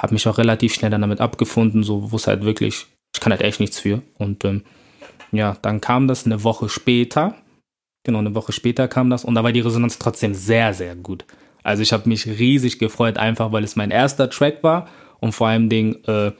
habe 0.00 0.14
mich 0.14 0.26
auch 0.26 0.38
relativ 0.38 0.74
schnell 0.74 0.90
dann 0.90 1.02
damit 1.02 1.20
abgefunden, 1.20 1.82
so 1.82 2.10
wusste 2.10 2.30
halt 2.30 2.44
wirklich, 2.44 2.86
ich 3.14 3.20
kann 3.20 3.32
halt 3.32 3.42
echt 3.42 3.60
nichts 3.60 3.78
für. 3.78 4.02
Und 4.18 4.44
ähm, 4.44 4.62
ja, 5.30 5.56
dann 5.60 5.80
kam 5.80 6.08
das 6.08 6.24
eine 6.24 6.42
Woche 6.42 6.68
später. 6.68 7.34
Genau, 8.04 8.18
eine 8.18 8.34
Woche 8.34 8.52
später 8.52 8.88
kam 8.88 9.10
das 9.10 9.24
und 9.24 9.34
da 9.34 9.44
war 9.44 9.52
die 9.52 9.60
Resonanz 9.60 9.98
trotzdem 9.98 10.32
sehr, 10.32 10.72
sehr 10.72 10.96
gut. 10.96 11.26
Also 11.62 11.82
ich 11.82 11.92
habe 11.92 12.08
mich 12.08 12.26
riesig 12.26 12.78
gefreut, 12.78 13.18
einfach 13.18 13.52
weil 13.52 13.62
es 13.62 13.76
mein 13.76 13.90
erster 13.90 14.30
Track 14.30 14.62
war 14.62 14.88
und 15.20 15.32
vor 15.32 15.48
allem 15.48 15.68
Ding, 15.68 16.02
äh, 16.06 16.32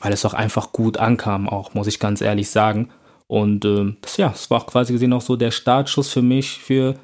weil 0.00 0.12
es 0.12 0.24
auch 0.24 0.34
einfach 0.34 0.70
gut 0.70 0.96
ankam, 0.96 1.48
auch 1.48 1.74
muss 1.74 1.88
ich 1.88 1.98
ganz 1.98 2.20
ehrlich 2.20 2.48
sagen. 2.50 2.90
Und 3.26 3.64
äh, 3.64 3.96
das, 4.00 4.16
ja, 4.16 4.30
es 4.32 4.48
war 4.48 4.62
auch 4.62 4.66
quasi 4.66 4.92
gesehen 4.92 5.12
auch 5.12 5.20
so 5.20 5.34
der 5.34 5.50
Startschuss 5.50 6.12
für 6.12 6.22
mich 6.22 6.58
für 6.58 6.94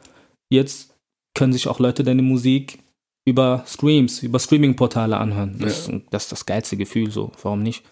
jetzt 0.49 0.95
können 1.35 1.53
sich 1.53 1.67
auch 1.67 1.81
Leute 1.81 2.05
deine 2.05 2.23
Musik 2.23 2.79
über 3.25 3.65
Streams, 3.67 4.23
über 4.23 4.39
Streaming-Portale 4.39 5.17
anhören. 5.17 5.57
Das, 5.59 5.89
ja. 5.89 6.01
das 6.11 6.25
ist 6.25 6.33
das 6.33 6.47
geilste 6.47 6.77
Gefühl, 6.77 7.11
so. 7.11 7.33
Warum 7.43 7.63
nicht? 7.63 7.83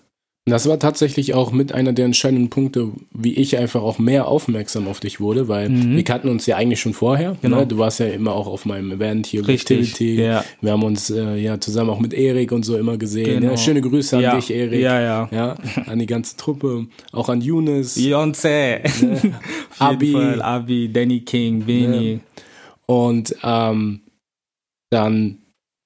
Das 0.44 0.68
war 0.68 0.80
tatsächlich 0.80 1.34
auch 1.34 1.52
mit 1.52 1.72
einer 1.72 1.92
der 1.92 2.04
entscheidenden 2.04 2.50
Punkte, 2.50 2.90
wie 3.12 3.34
ich 3.34 3.58
einfach 3.58 3.80
auch 3.80 4.00
mehr 4.00 4.26
aufmerksam 4.26 4.88
auf 4.88 4.98
dich 4.98 5.20
wurde, 5.20 5.46
weil 5.46 5.68
mhm. 5.68 5.94
wir 5.94 6.02
kannten 6.02 6.28
uns 6.28 6.46
ja 6.46 6.56
eigentlich 6.56 6.80
schon 6.80 6.94
vorher. 6.94 7.36
Genau. 7.42 7.60
Ne? 7.60 7.66
Du 7.68 7.78
warst 7.78 8.00
ja 8.00 8.06
immer 8.06 8.32
auch 8.34 8.48
auf 8.48 8.66
meinem 8.66 8.90
Event 8.90 9.26
hier 9.26 9.46
Richtig. 9.46 10.00
Ja. 10.00 10.44
Wir 10.60 10.72
haben 10.72 10.82
uns 10.82 11.10
äh, 11.10 11.36
ja 11.36 11.60
zusammen 11.60 11.90
auch 11.90 12.00
mit 12.00 12.12
Erik 12.12 12.50
und 12.50 12.64
so 12.64 12.76
immer 12.76 12.96
gesehen. 12.96 13.40
Genau. 13.40 13.52
Ja, 13.52 13.56
schöne 13.56 13.82
Grüße 13.82 14.16
an 14.16 14.22
ja. 14.22 14.34
dich, 14.34 14.50
Erik. 14.50 14.80
Ja, 14.80 15.00
ja. 15.00 15.28
Ja, 15.30 15.56
an 15.86 16.00
die 16.00 16.06
ganze 16.06 16.36
Truppe, 16.36 16.88
auch 17.12 17.28
an 17.28 17.40
Younes. 17.40 17.96
Beyoncé. 17.96 18.80
Ne? 19.00 19.34
Abi. 19.78 20.16
Abi, 20.40 20.92
Danny 20.92 21.20
King, 21.20 21.64
Beni. 21.64 22.14
Ne? 22.14 22.20
Und 22.86 23.36
ähm, 23.44 24.00
dann 24.92 25.38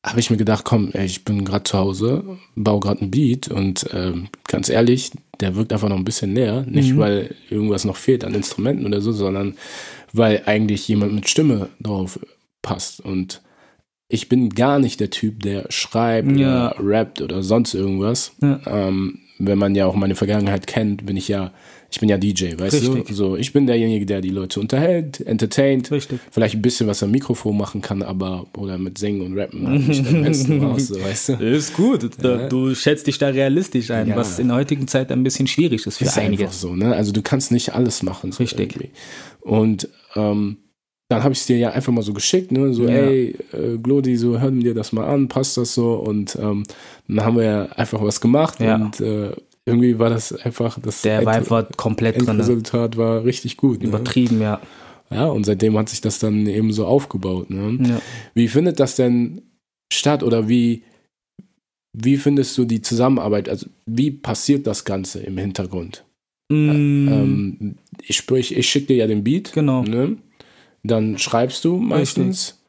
habe 0.05 0.21
ich 0.21 0.31
mir 0.31 0.37
gedacht, 0.37 0.65
komm, 0.65 0.91
ey, 0.93 1.05
ich 1.05 1.25
bin 1.25 1.45
gerade 1.45 1.65
zu 1.65 1.79
Hause, 1.79 2.39
baue 2.55 2.81
gerade 2.81 3.05
ein 3.05 3.11
Beat 3.11 3.49
und 3.49 3.87
ähm, 3.93 4.29
ganz 4.47 4.69
ehrlich, 4.69 5.11
der 5.41 5.57
wirkt 5.57 5.73
einfach 5.73 5.89
noch 5.89 5.97
ein 5.97 6.05
bisschen 6.05 6.33
näher. 6.33 6.65
Nicht, 6.69 6.93
mhm. 6.93 6.99
weil 6.99 7.35
irgendwas 7.51 7.85
noch 7.85 7.97
fehlt 7.97 8.25
an 8.25 8.35
Instrumenten 8.35 8.87
oder 8.87 9.01
so, 9.01 9.13
sondern 9.13 9.57
weil 10.13 10.43
eigentlich 10.47 10.87
jemand 10.87 11.13
mit 11.13 11.29
Stimme 11.29 11.69
drauf 11.81 12.21
passt. 12.63 13.01
Und 13.01 13.43
ich 14.09 14.29
bin 14.29 14.51
gar 14.51 14.79
nicht 14.79 15.01
der 15.01 15.11
Typ, 15.11 15.43
der 15.43 15.67
schreibt 15.71 16.37
ja. 16.37 16.73
oder 16.73 16.77
rappt 16.79 17.21
oder 17.21 17.43
sonst 17.43 17.75
irgendwas. 17.75 18.33
Ja. 18.41 18.61
Ähm, 18.67 19.19
wenn 19.39 19.59
man 19.59 19.75
ja 19.75 19.87
auch 19.87 19.97
meine 19.97 20.15
Vergangenheit 20.15 20.67
kennt, 20.67 21.05
bin 21.05 21.17
ich 21.17 21.29
ja 21.29 21.53
ich 21.91 22.01
bin 22.01 22.09
ja 22.09 22.19
DJ, 22.19 22.59
weißt 22.59 22.83
Richtig. 22.83 23.07
du? 23.07 23.15
So, 23.15 23.37
ich 23.37 23.53
bin 23.53 23.67
derjenige, 23.67 24.07
der 24.07 24.21
die 24.21 24.31
Leute 24.31 24.61
unterhält, 24.61 25.21
entertaint, 25.21 25.91
Richtig. 25.91 26.21
vielleicht 26.31 26.55
ein 26.57 26.63
bisschen 26.63 26.87
was 26.87 27.03
am 27.03 27.11
Mikrofon 27.11 27.57
machen 27.57 27.81
kann, 27.81 28.03
aber 28.03 28.47
oder 28.57 28.79
mit 28.79 28.99
Singen 28.99 29.21
und 29.21 29.39
Rappen 29.39 29.67
halt 29.67 29.89
nicht 29.89 30.07
am 30.07 30.23
besten 30.23 30.63
raus, 30.65 30.89
so, 30.89 31.01
weißt 31.01 31.29
du? 31.31 31.33
Ist 31.35 31.75
gut. 31.75 32.11
Ja. 32.23 32.49
Du 32.49 32.75
schätzt 32.75 33.07
dich 33.07 33.19
da 33.19 33.29
realistisch 33.29 33.91
ein, 33.91 34.09
ja. 34.09 34.17
was 34.17 34.39
in 34.39 34.49
der 34.49 34.57
heutigen 34.57 34.89
Zeit 34.89 35.13
ein 35.13 35.23
bisschen 35.23 35.47
schwierig 35.47 35.87
ist 35.87 35.99
für 35.99 36.05
ist 36.05 36.19
einige. 36.19 36.45
Einfach 36.45 36.57
so, 36.57 36.75
ne? 36.75 36.95
Also 36.95 37.13
du 37.13 37.23
kannst 37.23 37.53
nicht 37.53 37.75
alles 37.75 38.03
machen. 38.03 38.33
So 38.33 38.43
Richtig. 38.43 38.77
Irgendwie. 38.77 38.91
Und 39.41 39.89
ähm, 40.17 40.59
dann 41.09 41.23
habe 41.23 41.33
ich 41.33 41.41
es 41.41 41.47
dir 41.47 41.57
ja 41.57 41.71
einfach 41.71 41.93
mal 41.93 42.03
so 42.03 42.13
geschickt, 42.13 42.51
ne? 42.51 42.75
So, 42.75 42.85
ja. 42.85 42.91
ey, 42.91 43.37
äh, 43.53 43.79
Glodi, 43.79 44.17
so 44.17 44.41
hör 44.41 44.51
dir 44.51 44.75
das 44.75 44.93
mal 44.93 45.07
an, 45.07 45.29
passt 45.29 45.57
das 45.57 45.75
so? 45.75 45.95
Und 45.95 46.37
ähm, 46.37 46.65
dann 47.07 47.25
haben 47.25 47.37
wir 47.37 47.45
ja 47.45 47.63
einfach 47.67 48.03
was 48.03 48.21
gemacht 48.21 48.59
ja. 48.61 48.75
und 48.75 49.01
äh, 49.01 49.31
irgendwie 49.67 49.99
war 49.99 50.11
das 50.11 50.33
einfach 50.33 50.79
das 50.81 51.03
Der 51.03 51.27
Vibe 51.27 51.51
war 51.51 51.65
komplett 51.65 52.19
drin. 52.19 52.39
Das 52.39 52.49
Resultat 52.49 52.97
war 52.97 53.25
richtig 53.25 53.57
gut. 53.57 53.83
Ne? 53.83 53.89
Übertrieben, 53.89 54.41
ja. 54.41 54.61
Ja, 55.11 55.27
und 55.27 55.45
seitdem 55.45 55.77
hat 55.77 55.89
sich 55.89 56.01
das 56.01 56.19
dann 56.19 56.47
eben 56.47 56.73
so 56.73 56.87
aufgebaut. 56.87 57.51
Ne? 57.51 57.79
Ja. 57.89 58.01
Wie 58.35 58.49
findet 58.49 58.81
das 58.81 58.97
denn 58.97 59.43
statt 59.93 60.23
oder 60.23 60.49
wie, 60.49 60.85
wie 61.93 62.17
findest 62.17 62.57
du 62.59 62.65
die 62.65 62.81
Zusammenarbeit? 62.81 63.49
Also, 63.49 63.67
wie 63.87 64.11
passiert 64.11 64.67
das 64.67 64.85
Ganze 64.85 65.21
im 65.21 65.39
Hintergrund? 65.39 66.05
Mm. 66.49 67.09
Ähm, 67.09 67.75
ich 68.03 68.17
sprich, 68.17 68.57
ich 68.57 68.69
schicke 68.69 68.89
dir 68.89 68.97
ja 68.97 69.07
den 69.07 69.25
Beat. 69.25 69.53
Genau. 69.53 69.83
Ne? 69.83 70.17
Dann 70.83 71.19
schreibst 71.19 71.65
du 71.65 71.77
meistens. 71.77 72.51
Richtig. 72.51 72.67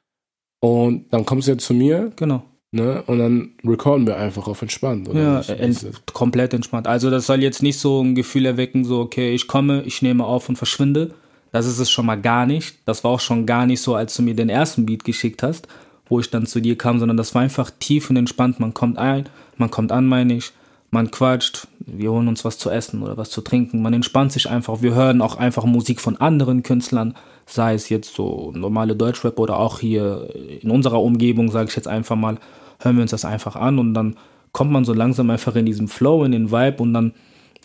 Und 0.59 1.13
dann 1.13 1.25
kommst 1.25 1.47
du 1.47 1.51
ja 1.51 1.57
zu 1.57 1.73
mir. 1.73 2.11
Genau 2.15 2.43
Ne? 2.71 3.01
Und 3.07 3.19
dann 3.19 3.51
recorden 3.65 4.05
wir 4.05 4.17
einfach 4.17 4.47
auf 4.47 4.61
entspannt. 4.61 5.07
Oder 5.07 5.41
ja, 5.47 5.53
ent 5.53 5.85
komplett 6.13 6.53
entspannt. 6.53 6.87
Also 6.87 7.09
das 7.09 7.25
soll 7.25 7.41
jetzt 7.41 7.63
nicht 7.63 7.79
so 7.79 8.01
ein 8.01 8.13
Gefühl 8.13 8.45
erwecken, 8.45 8.83
so, 8.83 8.99
okay, 8.99 9.33
ich 9.33 9.47
komme, 9.47 9.83
ich 9.83 10.01
nehme 10.01 10.25
auf 10.25 10.49
und 10.49 10.57
verschwinde. 10.57 11.11
Das 11.51 11.65
ist 11.65 11.79
es 11.79 11.89
schon 11.89 12.05
mal 12.05 12.19
gar 12.19 12.45
nicht. 12.45 12.75
Das 12.85 13.03
war 13.03 13.11
auch 13.11 13.19
schon 13.21 13.45
gar 13.45 13.65
nicht 13.65 13.81
so, 13.81 13.95
als 13.95 14.15
du 14.15 14.21
mir 14.21 14.35
den 14.35 14.49
ersten 14.49 14.85
Beat 14.85 15.05
geschickt 15.05 15.43
hast, 15.43 15.67
wo 16.09 16.19
ich 16.19 16.29
dann 16.29 16.45
zu 16.45 16.59
dir 16.59 16.77
kam, 16.77 16.99
sondern 16.99 17.17
das 17.17 17.33
war 17.33 17.41
einfach 17.41 17.71
tief 17.79 18.09
und 18.09 18.17
entspannt. 18.17 18.59
Man 18.59 18.73
kommt 18.73 18.97
ein, 18.97 19.29
man 19.55 19.71
kommt 19.71 19.93
an, 19.93 20.05
meine 20.05 20.35
ich, 20.35 20.51
man 20.91 21.09
quatscht, 21.09 21.67
wir 21.79 22.11
holen 22.11 22.27
uns 22.27 22.43
was 22.45 22.57
zu 22.57 22.69
essen 22.69 23.01
oder 23.01 23.17
was 23.17 23.29
zu 23.29 23.41
trinken, 23.41 23.81
man 23.81 23.93
entspannt 23.93 24.31
sich 24.31 24.49
einfach. 24.49 24.81
Wir 24.81 24.93
hören 24.93 25.21
auch 25.21 25.37
einfach 25.37 25.65
Musik 25.65 26.01
von 26.01 26.17
anderen 26.17 26.63
Künstlern, 26.63 27.15
sei 27.47 27.73
es 27.73 27.89
jetzt 27.89 28.13
so 28.13 28.51
normale 28.55 28.95
Deutschrap 28.95 29.39
oder 29.39 29.57
auch 29.57 29.79
hier 29.79 30.29
in 30.61 30.69
unserer 30.69 31.01
Umgebung, 31.01 31.49
sage 31.49 31.69
ich 31.69 31.75
jetzt 31.75 31.87
einfach 31.87 32.15
mal, 32.15 32.37
hören 32.79 32.97
wir 32.97 33.01
uns 33.01 33.11
das 33.11 33.25
einfach 33.25 33.55
an 33.55 33.79
und 33.79 33.93
dann 33.93 34.17
kommt 34.51 34.71
man 34.71 34.85
so 34.85 34.93
langsam 34.93 35.29
einfach 35.29 35.55
in 35.55 35.65
diesem 35.65 35.87
Flow, 35.87 36.23
in 36.23 36.33
den 36.33 36.51
Vibe 36.51 36.83
und 36.83 36.93
dann, 36.93 37.13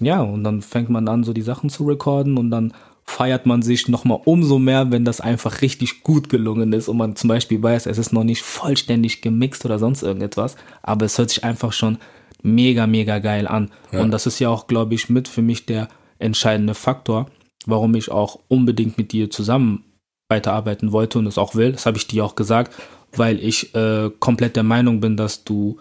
ja, 0.00 0.22
und 0.22 0.44
dann 0.44 0.62
fängt 0.62 0.88
man 0.88 1.08
an, 1.08 1.24
so 1.24 1.32
die 1.32 1.42
Sachen 1.42 1.68
zu 1.68 1.84
recorden 1.84 2.38
und 2.38 2.50
dann 2.50 2.72
feiert 3.04 3.46
man 3.46 3.62
sich 3.62 3.88
nochmal 3.88 4.20
umso 4.24 4.58
mehr, 4.58 4.90
wenn 4.92 5.04
das 5.04 5.20
einfach 5.20 5.60
richtig 5.60 6.02
gut 6.02 6.28
gelungen 6.28 6.72
ist 6.72 6.88
und 6.88 6.96
man 6.96 7.16
zum 7.16 7.28
Beispiel 7.28 7.62
weiß, 7.62 7.86
es 7.86 7.98
ist 7.98 8.12
noch 8.12 8.24
nicht 8.24 8.42
vollständig 8.42 9.20
gemixt 9.20 9.64
oder 9.64 9.78
sonst 9.78 10.02
irgendetwas, 10.02 10.56
aber 10.82 11.06
es 11.06 11.18
hört 11.18 11.30
sich 11.30 11.44
einfach 11.44 11.72
schon 11.72 11.98
mega, 12.42 12.86
mega 12.86 13.18
geil 13.18 13.48
an. 13.48 13.70
Ja. 13.90 14.00
Und 14.00 14.12
das 14.12 14.26
ist 14.26 14.38
ja 14.38 14.48
auch, 14.48 14.66
glaube 14.66 14.94
ich, 14.94 15.08
mit 15.08 15.28
für 15.28 15.42
mich 15.42 15.66
der 15.66 15.88
entscheidende 16.18 16.74
Faktor, 16.74 17.26
warum 17.68 17.94
ich 17.94 18.10
auch 18.10 18.40
unbedingt 18.48 18.98
mit 18.98 19.12
dir 19.12 19.30
zusammen 19.30 19.84
weiterarbeiten 20.28 20.92
wollte 20.92 21.18
und 21.18 21.26
es 21.26 21.38
auch 21.38 21.54
will. 21.54 21.72
Das 21.72 21.86
habe 21.86 21.98
ich 21.98 22.06
dir 22.06 22.24
auch 22.24 22.34
gesagt, 22.34 22.74
weil 23.14 23.38
ich 23.38 23.74
äh, 23.74 24.10
komplett 24.18 24.56
der 24.56 24.62
Meinung 24.62 25.00
bin, 25.00 25.16
dass 25.16 25.44
du 25.44 25.78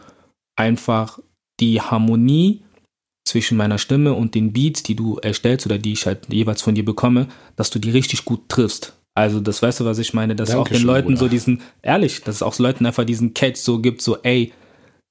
einfach 0.55 1.19
die 1.59 1.81
Harmonie 1.81 2.63
zwischen 3.25 3.57
meiner 3.57 3.77
Stimme 3.77 4.13
und 4.13 4.35
den 4.35 4.51
Beats, 4.51 4.83
die 4.83 4.95
du 4.95 5.17
erstellst 5.17 5.65
oder 5.65 5.77
die 5.77 5.93
ich 5.93 6.05
halt 6.05 6.31
jeweils 6.31 6.61
von 6.61 6.75
dir 6.75 6.83
bekomme, 6.83 7.27
dass 7.55 7.69
du 7.69 7.79
die 7.79 7.91
richtig 7.91 8.25
gut 8.25 8.49
triffst. 8.49 8.93
Also 9.13 9.39
das 9.39 9.61
weißt 9.61 9.81
du, 9.81 9.85
was 9.85 9.99
ich 9.99 10.13
meine, 10.13 10.35
dass 10.35 10.49
Dankeschön, 10.49 10.75
auch 10.75 10.79
den 10.79 10.87
Leuten 10.87 11.07
Bruder. 11.09 11.19
so 11.19 11.27
diesen, 11.27 11.61
ehrlich, 11.81 12.23
dass 12.23 12.35
es 12.35 12.43
auch 12.43 12.57
Leuten 12.59 12.85
einfach 12.85 13.03
diesen 13.03 13.33
Catch 13.33 13.57
so 13.57 13.79
gibt, 13.79 14.01
so 14.01 14.17
ey, 14.23 14.53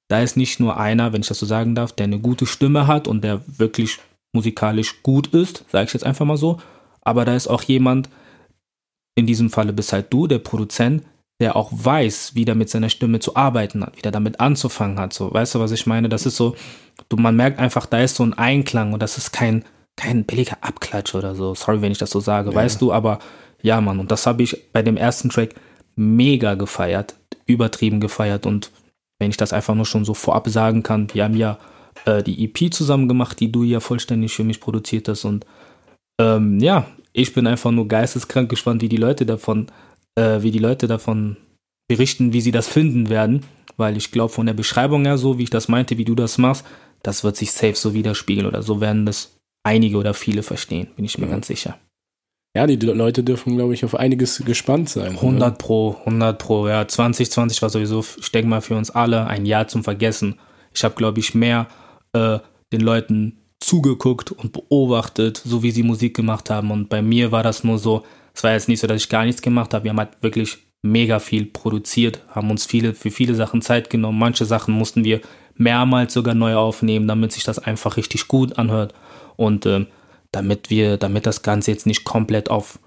da 0.08 0.20
ist 0.20 0.36
nicht 0.36 0.58
nur 0.58 0.76
einer, 0.76 1.12
wenn 1.12 1.20
ich 1.20 1.28
das 1.28 1.38
so 1.38 1.46
sagen 1.46 1.74
darf, 1.74 1.92
der 1.92 2.04
eine 2.04 2.18
gute 2.18 2.46
Stimme 2.46 2.86
hat 2.86 3.06
und 3.06 3.22
der 3.22 3.42
wirklich 3.46 3.98
musikalisch 4.32 5.02
gut 5.02 5.28
ist, 5.28 5.64
sage 5.70 5.86
ich 5.86 5.92
jetzt 5.92 6.04
einfach 6.04 6.26
mal 6.26 6.36
so, 6.36 6.58
aber 7.02 7.24
da 7.24 7.34
ist 7.34 7.48
auch 7.48 7.62
jemand, 7.62 8.08
in 9.14 9.26
diesem 9.26 9.50
Falle 9.50 9.72
bist 9.72 9.92
halt 9.92 10.12
du, 10.12 10.26
der 10.26 10.38
Produzent, 10.38 11.02
der 11.40 11.56
auch 11.56 11.70
weiß, 11.72 12.34
wie 12.34 12.44
der 12.44 12.54
mit 12.54 12.68
seiner 12.68 12.90
Stimme 12.90 13.18
zu 13.18 13.34
arbeiten 13.34 13.82
hat, 13.82 13.96
wie 13.96 14.02
der 14.02 14.12
damit 14.12 14.40
anzufangen 14.40 15.00
hat. 15.00 15.14
So, 15.14 15.32
weißt 15.32 15.54
du, 15.54 15.60
was 15.60 15.72
ich 15.72 15.86
meine? 15.86 16.08
Das 16.08 16.26
ist 16.26 16.36
so, 16.36 16.54
du, 17.08 17.16
man 17.16 17.34
merkt 17.34 17.58
einfach, 17.58 17.86
da 17.86 18.00
ist 18.00 18.16
so 18.16 18.22
ein 18.22 18.34
Einklang 18.34 18.92
und 18.92 19.00
das 19.00 19.16
ist 19.16 19.32
kein, 19.32 19.64
kein 19.96 20.24
billiger 20.24 20.58
Abklatsch 20.60 21.14
oder 21.14 21.34
so. 21.34 21.54
Sorry, 21.54 21.80
wenn 21.80 21.92
ich 21.92 21.98
das 21.98 22.10
so 22.10 22.20
sage, 22.20 22.50
ja. 22.50 22.54
weißt 22.54 22.80
du, 22.80 22.92
aber 22.92 23.20
ja, 23.62 23.80
Mann, 23.80 24.00
und 24.00 24.10
das 24.10 24.26
habe 24.26 24.42
ich 24.42 24.70
bei 24.72 24.82
dem 24.82 24.98
ersten 24.98 25.30
Track 25.30 25.54
mega 25.96 26.54
gefeiert, 26.54 27.14
übertrieben 27.46 28.00
gefeiert 28.00 28.46
und 28.46 28.70
wenn 29.18 29.30
ich 29.30 29.36
das 29.36 29.52
einfach 29.52 29.74
nur 29.74 29.86
schon 29.86 30.04
so 30.04 30.14
vorab 30.14 30.48
sagen 30.48 30.82
kann, 30.82 31.12
wir 31.12 31.24
haben 31.24 31.36
ja 31.36 31.58
äh, 32.04 32.22
die 32.22 32.44
EP 32.44 32.72
zusammen 32.72 33.08
gemacht, 33.08 33.40
die 33.40 33.50
du 33.50 33.62
ja 33.62 33.80
vollständig 33.80 34.32
für 34.32 34.44
mich 34.44 34.60
produziert 34.60 35.08
hast 35.08 35.24
und 35.24 35.46
ähm, 36.20 36.60
ja, 36.60 36.86
ich 37.12 37.32
bin 37.32 37.46
einfach 37.46 37.70
nur 37.70 37.88
geisteskrank 37.88 38.48
gespannt, 38.48 38.82
wie 38.82 38.88
die 38.88 38.96
Leute 38.96 39.26
davon 39.26 39.68
äh, 40.16 40.42
wie 40.42 40.50
die 40.50 40.58
Leute 40.58 40.86
davon 40.86 41.36
berichten, 41.88 42.32
wie 42.32 42.40
sie 42.40 42.52
das 42.52 42.68
finden 42.68 43.08
werden, 43.08 43.44
weil 43.76 43.96
ich 43.96 44.12
glaube, 44.12 44.32
von 44.32 44.46
der 44.46 44.54
Beschreibung 44.54 45.04
her, 45.04 45.18
so 45.18 45.38
wie 45.38 45.44
ich 45.44 45.50
das 45.50 45.68
meinte, 45.68 45.98
wie 45.98 46.04
du 46.04 46.14
das 46.14 46.38
machst, 46.38 46.64
das 47.02 47.24
wird 47.24 47.36
sich 47.36 47.52
safe 47.52 47.74
so 47.74 47.94
widerspiegeln 47.94 48.46
oder 48.46 48.62
so 48.62 48.80
werden 48.80 49.06
das 49.06 49.36
einige 49.62 49.96
oder 49.96 50.14
viele 50.14 50.42
verstehen, 50.42 50.88
bin 50.96 51.04
ich 51.04 51.18
mir 51.18 51.26
ja. 51.26 51.32
ganz 51.32 51.46
sicher. 51.46 51.78
Ja, 52.56 52.66
die 52.66 52.76
Leute 52.76 53.22
dürfen, 53.22 53.56
glaube 53.56 53.74
ich, 53.74 53.84
auf 53.84 53.94
einiges 53.94 54.44
gespannt 54.44 54.88
sein. 54.88 55.12
100 55.12 55.40
oder? 55.40 55.50
pro, 55.52 55.96
100 56.00 56.36
pro. 56.36 56.66
Ja, 56.66 56.86
2020 56.86 57.62
war 57.62 57.70
sowieso, 57.70 58.04
ich 58.18 58.32
denke 58.32 58.48
mal, 58.48 58.60
für 58.60 58.74
uns 58.76 58.90
alle 58.90 59.28
ein 59.28 59.46
Jahr 59.46 59.68
zum 59.68 59.84
Vergessen. 59.84 60.36
Ich 60.74 60.82
habe, 60.82 60.96
glaube 60.96 61.20
ich, 61.20 61.32
mehr 61.32 61.68
äh, 62.12 62.38
den 62.72 62.80
Leuten 62.80 63.38
zugeguckt 63.60 64.32
und 64.32 64.52
beobachtet, 64.52 65.40
so 65.44 65.62
wie 65.62 65.70
sie 65.70 65.82
Musik 65.82 66.16
gemacht 66.16 66.50
haben. 66.50 66.70
Und 66.70 66.88
bei 66.88 67.02
mir 67.02 67.30
war 67.30 67.42
das 67.42 67.62
nur 67.62 67.78
so, 67.78 68.04
es 68.34 68.42
war 68.42 68.52
jetzt 68.52 68.68
nicht 68.68 68.80
so, 68.80 68.86
dass 68.86 69.02
ich 69.02 69.08
gar 69.08 69.24
nichts 69.24 69.42
gemacht 69.42 69.74
habe. 69.74 69.84
Wir 69.84 69.90
haben 69.90 69.98
halt 69.98 70.22
wirklich 70.22 70.58
mega 70.82 71.18
viel 71.18 71.44
produziert, 71.44 72.22
haben 72.28 72.50
uns 72.50 72.64
viele, 72.64 72.94
für 72.94 73.10
viele 73.10 73.34
Sachen 73.34 73.60
Zeit 73.60 73.90
genommen. 73.90 74.18
Manche 74.18 74.46
Sachen 74.46 74.74
mussten 74.74 75.04
wir 75.04 75.20
mehrmals 75.56 76.14
sogar 76.14 76.34
neu 76.34 76.56
aufnehmen, 76.56 77.06
damit 77.06 77.32
sich 77.32 77.44
das 77.44 77.58
einfach 77.58 77.96
richtig 77.98 78.28
gut 78.28 78.58
anhört. 78.58 78.94
Und 79.36 79.66
äh, 79.66 79.86
damit 80.32 80.70
wir, 80.70 80.96
damit 80.96 81.26
das 81.26 81.42
Ganze 81.42 81.70
jetzt 81.70 81.86
nicht 81.86 82.04
komplett 82.04 82.50
auf 82.50 82.78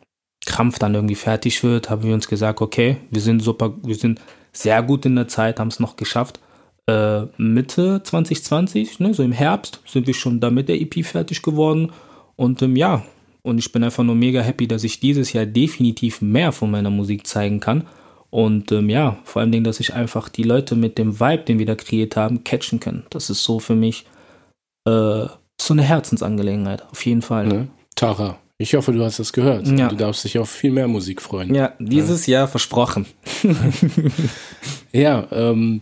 Krampf 0.46 0.80
dann 0.80 0.96
irgendwie 0.96 1.16
fertig 1.16 1.64
wird, 1.64 1.90
haben 1.90 2.04
wir 2.04 2.14
uns 2.14 2.28
gesagt, 2.28 2.62
okay, 2.62 2.98
wir 3.12 3.22
sind 3.22 3.42
super, 3.42 3.74
wir 3.84 3.96
sind 3.96 4.20
sehr 4.52 4.82
gut 4.82 5.06
in 5.06 5.16
der 5.16 5.28
Zeit, 5.28 5.60
haben 5.60 5.68
es 5.68 5.80
noch 5.80 5.96
geschafft. 5.96 6.40
Äh, 6.86 7.28
Mitte 7.38 8.02
2020, 8.04 9.00
ne, 9.00 9.14
so 9.14 9.24
im 9.24 9.32
Herbst, 9.32 9.82
sind 9.86 10.06
wir 10.08 10.14
schon 10.14 10.40
da 10.40 10.50
mit 10.50 10.68
der 10.68 10.82
EP 10.82 11.06
fertig 11.06 11.42
geworden. 11.42 11.92
Und 12.36 12.62
ähm, 12.62 12.76
ja, 12.76 13.04
und 13.42 13.58
ich 13.58 13.72
bin 13.72 13.84
einfach 13.84 14.04
nur 14.04 14.16
mega 14.16 14.42
happy, 14.42 14.68
dass 14.68 14.84
ich 14.84 15.00
dieses 15.00 15.34
Jahr 15.34 15.46
definitiv 15.46 16.22
mehr 16.22 16.52
von 16.52 16.72
meiner 16.72 16.90
Musik 16.90 17.28
zeigen 17.28 17.60
kann. 17.60 17.86
Und 18.30 18.72
ähm, 18.72 18.90
ja, 18.90 19.18
vor 19.26 19.42
allem, 19.42 19.64
dass 19.64 19.80
ich 19.80 19.94
einfach 19.94 20.28
die 20.28 20.44
Leute 20.44 20.76
mit 20.76 20.98
dem 20.98 21.20
Vibe, 21.20 21.44
den 21.44 21.60
wir 21.60 21.66
da 21.66 21.76
kreiert 21.76 22.16
haben, 22.16 22.44
catchen 22.44 22.80
kann. 22.80 23.04
Das 23.12 23.30
ist 23.30 23.44
so 23.44 23.60
für 23.60 23.76
mich 23.76 24.06
äh, 24.86 25.28
so 25.62 25.74
eine 25.74 25.84
Herzensangelegenheit, 25.84 26.84
auf 26.90 27.06
jeden 27.06 27.22
Fall. 27.22 27.48
Ne? 27.48 27.68
Tara, 27.96 28.40
ich 28.58 28.74
hoffe, 28.74 28.92
du 28.92 29.04
hast 29.04 29.20
das 29.20 29.34
gehört. 29.34 29.68
Ja. 29.68 29.88
Du 29.88 29.96
darfst 29.96 30.24
dich 30.24 30.40
auf 30.40 30.50
viel 30.50 30.72
mehr 30.72 30.88
Musik 30.88 31.22
freuen. 31.22 31.54
Ja, 31.54 31.74
dieses 31.80 32.26
ja. 32.26 32.40
Jahr 32.40 32.48
versprochen. 32.48 33.06
ja, 34.92 35.28
ähm, 35.32 35.82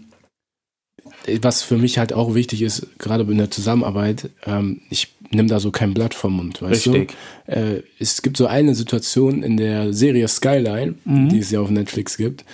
was 1.42 1.64
für 1.64 1.78
mich 1.78 1.98
halt 1.98 2.14
auch 2.14 2.34
wichtig 2.36 2.62
ist, 2.62 2.88
gerade 3.00 3.24
in 3.24 3.38
der 3.38 3.52
Zusammenarbeit, 3.52 4.30
ähm, 4.46 4.82
ich 4.90 5.10
nehme 5.30 5.48
da 5.48 5.60
so 5.60 5.72
kein 5.72 5.94
Blatt 5.94 6.14
vom 6.14 6.34
Mund, 6.34 6.62
weißt 6.62 6.88
Richtig. 6.88 7.14
du? 7.48 7.52
Äh, 7.52 7.84
es 8.00 8.22
gibt 8.22 8.38
so 8.38 8.48
eine 8.48 8.76
Situation 8.76 9.44
in 9.44 9.58
der 9.58 9.94
Serie 9.94 10.28
Skyline, 10.28 10.96
mhm. 11.06 11.30
die 11.30 11.40
es 11.40 11.52
ja 11.52 11.60
auf 11.60 11.70
Netflix 11.70 12.18
gibt, 12.18 12.46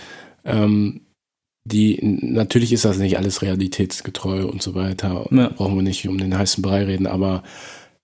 ähm, 0.45 1.01
die, 1.65 1.99
natürlich 2.01 2.71
ist 2.71 2.85
das 2.85 2.97
nicht 2.97 3.17
alles 3.17 3.41
realitätsgetreu 3.41 4.45
und 4.45 4.61
so 4.61 4.73
weiter, 4.73 5.27
ja. 5.31 5.49
brauchen 5.49 5.75
wir 5.75 5.81
nicht 5.83 6.07
um 6.07 6.17
den 6.17 6.37
heißen 6.37 6.61
Brei 6.61 6.85
reden, 6.85 7.07
aber 7.07 7.43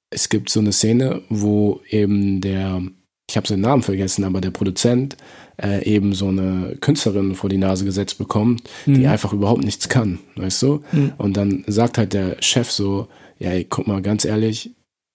es 0.09 0.29
gibt 0.29 0.49
so 0.49 0.59
eine 0.59 0.73
Szene, 0.73 1.21
wo 1.29 1.81
eben 1.89 2.41
der, 2.41 2.81
ich 3.29 3.37
habe 3.37 3.47
seinen 3.47 3.61
Namen 3.61 3.81
vergessen, 3.81 4.25
aber 4.25 4.41
der 4.41 4.51
Produzent 4.51 5.17
äh, 5.61 5.83
eben 5.85 6.13
so 6.13 6.27
eine 6.27 6.77
Künstlerin 6.81 7.35
vor 7.35 7.49
die 7.49 7.57
Nase 7.57 7.85
gesetzt 7.85 8.17
bekommt, 8.17 8.63
mhm. 8.85 8.95
die 8.95 9.07
einfach 9.07 9.33
überhaupt 9.33 9.63
nichts 9.63 9.89
kann, 9.89 10.19
weißt 10.35 10.61
du? 10.63 10.83
Mhm. 10.91 11.13
Und 11.17 11.37
dann 11.37 11.63
sagt 11.67 11.97
halt 11.97 12.13
der 12.13 12.37
Chef 12.41 12.71
so, 12.71 13.07
ja, 13.39 13.51
ey, 13.51 13.65
guck 13.65 13.87
mal, 13.87 14.01
ganz 14.01 14.25
ehrlich, 14.25 14.71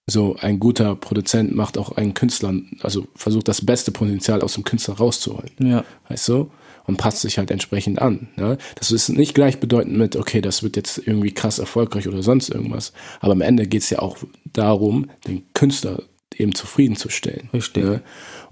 so 0.09 0.35
ein 0.39 0.59
guter 0.59 0.95
Produzent 0.95 1.55
macht 1.55 1.77
auch 1.77 1.91
einen 1.91 2.13
Künstler, 2.13 2.53
also 2.81 3.07
versucht 3.15 3.47
das 3.47 3.63
beste 3.63 3.91
Potenzial 3.91 4.41
aus 4.41 4.53
dem 4.55 4.63
Künstler 4.63 4.95
rauszuholen. 4.95 5.51
Ja. 5.59 5.83
Weißt 6.07 6.27
du? 6.29 6.51
Und 6.85 6.97
passt 6.97 7.21
sich 7.21 7.37
halt 7.37 7.51
entsprechend 7.51 8.01
an. 8.01 8.29
Ne? 8.35 8.57
Das 8.75 8.91
ist 8.91 9.09
nicht 9.09 9.35
gleichbedeutend 9.35 9.95
mit, 9.95 10.15
okay, 10.15 10.41
das 10.41 10.63
wird 10.63 10.75
jetzt 10.75 10.99
irgendwie 11.05 11.31
krass 11.31 11.59
erfolgreich 11.59 12.07
oder 12.07 12.23
sonst 12.23 12.49
irgendwas. 12.49 12.93
Aber 13.19 13.33
am 13.33 13.41
Ende 13.41 13.67
geht 13.67 13.83
es 13.83 13.91
ja 13.91 13.99
auch 13.99 14.17
darum, 14.53 15.07
den 15.27 15.43
Künstler 15.53 16.01
eben 16.39 16.55
zufriedenzustellen. 16.55 17.49
Richtig. 17.53 17.83
Ne? 17.83 18.01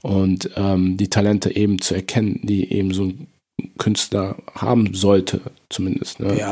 Und 0.02 0.52
ähm, 0.56 0.98
die 0.98 1.10
Talente 1.10 1.56
eben 1.56 1.82
zu 1.82 1.96
erkennen, 1.96 2.42
die 2.44 2.72
eben 2.72 2.94
so 2.94 3.06
ein 3.06 3.28
Künstler 3.78 4.36
haben 4.54 4.94
sollte, 4.94 5.42
zumindest. 5.70 6.20
Ne? 6.20 6.38
Ja. 6.38 6.52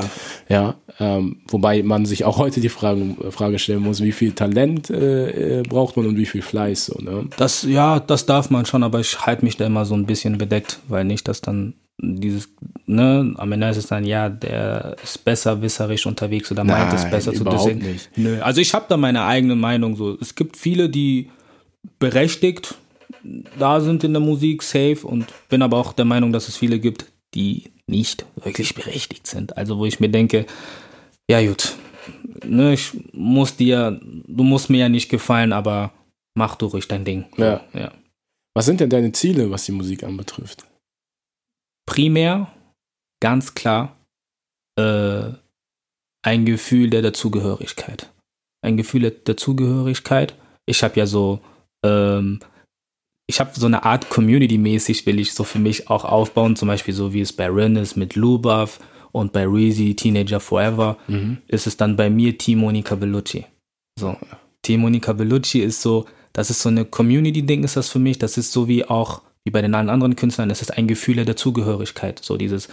Ja. 0.49 0.75
Ähm, 0.99 1.41
wobei 1.47 1.83
man 1.83 2.05
sich 2.05 2.23
auch 2.23 2.37
heute 2.37 2.61
die 2.61 2.69
Frage, 2.69 3.15
Frage 3.29 3.59
stellen 3.59 3.83
muss, 3.83 4.01
wie 4.01 4.11
viel 4.11 4.31
Talent 4.31 4.89
äh, 4.89 5.59
äh, 5.59 5.63
braucht 5.63 5.97
man 5.97 6.07
und 6.07 6.17
wie 6.17 6.25
viel 6.25 6.41
Fleiß. 6.41 6.85
So, 6.85 6.99
ne? 6.99 7.27
Das, 7.37 7.63
ja, 7.63 7.99
das 7.99 8.25
darf 8.25 8.49
man 8.49 8.65
schon, 8.65 8.83
aber 8.83 8.99
ich 8.99 9.25
halte 9.25 9.45
mich 9.45 9.57
da 9.57 9.65
immer 9.65 9.85
so 9.85 9.95
ein 9.95 10.05
bisschen 10.05 10.37
bedeckt, 10.37 10.79
weil 10.87 11.05
nicht, 11.05 11.27
dass 11.27 11.41
dann 11.41 11.73
dieses, 11.97 12.49
ne, 12.85 13.33
am 13.37 13.51
Ende 13.51 13.69
ist 13.69 13.77
es 13.77 13.87
dann, 13.87 14.05
ja, 14.05 14.29
der 14.29 14.97
ist 15.03 15.23
besser 15.23 15.61
wisserisch 15.61 16.05
unterwegs 16.05 16.51
oder 16.51 16.63
meint 16.63 16.93
es 16.93 17.09
besser 17.09 17.33
zu 17.33 17.43
deswegen. 17.43 17.79
Nicht. 17.79 18.09
Nö, 18.17 18.41
also 18.41 18.61
ich 18.61 18.73
habe 18.73 18.85
da 18.89 18.97
meine 18.97 19.25
eigene 19.25 19.55
Meinung 19.55 19.95
so. 19.95 20.17
Es 20.19 20.35
gibt 20.35 20.57
viele, 20.57 20.89
die 20.89 21.29
berechtigt 21.99 22.75
da 23.57 23.81
sind 23.81 24.03
in 24.03 24.13
der 24.13 24.21
Musik 24.21 24.63
safe 24.63 24.99
und 25.03 25.25
bin 25.49 25.61
aber 25.61 25.77
auch 25.77 25.93
der 25.93 26.05
Meinung, 26.05 26.31
dass 26.31 26.47
es 26.47 26.57
viele 26.57 26.79
gibt, 26.79 27.05
die 27.33 27.71
nicht 27.87 28.25
wirklich 28.35 28.75
berechtigt 28.75 29.27
sind. 29.27 29.57
Also 29.57 29.77
wo 29.77 29.85
ich 29.85 29.99
mir 29.99 30.09
denke, 30.09 30.45
ja 31.29 31.45
gut, 31.45 31.75
ne, 32.43 32.73
ich 32.73 32.91
muss 33.13 33.55
dir, 33.55 33.99
du 34.01 34.43
musst 34.43 34.69
mir 34.69 34.79
ja 34.79 34.89
nicht 34.89 35.09
gefallen, 35.09 35.53
aber 35.53 35.91
mach 36.35 36.55
du 36.55 36.67
ruhig 36.67 36.87
dein 36.87 37.05
Ding. 37.05 37.25
Ja. 37.37 37.61
ja. 37.73 37.91
Was 38.53 38.65
sind 38.65 38.79
denn 38.79 38.89
deine 38.89 39.11
Ziele, 39.11 39.51
was 39.51 39.65
die 39.65 39.71
Musik 39.71 40.03
anbetrifft? 40.03 40.65
Primär, 41.85 42.51
ganz 43.21 43.53
klar, 43.55 43.95
äh, 44.77 45.29
ein 46.23 46.45
Gefühl 46.45 46.89
der 46.89 47.01
Dazugehörigkeit. 47.01 48.11
Ein 48.61 48.77
Gefühl 48.77 49.01
der 49.01 49.11
Dazugehörigkeit. 49.11 50.35
Ich 50.65 50.83
habe 50.83 50.99
ja 50.99 51.05
so, 51.05 51.39
ähm, 51.85 52.39
ich 53.27 53.39
habe 53.39 53.51
so 53.53 53.67
eine 53.67 53.83
Art 53.83 54.09
Community-mäßig, 54.09 55.05
will 55.05 55.19
ich 55.19 55.33
so 55.33 55.43
für 55.43 55.59
mich 55.59 55.89
auch 55.89 56.05
aufbauen, 56.05 56.55
zum 56.55 56.67
Beispiel 56.67 56.93
so 56.93 57.13
wie 57.13 57.21
es 57.21 57.33
bei 57.33 57.47
Ren 57.47 57.75
ist 57.75 57.95
mit 57.95 58.15
Lubov 58.15 58.79
und 59.11 59.31
bei 59.33 59.45
Reezy, 59.45 59.95
Teenager 59.95 60.39
Forever, 60.39 60.97
mhm. 61.07 61.37
ist 61.47 61.67
es 61.67 61.77
dann 61.77 61.95
bei 61.95 62.09
mir 62.09 62.37
Team 62.37 62.59
Monica 62.59 62.95
Bellucci. 62.95 63.45
So. 63.99 64.17
Team 64.61 64.81
Monica 64.81 65.13
Bellucci 65.13 65.59
ist 65.59 65.81
so, 65.81 66.05
das 66.33 66.49
ist 66.49 66.61
so 66.61 66.69
eine 66.69 66.85
Community-Ding, 66.85 67.63
ist 67.63 67.77
das 67.77 67.89
für 67.89 67.99
mich. 67.99 68.17
Das 68.17 68.37
ist 68.37 68.51
so 68.51 68.67
wie 68.67 68.83
auch, 68.83 69.21
wie 69.45 69.51
bei 69.51 69.61
den 69.61 69.75
allen 69.75 69.89
anderen 69.89 70.15
Künstlern, 70.15 70.49
das 70.49 70.61
ist 70.61 70.77
ein 70.77 70.87
Gefühl 70.87 71.15
der 71.15 71.25
Dazugehörigkeit. 71.25 72.19
So 72.21 72.35
dieses, 72.35 72.67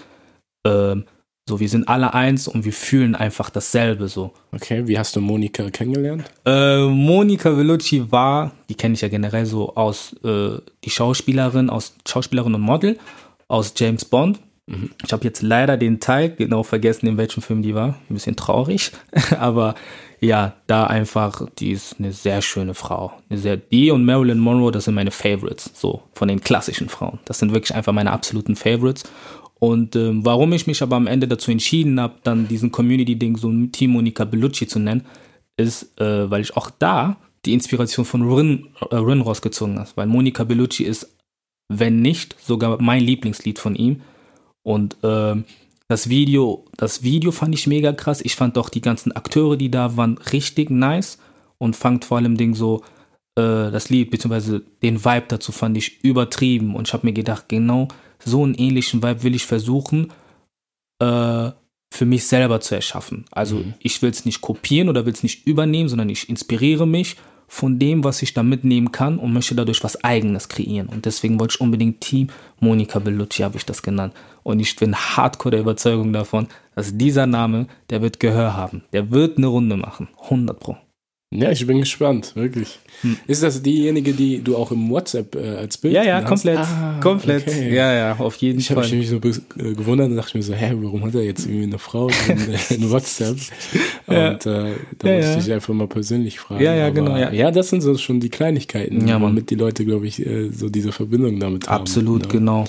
ähm, 0.66 1.04
so, 1.48 1.60
wir 1.60 1.68
sind 1.68 1.88
alle 1.88 2.14
eins 2.14 2.48
und 2.48 2.64
wir 2.64 2.72
fühlen 2.72 3.14
einfach 3.14 3.50
dasselbe 3.50 4.08
so. 4.08 4.32
Okay, 4.52 4.86
wie 4.86 4.98
hast 4.98 5.14
du 5.16 5.20
Monika 5.20 5.70
kennengelernt? 5.70 6.24
Äh, 6.46 6.86
Monika 6.86 7.50
Bellucci 7.50 8.10
war, 8.10 8.52
die 8.68 8.74
kenne 8.74 8.94
ich 8.94 9.00
ja 9.02 9.08
generell 9.08 9.44
so 9.44 9.74
aus, 9.74 10.14
äh, 10.24 10.58
die 10.84 10.90
Schauspielerin, 10.90 11.68
aus 11.68 11.94
Schauspielerin 12.08 12.54
und 12.54 12.60
Model 12.60 12.98
aus 13.48 13.74
James 13.76 14.04
Bond. 14.04 14.40
Mhm. 14.66 14.90
Ich 15.04 15.12
habe 15.12 15.24
jetzt 15.24 15.42
leider 15.42 15.76
den 15.76 16.00
Teil 16.00 16.34
genau 16.34 16.62
vergessen, 16.62 17.06
in 17.06 17.16
welchem 17.16 17.42
Film 17.42 17.62
die 17.62 17.74
war. 17.74 17.98
Ein 18.08 18.14
bisschen 18.14 18.36
traurig. 18.36 18.92
Aber 19.38 19.74
ja, 20.20 20.54
da 20.66 20.86
einfach, 20.86 21.48
die 21.58 21.72
ist 21.72 21.96
eine 21.98 22.12
sehr 22.12 22.42
schöne 22.42 22.74
Frau. 22.74 23.12
Eine 23.28 23.38
sehr, 23.38 23.56
die 23.56 23.90
und 23.90 24.04
Marilyn 24.04 24.38
Monroe, 24.38 24.70
das 24.70 24.84
sind 24.84 24.94
meine 24.94 25.10
Favorites, 25.10 25.72
so 25.74 26.02
von 26.14 26.28
den 26.28 26.40
klassischen 26.40 26.88
Frauen. 26.88 27.18
Das 27.24 27.38
sind 27.38 27.52
wirklich 27.52 27.74
einfach 27.74 27.92
meine 27.92 28.12
absoluten 28.12 28.54
Favorites. 28.54 29.04
Und 29.58 29.94
ähm, 29.94 30.24
warum 30.24 30.52
ich 30.52 30.66
mich 30.66 30.82
aber 30.82 30.96
am 30.96 31.06
Ende 31.06 31.28
dazu 31.28 31.50
entschieden 31.50 32.00
habe, 32.00 32.14
dann 32.24 32.48
diesen 32.48 32.72
Community-Ding 32.72 33.36
so 33.36 33.52
Team 33.66 33.92
Monica 33.92 34.24
Bellucci 34.24 34.66
zu 34.66 34.78
nennen, 34.78 35.06
ist, 35.56 36.00
äh, 36.00 36.30
weil 36.30 36.42
ich 36.42 36.56
auch 36.56 36.70
da 36.70 37.16
die 37.44 37.52
Inspiration 37.52 38.04
von 38.04 38.22
Rin, 38.22 38.68
äh, 38.90 38.96
Rin 38.96 39.20
rausgezogen 39.20 39.78
habe. 39.78 39.90
Weil 39.94 40.06
Monica 40.06 40.44
Bellucci 40.44 40.84
ist, 40.84 41.16
wenn 41.68 42.00
nicht, 42.00 42.36
sogar 42.40 42.80
mein 42.80 43.02
Lieblingslied 43.02 43.58
von 43.58 43.74
ihm. 43.74 44.02
Und 44.62 44.96
ähm, 45.02 45.44
das 45.88 46.08
Video, 46.08 46.64
das 46.76 47.02
Video 47.02 47.32
fand 47.32 47.54
ich 47.54 47.66
mega 47.66 47.92
krass. 47.92 48.20
Ich 48.20 48.36
fand 48.36 48.56
doch 48.56 48.68
die 48.68 48.80
ganzen 48.80 49.12
Akteure, 49.12 49.56
die 49.56 49.70
da 49.70 49.96
waren, 49.96 50.18
richtig 50.18 50.70
nice 50.70 51.18
und 51.58 51.76
fangt 51.76 52.04
vor 52.04 52.18
allem 52.18 52.36
Ding 52.36 52.54
so 52.54 52.82
äh, 53.36 53.70
das 53.70 53.88
Lied 53.90 54.10
beziehungsweise 54.10 54.62
den 54.82 55.04
Vibe 55.04 55.26
dazu 55.28 55.52
fand 55.52 55.76
ich 55.76 56.02
übertrieben 56.04 56.74
und 56.74 56.88
ich 56.88 56.92
habe 56.92 57.06
mir 57.06 57.12
gedacht, 57.12 57.48
genau 57.48 57.88
so 58.24 58.42
einen 58.42 58.54
ähnlichen 58.54 59.02
Vibe 59.02 59.22
will 59.22 59.34
ich 59.34 59.46
versuchen 59.46 60.12
äh, 60.98 61.50
für 61.92 62.06
mich 62.06 62.26
selber 62.26 62.60
zu 62.60 62.74
erschaffen. 62.74 63.24
Also 63.30 63.56
mhm. 63.56 63.74
ich 63.80 64.00
will 64.02 64.10
es 64.10 64.24
nicht 64.24 64.40
kopieren 64.40 64.88
oder 64.88 65.04
will 65.06 65.12
es 65.12 65.22
nicht 65.22 65.46
übernehmen, 65.46 65.88
sondern 65.88 66.08
ich 66.08 66.28
inspiriere 66.28 66.86
mich 66.86 67.16
von 67.52 67.78
dem, 67.78 68.02
was 68.02 68.22
ich 68.22 68.32
da 68.32 68.42
mitnehmen 68.42 68.92
kann 68.92 69.18
und 69.18 69.34
möchte 69.34 69.54
dadurch 69.54 69.84
was 69.84 70.02
Eigenes 70.02 70.48
kreieren. 70.48 70.88
Und 70.88 71.04
deswegen 71.04 71.38
wollte 71.38 71.56
ich 71.56 71.60
unbedingt 71.60 72.00
Team 72.00 72.28
Monika 72.60 72.98
Bellucci, 72.98 73.42
habe 73.42 73.58
ich 73.58 73.66
das 73.66 73.82
genannt. 73.82 74.14
Und 74.42 74.58
ich 74.58 74.74
bin 74.74 74.96
hardcore 74.96 75.50
der 75.50 75.60
Überzeugung 75.60 76.14
davon, 76.14 76.48
dass 76.74 76.96
dieser 76.96 77.26
Name, 77.26 77.66
der 77.90 78.00
wird 78.00 78.20
Gehör 78.20 78.56
haben. 78.56 78.84
Der 78.94 79.10
wird 79.10 79.36
eine 79.36 79.48
Runde 79.48 79.76
machen. 79.76 80.08
100 80.22 80.58
Pro. 80.58 80.78
Ja, 81.32 81.50
ich 81.50 81.66
bin 81.66 81.80
gespannt, 81.80 82.32
wirklich. 82.36 82.78
Hm. 83.00 83.16
Ist 83.26 83.42
das 83.42 83.62
diejenige, 83.62 84.12
die 84.12 84.42
du 84.42 84.56
auch 84.56 84.70
im 84.70 84.90
WhatsApp 84.90 85.34
äh, 85.34 85.56
als 85.56 85.78
Bild 85.78 85.94
Ja, 85.94 86.04
ja, 86.04 86.16
hast? 86.16 86.26
komplett. 86.26 86.58
Ah, 86.58 87.00
komplett. 87.00 87.48
Okay. 87.48 87.74
Ja, 87.74 87.92
ja, 87.92 88.16
auf 88.16 88.36
jeden 88.36 88.58
ich 88.60 88.68
Fall. 88.68 88.84
Ich 88.84 88.90
habe 88.90 88.96
mich 88.98 89.08
so 89.08 89.16
äh, 89.16 89.72
gewundert 89.74 90.10
und 90.10 90.16
dachte 90.16 90.36
mir 90.36 90.42
so, 90.42 90.52
hä, 90.52 90.74
warum 90.76 91.04
hat 91.04 91.14
er 91.14 91.22
jetzt 91.22 91.46
irgendwie 91.46 91.64
eine 91.64 91.78
Frau 91.78 92.08
in, 92.28 92.76
in 92.76 92.90
WhatsApp? 92.90 93.36
ja. 94.08 94.30
Und 94.30 94.46
äh, 94.46 94.72
da 94.98 95.08
ja, 95.08 95.16
musste 95.16 95.32
ja. 95.32 95.38
ich 95.38 95.52
einfach 95.52 95.72
mal 95.74 95.88
persönlich 95.88 96.38
fragen. 96.38 96.62
Ja, 96.62 96.74
ja, 96.74 96.86
Aber, 96.86 96.94
genau. 96.94 97.16
Ja. 97.16 97.32
ja, 97.32 97.50
das 97.50 97.70
sind 97.70 97.80
so 97.80 97.96
schon 97.96 98.20
die 98.20 98.28
Kleinigkeiten, 98.28 99.08
ja, 99.08 99.18
damit 99.18 99.48
die 99.48 99.56
Leute, 99.56 99.86
glaube 99.86 100.06
ich, 100.06 100.24
äh, 100.24 100.50
so 100.50 100.68
diese 100.68 100.92
Verbindung 100.92 101.40
damit 101.40 101.68
haben. 101.68 101.80
Absolut, 101.80 102.22
ne? 102.22 102.28
genau. 102.28 102.64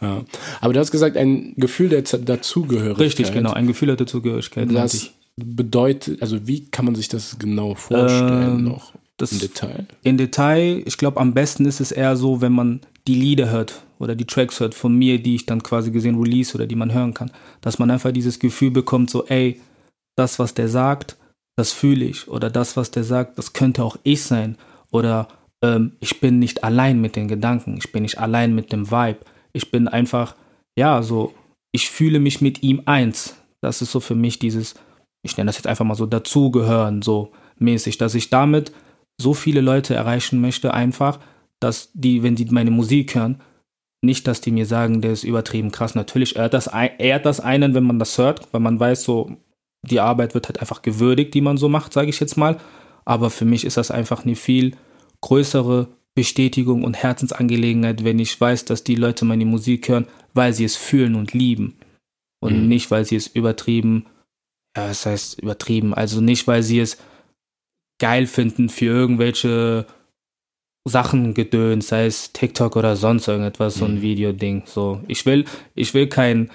Ja. 0.00 0.24
Aber 0.60 0.72
du 0.72 0.80
hast 0.80 0.90
gesagt, 0.90 1.16
ein 1.16 1.54
Gefühl 1.56 1.88
der 1.88 2.02
Dazugehörigkeit. 2.02 2.98
Richtig, 2.98 3.32
genau, 3.32 3.52
ein 3.52 3.66
Gefühl 3.66 3.86
der 3.86 3.96
Dazugehörigkeit. 3.96 4.68
Das 4.72 5.10
bedeutet, 5.38 6.22
also 6.22 6.46
wie 6.46 6.66
kann 6.66 6.84
man 6.84 6.94
sich 6.94 7.08
das 7.08 7.38
genau 7.38 7.74
vorstellen 7.74 8.58
ähm, 8.58 8.64
noch 8.64 8.92
im 9.18 9.38
Detail? 9.38 9.86
In 10.02 10.18
Detail, 10.18 10.82
ich 10.84 10.96
glaube, 10.98 11.20
am 11.20 11.34
besten 11.34 11.64
ist 11.66 11.80
es 11.80 11.92
eher 11.92 12.16
so, 12.16 12.40
wenn 12.40 12.52
man 12.52 12.80
die 13.06 13.14
Lieder 13.14 13.50
hört 13.50 13.82
oder 13.98 14.14
die 14.14 14.26
Tracks 14.26 14.60
hört 14.60 14.74
von 14.74 14.94
mir, 14.94 15.20
die 15.20 15.34
ich 15.34 15.46
dann 15.46 15.62
quasi 15.62 15.90
gesehen 15.90 16.20
release 16.20 16.54
oder 16.54 16.66
die 16.66 16.76
man 16.76 16.92
hören 16.92 17.14
kann, 17.14 17.30
dass 17.60 17.78
man 17.78 17.90
einfach 17.90 18.12
dieses 18.12 18.38
Gefühl 18.38 18.70
bekommt, 18.70 19.10
so, 19.10 19.24
ey, 19.26 19.60
das, 20.16 20.38
was 20.38 20.54
der 20.54 20.68
sagt, 20.68 21.16
das 21.56 21.72
fühle 21.72 22.04
ich. 22.04 22.28
Oder 22.28 22.50
das, 22.50 22.76
was 22.76 22.90
der 22.90 23.04
sagt, 23.04 23.38
das 23.38 23.52
könnte 23.52 23.82
auch 23.82 23.96
ich 24.02 24.22
sein. 24.22 24.56
Oder 24.90 25.28
ähm, 25.62 25.92
ich 26.00 26.20
bin 26.20 26.38
nicht 26.38 26.64
allein 26.64 27.00
mit 27.00 27.16
den 27.16 27.28
Gedanken, 27.28 27.76
ich 27.78 27.90
bin 27.92 28.02
nicht 28.02 28.18
allein 28.18 28.54
mit 28.54 28.72
dem 28.72 28.90
Vibe, 28.90 29.20
ich 29.52 29.70
bin 29.70 29.88
einfach, 29.88 30.36
ja, 30.76 31.02
so, 31.02 31.34
ich 31.72 31.90
fühle 31.90 32.20
mich 32.20 32.40
mit 32.40 32.62
ihm 32.62 32.82
eins. 32.86 33.36
Das 33.60 33.82
ist 33.82 33.90
so 33.90 34.00
für 34.00 34.14
mich 34.14 34.38
dieses, 34.38 34.74
ich 35.22 35.36
nenne 35.36 35.48
das 35.48 35.56
jetzt 35.56 35.66
einfach 35.66 35.84
mal 35.84 35.94
so, 35.94 36.06
dazugehören, 36.06 37.02
so 37.02 37.32
mäßig, 37.58 37.98
dass 37.98 38.14
ich 38.14 38.30
damit 38.30 38.72
so 39.20 39.34
viele 39.34 39.60
Leute 39.60 39.94
erreichen 39.94 40.40
möchte, 40.40 40.72
einfach, 40.72 41.18
dass 41.60 41.90
die, 41.92 42.22
wenn 42.22 42.36
die 42.36 42.46
meine 42.46 42.70
Musik 42.70 43.14
hören, 43.14 43.42
nicht, 44.00 44.28
dass 44.28 44.40
die 44.40 44.52
mir 44.52 44.66
sagen, 44.66 45.00
der 45.00 45.12
ist 45.12 45.24
übertrieben 45.24 45.72
krass. 45.72 45.96
Natürlich 45.96 46.36
ehrt 46.36 46.54
das, 46.54 46.68
ehrt 46.68 47.26
das 47.26 47.40
einen, 47.40 47.74
wenn 47.74 47.84
man 47.84 47.98
das 47.98 48.16
hört, 48.16 48.52
weil 48.52 48.60
man 48.60 48.78
weiß, 48.78 49.02
so, 49.02 49.36
die 49.82 50.00
Arbeit 50.00 50.34
wird 50.34 50.46
halt 50.46 50.60
einfach 50.60 50.82
gewürdigt, 50.82 51.34
die 51.34 51.40
man 51.40 51.56
so 51.56 51.68
macht, 51.68 51.92
sage 51.92 52.08
ich 52.08 52.20
jetzt 52.20 52.36
mal. 52.36 52.58
Aber 53.04 53.30
für 53.30 53.44
mich 53.44 53.64
ist 53.64 53.76
das 53.76 53.90
einfach 53.90 54.24
eine 54.24 54.36
viel 54.36 54.76
größere 55.20 55.88
Bestätigung 56.14 56.84
und 56.84 56.96
Herzensangelegenheit, 56.96 58.04
wenn 58.04 58.18
ich 58.18 58.40
weiß, 58.40 58.66
dass 58.66 58.84
die 58.84 58.94
Leute 58.94 59.24
meine 59.24 59.44
Musik 59.44 59.88
hören, 59.88 60.06
weil 60.34 60.52
sie 60.52 60.64
es 60.64 60.76
fühlen 60.76 61.14
und 61.16 61.32
lieben. 61.32 61.78
Und 62.40 62.62
mhm. 62.62 62.68
nicht, 62.68 62.90
weil 62.90 63.04
sie 63.04 63.16
es 63.16 63.26
übertrieben 63.26 64.06
ja, 64.78 64.88
das 64.88 65.06
heißt 65.06 65.40
übertrieben. 65.40 65.92
Also 65.92 66.20
nicht, 66.20 66.46
weil 66.46 66.62
sie 66.62 66.78
es 66.78 66.98
geil 67.98 68.26
finden 68.26 68.68
für 68.68 68.86
irgendwelche 68.86 69.86
Sachen 70.84 71.34
gedöns, 71.34 71.88
sei 71.88 72.06
es 72.06 72.32
TikTok 72.32 72.76
oder 72.76 72.96
sonst 72.96 73.26
irgendetwas, 73.26 73.74
so 73.74 73.84
ein 73.84 73.96
mhm. 73.96 74.02
Videoding. 74.02 74.62
So, 74.66 75.00
ich 75.08 75.26
will, 75.26 75.44
ich 75.74 75.94
will 75.94 76.06
kein, 76.06 76.50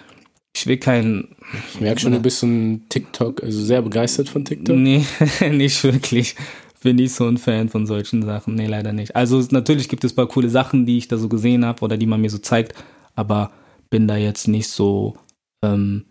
ich 0.55 0.65
will 0.67 0.77
kein. 0.77 1.35
Ich 1.73 1.81
merke 1.81 1.99
schon, 1.99 2.13
du 2.13 2.19
bist 2.19 2.39
so 2.39 2.47
ein 2.47 2.85
TikTok, 2.87 3.43
also 3.43 3.61
sehr 3.61 3.81
begeistert 3.81 4.29
von 4.29 4.45
TikTok. 4.45 4.75
Nee, 4.75 5.05
nicht 5.51 5.83
wirklich. 5.83 6.35
Bin 6.81 6.97
nicht 6.97 7.13
so 7.13 7.27
ein 7.27 7.37
Fan 7.37 7.69
von 7.69 7.85
solchen 7.85 8.23
Sachen. 8.23 8.55
Nee, 8.55 8.67
leider 8.67 8.91
nicht. 8.91 9.15
Also 9.15 9.41
natürlich 9.51 9.87
gibt 9.87 10.03
es 10.03 10.13
ein 10.13 10.15
paar 10.15 10.27
coole 10.27 10.49
Sachen, 10.49 10.85
die 10.85 10.97
ich 10.97 11.07
da 11.07 11.17
so 11.17 11.29
gesehen 11.29 11.63
habe 11.65 11.81
oder 11.81 11.97
die 11.97 12.05
man 12.05 12.19
mir 12.19 12.29
so 12.29 12.39
zeigt, 12.39 12.73
aber 13.15 13.51
bin 13.89 14.07
da 14.07 14.17
jetzt 14.17 14.47
nicht 14.47 14.67
so 14.67 15.15
ähm, 15.61 16.05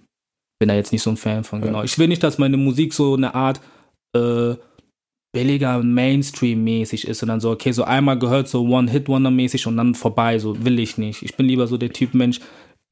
bin 0.62 0.68
da 0.68 0.76
jetzt 0.76 0.92
nicht 0.92 1.02
so 1.02 1.10
ein 1.10 1.16
Fan 1.16 1.42
von, 1.42 1.60
genau. 1.60 1.82
Ich 1.82 1.98
will 1.98 2.06
nicht, 2.06 2.22
dass 2.22 2.38
meine 2.38 2.56
Musik 2.56 2.94
so 2.94 3.16
eine 3.16 3.34
Art 3.34 3.60
äh, 4.16 4.54
billiger 5.32 5.82
Mainstream-mäßig 5.82 7.08
ist 7.08 7.20
und 7.20 7.30
dann 7.30 7.40
so, 7.40 7.50
okay, 7.50 7.72
so 7.72 7.82
einmal 7.82 8.16
gehört 8.16 8.46
so 8.46 8.62
One-Hit-Wonder-mäßig 8.62 9.66
und 9.66 9.76
dann 9.76 9.96
vorbei, 9.96 10.38
so 10.38 10.64
will 10.64 10.78
ich 10.78 10.98
nicht. 10.98 11.22
Ich 11.22 11.36
bin 11.36 11.46
lieber 11.46 11.66
so 11.66 11.78
der 11.78 11.92
Typ 11.92 12.14
Mensch, 12.14 12.38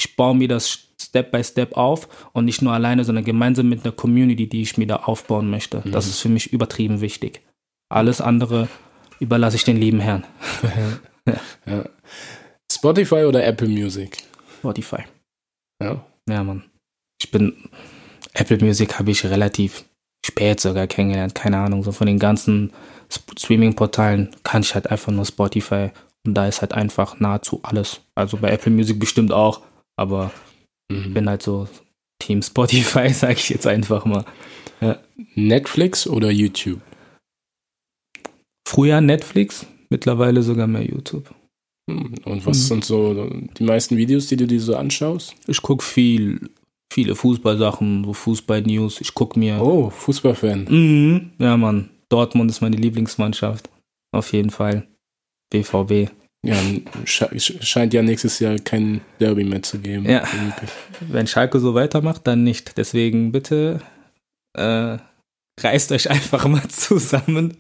ich 0.00 0.16
baue 0.16 0.34
mir 0.34 0.48
das 0.48 0.88
Step 1.00 1.30
by 1.30 1.44
Step 1.44 1.76
auf 1.76 2.08
und 2.32 2.44
nicht 2.44 2.60
nur 2.60 2.72
alleine, 2.72 3.04
sondern 3.04 3.24
gemeinsam 3.24 3.68
mit 3.68 3.84
einer 3.84 3.92
Community, 3.92 4.48
die 4.48 4.62
ich 4.62 4.76
mir 4.76 4.88
da 4.88 4.96
aufbauen 4.96 5.48
möchte. 5.48 5.80
Mhm. 5.84 5.92
Das 5.92 6.08
ist 6.08 6.18
für 6.18 6.28
mich 6.28 6.52
übertrieben 6.52 7.00
wichtig. 7.00 7.40
Alles 7.88 8.20
andere 8.20 8.66
überlasse 9.20 9.54
ich 9.54 9.62
den 9.62 9.76
lieben 9.76 10.00
Herrn. 10.00 10.24
ja. 11.24 11.40
Ja. 11.66 11.84
Spotify 12.72 13.26
oder 13.26 13.44
Apple 13.44 13.68
Music? 13.68 14.16
Spotify. 14.58 15.04
Ja. 15.80 16.04
Ja, 16.28 16.42
Mann 16.42 16.64
ich 17.20 17.30
bin, 17.30 17.52
Apple 18.32 18.58
Music 18.64 18.98
habe 18.98 19.10
ich 19.10 19.24
relativ 19.24 19.84
spät 20.24 20.60
sogar 20.60 20.86
kennengelernt, 20.86 21.34
keine 21.34 21.58
Ahnung, 21.58 21.82
so 21.82 21.92
von 21.92 22.06
den 22.06 22.18
ganzen 22.18 22.72
Streaming-Portalen 23.38 24.30
kann 24.42 24.62
ich 24.62 24.74
halt 24.74 24.90
einfach 24.90 25.12
nur 25.12 25.24
Spotify 25.24 25.90
und 26.26 26.34
da 26.34 26.46
ist 26.46 26.60
halt 26.60 26.72
einfach 26.72 27.18
nahezu 27.20 27.60
alles. 27.62 28.00
Also 28.14 28.36
bei 28.36 28.50
Apple 28.50 28.72
Music 28.72 28.98
bestimmt 28.98 29.32
auch, 29.32 29.62
aber 29.96 30.30
mhm. 30.90 30.98
ich 30.98 31.14
bin 31.14 31.28
halt 31.28 31.42
so 31.42 31.68
Team 32.18 32.42
Spotify, 32.42 33.08
sage 33.10 33.34
ich 33.34 33.48
jetzt 33.48 33.66
einfach 33.66 34.04
mal. 34.04 34.24
Ja. 34.80 34.98
Netflix 35.34 36.06
oder 36.06 36.30
YouTube? 36.30 36.80
Früher 38.66 39.00
Netflix, 39.00 39.66
mittlerweile 39.88 40.42
sogar 40.42 40.66
mehr 40.66 40.84
YouTube. 40.84 41.34
Hm, 41.90 42.14
und 42.24 42.46
was 42.46 42.58
mhm. 42.58 42.62
sind 42.62 42.84
so 42.84 43.30
die 43.58 43.64
meisten 43.64 43.96
Videos, 43.96 44.28
die 44.28 44.36
du 44.36 44.46
dir 44.46 44.60
so 44.60 44.76
anschaust? 44.76 45.34
Ich 45.48 45.60
gucke 45.60 45.84
viel 45.84 46.50
viele 46.93 47.14
Fußballsachen, 47.14 48.05
so 48.05 48.12
Fußball-News. 48.12 49.01
Ich 49.01 49.14
gucke 49.14 49.38
mir. 49.38 49.61
Oh, 49.61 49.91
Fußballfan. 49.91 50.66
Mhm. 50.68 51.30
Ja, 51.38 51.57
Mann. 51.57 51.91
Dortmund 52.09 52.51
ist 52.51 52.61
meine 52.61 52.76
Lieblingsmannschaft. 52.76 53.70
Auf 54.12 54.32
jeden 54.32 54.51
Fall. 54.51 54.86
BVB. 55.51 56.11
Ja, 56.43 56.57
scheint 57.05 57.93
ja 57.93 58.03
nächstes 58.03 58.38
Jahr 58.38 58.57
kein 58.57 59.03
Derby 59.20 59.45
mehr 59.45 59.62
zu 59.62 59.78
geben. 59.78 60.09
Ja. 60.09 60.24
Wenn 61.01 61.26
Schalke 61.26 61.61
so 61.61 61.74
weitermacht, 61.74 62.26
dann 62.26 62.45
nicht. 62.45 62.78
Deswegen 62.78 63.30
bitte 63.30 63.80
äh, 64.55 64.97
reißt 65.61 65.93
euch 65.93 66.11
einfach 66.11 66.47
mal 66.47 66.66
zusammen 66.68 67.57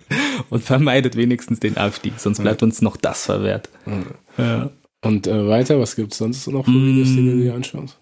und 0.48 0.64
vermeidet 0.64 1.16
wenigstens 1.16 1.60
den 1.60 1.76
Abstieg, 1.76 2.18
sonst 2.18 2.40
bleibt 2.40 2.62
uns 2.62 2.80
noch 2.80 2.96
das 2.96 3.26
verwehrt. 3.26 3.68
Ja. 4.38 4.70
Und 5.04 5.26
äh, 5.26 5.48
weiter, 5.48 5.78
was 5.78 5.94
gibt 5.96 6.12
es 6.12 6.18
sonst 6.18 6.46
noch 6.46 6.64
für 6.64 6.72
Videos, 6.72 7.08
die 7.08 7.26
du 7.26 7.36
dir 7.36 7.54
anschaust? 7.54 7.98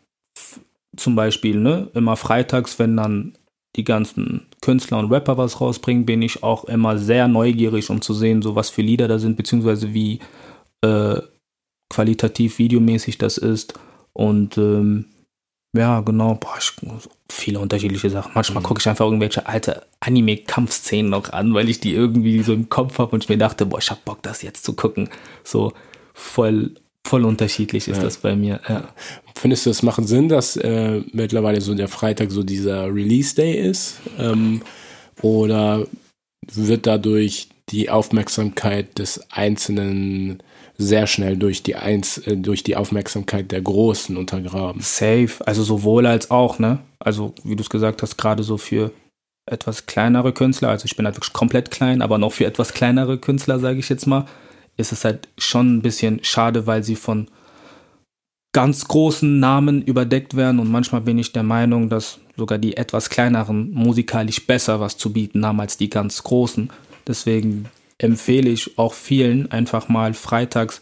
Zum 0.98 1.14
Beispiel, 1.14 1.56
ne, 1.56 1.88
immer 1.94 2.16
freitags, 2.16 2.78
wenn 2.78 2.96
dann 2.96 3.34
die 3.76 3.84
ganzen 3.84 4.46
Künstler 4.60 4.98
und 4.98 5.12
Rapper 5.12 5.38
was 5.38 5.60
rausbringen, 5.60 6.06
bin 6.06 6.22
ich 6.22 6.42
auch 6.42 6.64
immer 6.64 6.98
sehr 6.98 7.28
neugierig, 7.28 7.90
um 7.90 8.00
zu 8.00 8.14
sehen, 8.14 8.42
so 8.42 8.54
was 8.56 8.70
für 8.70 8.82
Lieder 8.82 9.08
da 9.08 9.18
sind, 9.18 9.36
beziehungsweise 9.36 9.94
wie 9.94 10.20
äh, 10.82 11.20
qualitativ 11.88 12.58
videomäßig 12.58 13.18
das 13.18 13.38
ist. 13.38 13.74
Und 14.12 14.58
ähm, 14.58 15.06
ja, 15.76 16.00
genau, 16.00 16.34
boah, 16.34 16.56
ich, 16.58 16.72
viele 17.30 17.60
unterschiedliche 17.60 18.10
Sachen. 18.10 18.32
Manchmal 18.34 18.62
mhm. 18.62 18.66
gucke 18.66 18.80
ich 18.80 18.88
einfach 18.88 19.04
irgendwelche 19.04 19.46
alte 19.46 19.86
Anime-Kampfszenen 20.00 21.10
noch 21.10 21.32
an, 21.32 21.54
weil 21.54 21.68
ich 21.68 21.78
die 21.78 21.94
irgendwie 21.94 22.42
so 22.42 22.52
im 22.54 22.68
Kopf 22.68 22.98
habe 22.98 23.12
und 23.12 23.24
ich 23.24 23.28
mir 23.28 23.38
dachte, 23.38 23.66
boah, 23.66 23.78
ich 23.78 23.90
hab 23.90 24.04
Bock, 24.04 24.22
das 24.22 24.42
jetzt 24.42 24.64
zu 24.64 24.74
gucken. 24.74 25.10
So 25.44 25.72
voll, 26.14 26.74
voll 27.08 27.24
unterschiedlich 27.24 27.88
ist 27.88 27.96
ja. 27.96 28.02
das 28.02 28.18
bei 28.18 28.36
mir. 28.36 28.60
Ja. 28.68 28.88
Findest 29.34 29.66
du, 29.66 29.70
es 29.70 29.82
macht 29.82 30.06
Sinn, 30.06 30.28
dass 30.28 30.56
äh, 30.56 31.00
mittlerweile 31.12 31.60
so 31.60 31.74
der 31.74 31.88
Freitag 31.88 32.30
so 32.30 32.42
dieser 32.42 32.86
Release-Day 32.86 33.54
ist? 33.54 34.00
Ähm, 34.18 34.62
oder 35.22 35.86
wird 36.52 36.86
dadurch 36.86 37.48
die 37.70 37.90
Aufmerksamkeit 37.90 38.98
des 38.98 39.20
Einzelnen 39.30 40.42
sehr 40.76 41.06
schnell 41.06 41.36
durch 41.36 41.62
die, 41.62 41.74
Eins, 41.74 42.18
äh, 42.18 42.36
durch 42.36 42.62
die 42.62 42.76
Aufmerksamkeit 42.76 43.50
der 43.50 43.60
Großen 43.60 44.16
untergraben. 44.16 44.80
Safe, 44.80 45.30
also 45.44 45.62
sowohl 45.62 46.06
als 46.06 46.30
auch, 46.30 46.58
ne? 46.58 46.78
Also, 47.00 47.34
wie 47.42 47.56
du 47.56 47.62
es 47.62 47.70
gesagt 47.70 48.02
hast, 48.02 48.16
gerade 48.16 48.42
so 48.42 48.58
für 48.58 48.92
etwas 49.46 49.86
kleinere 49.86 50.32
Künstler, 50.32 50.68
also 50.68 50.84
ich 50.84 50.96
bin 50.96 51.06
halt 51.06 51.16
wirklich 51.16 51.32
komplett 51.32 51.70
klein, 51.70 52.02
aber 52.02 52.18
noch 52.18 52.32
für 52.32 52.44
etwas 52.44 52.74
kleinere 52.74 53.18
Künstler, 53.18 53.58
sage 53.58 53.78
ich 53.78 53.88
jetzt 53.88 54.06
mal, 54.06 54.26
ist 54.78 54.92
es 54.92 55.04
halt 55.04 55.28
schon 55.36 55.76
ein 55.76 55.82
bisschen 55.82 56.20
schade, 56.22 56.66
weil 56.66 56.82
sie 56.82 56.96
von 56.96 57.28
ganz 58.52 58.88
großen 58.88 59.38
Namen 59.38 59.82
überdeckt 59.82 60.34
werden 60.34 60.58
und 60.58 60.70
manchmal 60.70 61.02
bin 61.02 61.18
ich 61.18 61.32
der 61.32 61.42
Meinung, 61.42 61.90
dass 61.90 62.18
sogar 62.36 62.58
die 62.58 62.76
etwas 62.76 63.10
kleineren 63.10 63.70
musikalisch 63.72 64.46
besser 64.46 64.80
was 64.80 64.96
zu 64.96 65.12
bieten 65.12 65.44
haben 65.44 65.60
als 65.60 65.76
die 65.76 65.90
ganz 65.90 66.22
großen. 66.22 66.70
Deswegen 67.06 67.66
empfehle 67.98 68.48
ich 68.48 68.78
auch 68.78 68.94
vielen, 68.94 69.50
einfach 69.52 69.88
mal 69.88 70.14
freitags 70.14 70.80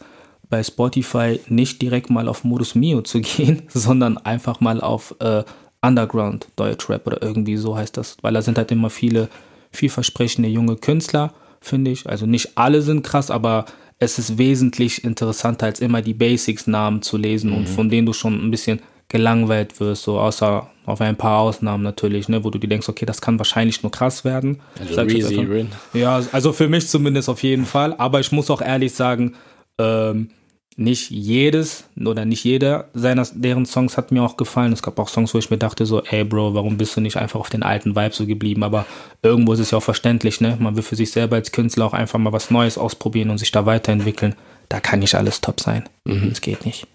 bei 0.49 0.63
Spotify 0.63 1.41
nicht 1.49 1.83
direkt 1.83 2.09
mal 2.09 2.29
auf 2.29 2.45
Modus 2.45 2.75
Mio 2.75 3.03
zu 3.03 3.21
gehen, 3.23 3.63
sondern 3.69 4.19
einfach 4.19 4.61
mal 4.61 4.81
auf 4.81 5.17
äh, 5.19 5.43
Underground 5.83 6.49
Deutschrap 6.57 7.07
oder 7.07 7.23
irgendwie 7.23 7.57
so 7.57 7.77
heißt 7.77 7.97
das, 7.97 8.17
weil 8.23 8.35
da 8.35 8.43
sind 8.43 8.59
halt 8.59 8.71
immer 8.71 8.91
viele 8.91 9.29
vielversprechende 9.73 10.49
junge 10.49 10.77
Künstler, 10.77 11.33
finde 11.61 11.91
ich. 11.91 12.09
Also 12.09 12.27
nicht 12.27 12.57
alle 12.57 12.83
sind 12.83 13.03
krass, 13.03 13.31
aber 13.31 13.67
es 13.99 14.19
ist 14.19 14.39
wesentlich 14.39 15.05
interessanter 15.05 15.67
als 15.67 15.81
immer 15.81 16.03
die 16.03 16.15
Basics-Namen 16.15 17.03
zu 17.03 17.17
lesen 17.17 17.51
mhm. 17.51 17.57
und 17.57 17.69
von 17.69 17.89
denen 17.89 18.07
du 18.07 18.13
schon 18.13 18.35
ein 18.35 18.51
bisschen 18.51 18.81
gelangweilt 19.09 19.79
wirst, 19.79 20.03
so 20.03 20.19
außer 20.19 20.69
auf 20.85 21.01
ein 21.01 21.17
paar 21.17 21.39
Ausnahmen 21.39 21.83
natürlich, 21.83 22.29
ne, 22.29 22.45
wo 22.45 22.51
du 22.51 22.59
dir 22.59 22.69
denkst, 22.69 22.89
okay, 22.89 23.07
das 23.07 23.21
kann 23.21 23.39
wahrscheinlich 23.39 23.83
nur 23.83 23.93
krass 23.93 24.25
werden. 24.25 24.61
Also 24.79 25.01
Reezy. 25.01 25.67
Ja, 25.95 26.21
also 26.33 26.53
für 26.53 26.69
mich 26.69 26.89
zumindest 26.89 27.29
auf 27.29 27.43
jeden 27.43 27.67
Fall. 27.67 27.95
Aber 27.99 28.21
ich 28.21 28.33
muss 28.33 28.51
auch 28.51 28.61
ehrlich 28.61 28.95
sagen, 28.95 29.35
ähm, 29.79 30.31
nicht 30.79 31.11
jedes 31.11 31.85
oder 31.99 32.27
nicht 32.27 32.45
jeder 32.45 32.89
seiner 32.93 33.27
deren 33.33 33.65
Songs 33.65 33.97
hat 33.97 34.13
mir 34.13 34.23
auch 34.23 34.37
gefallen. 34.37 34.73
Es 34.73 34.83
gab 34.83 34.99
auch 34.99 35.09
Songs, 35.09 35.33
wo 35.33 35.39
ich 35.39 35.51
mir 35.51 35.57
dachte 35.57 35.87
so, 35.87 36.03
ey 36.03 36.23
Bro, 36.23 36.55
warum 36.55 36.77
bist 36.77 36.97
du 36.97 37.01
nicht 37.01 37.17
einfach 37.17 37.41
auf 37.41 37.49
den 37.49 37.63
alten 37.63 37.97
Vibe 37.97 38.15
so 38.15 38.27
geblieben? 38.27 38.63
Aber 38.63 38.85
irgendwo 39.23 39.55
ist 39.55 39.61
es 39.61 39.71
ja 39.71 39.79
auch 39.79 39.83
verständlich, 39.83 40.41
ne? 40.41 40.57
Man 40.61 40.77
will 40.77 40.83
für 40.83 40.97
sich 40.97 41.11
selber 41.11 41.37
als 41.37 41.51
Künstler 41.51 41.87
auch 41.87 41.95
einfach 41.95 42.19
mal 42.19 42.33
was 42.33 42.51
Neues 42.51 42.77
ausprobieren 42.77 43.31
und 43.31 43.39
sich 43.39 43.51
da 43.53 43.65
weiterentwickeln. 43.65 44.35
Da 44.69 44.81
kann 44.81 44.99
nicht 44.99 45.15
alles 45.15 45.41
top 45.41 45.61
sein. 45.61 45.89
Mhm. 46.05 46.29
Das 46.29 46.41
geht 46.43 46.67
nicht. 46.67 46.87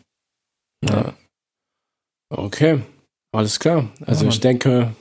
Ja. 0.88 1.14
Okay, 2.30 2.82
alles 3.34 3.60
klar. 3.60 3.90
Also 4.06 4.26
ja, 4.26 4.30
ich 4.30 4.40
denke, 4.40 4.94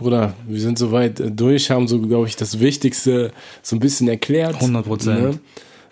Bruder, 0.00 0.34
wir 0.46 0.60
sind 0.60 0.78
soweit 0.78 1.20
äh, 1.20 1.30
durch, 1.30 1.70
haben 1.70 1.88
so, 1.88 2.00
glaube 2.00 2.26
ich, 2.26 2.36
das 2.36 2.60
Wichtigste 2.60 3.32
so 3.62 3.76
ein 3.76 3.80
bisschen 3.80 4.08
erklärt. 4.08 4.54
100 4.54 4.86
Prozent. 4.86 5.20
Ne? 5.20 5.40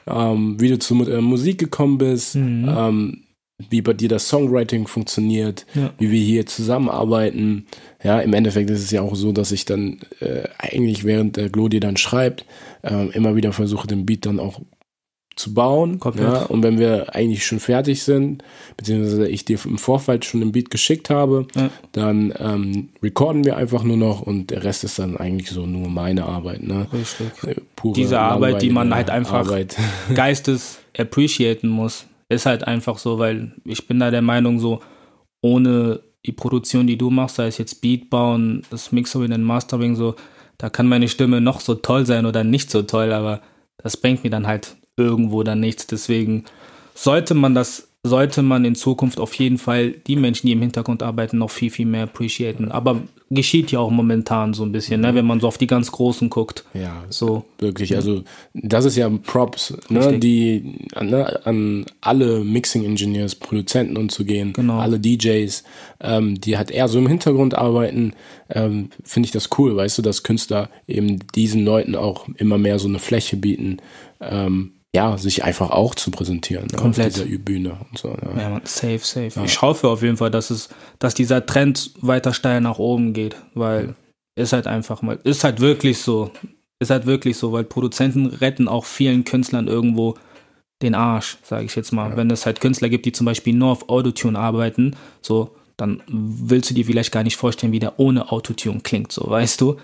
Ähm, 0.08 0.56
wie 0.58 0.68
du 0.68 0.78
zu 0.78 0.94
äh, 1.08 1.20
Musik 1.20 1.58
gekommen 1.58 1.98
bist, 1.98 2.36
mhm. 2.36 2.68
ähm, 2.68 3.24
wie 3.70 3.82
bei 3.82 3.92
dir 3.92 4.08
das 4.08 4.28
Songwriting 4.28 4.86
funktioniert, 4.86 5.66
ja. 5.74 5.92
wie 5.98 6.10
wir 6.10 6.20
hier 6.20 6.46
zusammenarbeiten. 6.46 7.66
Ja, 8.02 8.20
im 8.20 8.32
Endeffekt 8.32 8.70
ist 8.70 8.82
es 8.82 8.90
ja 8.90 9.02
auch 9.02 9.16
so, 9.16 9.32
dass 9.32 9.50
ich 9.50 9.64
dann 9.64 9.98
äh, 10.20 10.44
eigentlich 10.58 11.04
während 11.04 11.36
der 11.36 11.50
Glodie 11.50 11.80
dann 11.80 11.96
schreibt, 11.96 12.44
äh, 12.82 13.08
immer 13.10 13.34
wieder 13.34 13.52
versuche, 13.52 13.88
den 13.88 14.06
Beat 14.06 14.26
dann 14.26 14.38
auch 14.38 14.60
zu 15.38 15.54
bauen. 15.54 16.00
Ja, 16.16 16.42
und 16.42 16.62
wenn 16.62 16.78
wir 16.78 17.14
eigentlich 17.14 17.46
schon 17.46 17.60
fertig 17.60 18.02
sind, 18.02 18.42
beziehungsweise 18.76 19.28
ich 19.28 19.44
dir 19.44 19.58
im 19.64 19.78
Vorfeld 19.78 20.24
schon 20.24 20.40
den 20.40 20.52
Beat 20.52 20.70
geschickt 20.70 21.10
habe, 21.10 21.46
ja. 21.54 21.70
dann 21.92 22.32
ähm, 22.38 22.88
recorden 23.02 23.44
wir 23.44 23.56
einfach 23.56 23.82
nur 23.84 23.96
noch 23.96 24.22
und 24.22 24.50
der 24.50 24.64
Rest 24.64 24.84
ist 24.84 24.98
dann 24.98 25.16
eigentlich 25.16 25.50
so 25.50 25.66
nur 25.66 25.88
meine 25.88 26.26
Arbeit. 26.26 26.62
Ne? 26.62 26.86
Richtig. 26.92 27.28
Äh, 27.44 27.60
pure 27.76 27.94
Diese 27.94 28.20
Arbeit, 28.20 28.62
die 28.62 28.70
man 28.70 28.94
halt 28.94 29.10
einfach 29.10 29.48
geistes 30.14 30.78
appreciaten 30.96 31.68
muss, 31.68 32.06
ist 32.28 32.46
halt 32.46 32.64
einfach 32.64 32.98
so, 32.98 33.18
weil 33.18 33.52
ich 33.64 33.86
bin 33.86 34.00
da 34.00 34.10
der 34.10 34.22
Meinung 34.22 34.58
so, 34.58 34.80
ohne 35.40 36.00
die 36.26 36.32
Produktion, 36.32 36.86
die 36.86 36.98
du 36.98 37.10
machst, 37.10 37.36
sei 37.36 37.46
es 37.46 37.58
jetzt 37.58 37.80
Beat 37.80 38.10
bauen, 38.10 38.62
das 38.70 38.92
Mixering 38.92 39.32
und 39.32 39.44
Mastering, 39.44 39.94
so, 39.94 40.16
da 40.58 40.68
kann 40.68 40.88
meine 40.88 41.08
Stimme 41.08 41.40
noch 41.40 41.60
so 41.60 41.74
toll 41.76 42.04
sein 42.04 42.26
oder 42.26 42.42
nicht 42.42 42.70
so 42.70 42.82
toll, 42.82 43.12
aber 43.12 43.40
das 43.80 43.96
bringt 43.96 44.24
mir 44.24 44.30
dann 44.30 44.46
halt 44.46 44.76
irgendwo 44.98 45.42
dann 45.42 45.60
nichts. 45.60 45.86
Deswegen 45.86 46.44
sollte 46.94 47.34
man 47.34 47.54
das 47.54 47.88
sollte 48.04 48.42
man 48.42 48.64
in 48.64 48.74
Zukunft 48.74 49.18
auf 49.18 49.34
jeden 49.34 49.58
Fall 49.58 49.90
die 49.90 50.16
Menschen, 50.16 50.46
die 50.46 50.52
im 50.52 50.60
Hintergrund 50.60 51.02
arbeiten, 51.02 51.38
noch 51.38 51.50
viel, 51.50 51.70
viel 51.70 51.86
mehr 51.86 52.04
appreciaten. 52.04 52.70
Aber 52.70 53.02
geschieht 53.28 53.72
ja 53.72 53.80
auch 53.80 53.90
momentan 53.90 54.54
so 54.54 54.62
ein 54.62 54.70
bisschen, 54.72 55.00
ne? 55.00 55.14
wenn 55.14 55.26
man 55.26 55.40
so 55.40 55.48
auf 55.48 55.58
die 55.58 55.66
ganz 55.66 55.90
Großen 55.90 56.30
guckt. 56.30 56.64
Ja, 56.74 57.04
so. 57.10 57.44
Wirklich. 57.58 57.94
Also, 57.96 58.22
das 58.54 58.84
ist 58.84 58.96
ja 58.96 59.10
Props, 59.10 59.76
ne? 59.88 60.18
die 60.18 60.78
ne? 61.00 61.44
an 61.44 61.86
alle 62.00 62.44
Mixing-Engineers, 62.44 63.34
Produzenten 63.34 63.96
und 63.96 64.12
zu 64.12 64.24
gehen, 64.24 64.52
genau. 64.52 64.78
alle 64.78 65.00
DJs, 65.00 65.64
ähm, 66.00 66.40
die 66.40 66.56
halt 66.56 66.70
eher 66.70 66.88
so 66.88 66.98
im 66.98 67.08
Hintergrund 67.08 67.56
arbeiten, 67.56 68.14
ähm, 68.48 68.90
finde 69.04 69.26
ich 69.26 69.32
das 69.32 69.50
cool, 69.58 69.76
weißt 69.76 69.98
du, 69.98 70.02
dass 70.02 70.22
Künstler 70.22 70.70
eben 70.86 71.18
diesen 71.34 71.64
Leuten 71.64 71.96
auch 71.96 72.26
immer 72.36 72.58
mehr 72.58 72.78
so 72.78 72.88
eine 72.88 73.00
Fläche 73.00 73.36
bieten. 73.36 73.78
Ähm, 74.20 74.72
ja, 74.94 75.18
sich 75.18 75.44
einfach 75.44 75.70
auch 75.70 75.94
zu 75.94 76.10
präsentieren 76.10 76.66
ne, 76.72 76.78
Komplett. 76.78 77.18
auf 77.18 77.24
dieser 77.24 77.38
Bühne 77.38 77.78
und 77.90 77.98
so. 77.98 78.08
Ja, 78.08 78.40
ja 78.40 78.48
man, 78.48 78.62
safe, 78.64 79.00
safe. 79.00 79.32
Ja. 79.36 79.44
Ich 79.44 79.60
hoffe 79.60 79.88
auf 79.88 80.02
jeden 80.02 80.16
Fall, 80.16 80.30
dass 80.30 80.50
es, 80.50 80.70
dass 80.98 81.14
dieser 81.14 81.44
Trend 81.44 81.92
weiter 82.00 82.32
steil 82.32 82.60
nach 82.60 82.78
oben 82.78 83.12
geht, 83.12 83.36
weil 83.54 83.88
ja. 83.88 83.94
ist 84.42 84.52
halt 84.52 84.66
einfach 84.66 85.02
mal, 85.02 85.18
ist 85.24 85.44
halt 85.44 85.60
wirklich 85.60 85.98
so, 85.98 86.30
ist 86.80 86.90
halt 86.90 87.06
wirklich 87.06 87.36
so, 87.36 87.52
weil 87.52 87.64
Produzenten 87.64 88.26
retten 88.26 88.66
auch 88.66 88.86
vielen 88.86 89.24
Künstlern 89.24 89.68
irgendwo 89.68 90.14
den 90.80 90.94
Arsch, 90.94 91.38
sage 91.42 91.64
ich 91.64 91.74
jetzt 91.74 91.92
mal. 91.92 92.16
Wenn 92.16 92.30
es 92.30 92.46
halt 92.46 92.60
Künstler 92.60 92.88
gibt, 92.88 93.04
die 93.04 93.12
zum 93.12 93.26
Beispiel 93.26 93.52
nur 93.52 93.70
auf 93.70 93.88
Autotune 93.88 94.38
arbeiten, 94.38 94.96
so, 95.20 95.54
dann 95.76 96.02
willst 96.08 96.70
du 96.70 96.74
dir 96.74 96.86
vielleicht 96.86 97.12
gar 97.12 97.24
nicht 97.24 97.36
vorstellen, 97.36 97.72
wie 97.72 97.78
der 97.78 97.98
ohne 97.98 98.32
Autotune 98.32 98.80
klingt, 98.80 99.12
so, 99.12 99.28
weißt 99.28 99.60
du? 99.60 99.76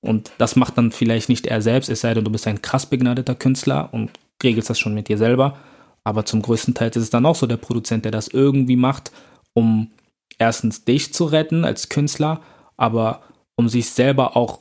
Und 0.00 0.30
das 0.38 0.56
macht 0.56 0.78
dann 0.78 0.90
vielleicht 0.90 1.28
nicht 1.28 1.46
er 1.46 1.60
selbst, 1.62 1.88
es 1.88 2.00
sei 2.00 2.14
denn, 2.14 2.24
du 2.24 2.30
bist 2.30 2.46
ein 2.46 2.62
krass 2.62 2.86
begnadeter 2.86 3.34
Künstler 3.34 3.88
und 3.92 4.10
regelst 4.42 4.70
das 4.70 4.78
schon 4.78 4.94
mit 4.94 5.08
dir 5.08 5.18
selber. 5.18 5.58
Aber 6.04 6.24
zum 6.24 6.42
größten 6.42 6.74
Teil 6.74 6.88
ist 6.88 6.96
es 6.96 7.10
dann 7.10 7.26
auch 7.26 7.34
so 7.34 7.46
der 7.46 7.56
Produzent, 7.56 8.04
der 8.04 8.12
das 8.12 8.28
irgendwie 8.28 8.76
macht, 8.76 9.12
um 9.52 9.90
erstens 10.38 10.84
dich 10.84 11.12
zu 11.12 11.24
retten 11.24 11.64
als 11.64 11.88
Künstler, 11.88 12.40
aber 12.76 13.22
um 13.56 13.68
sich 13.68 13.90
selber 13.90 14.36
auch 14.36 14.60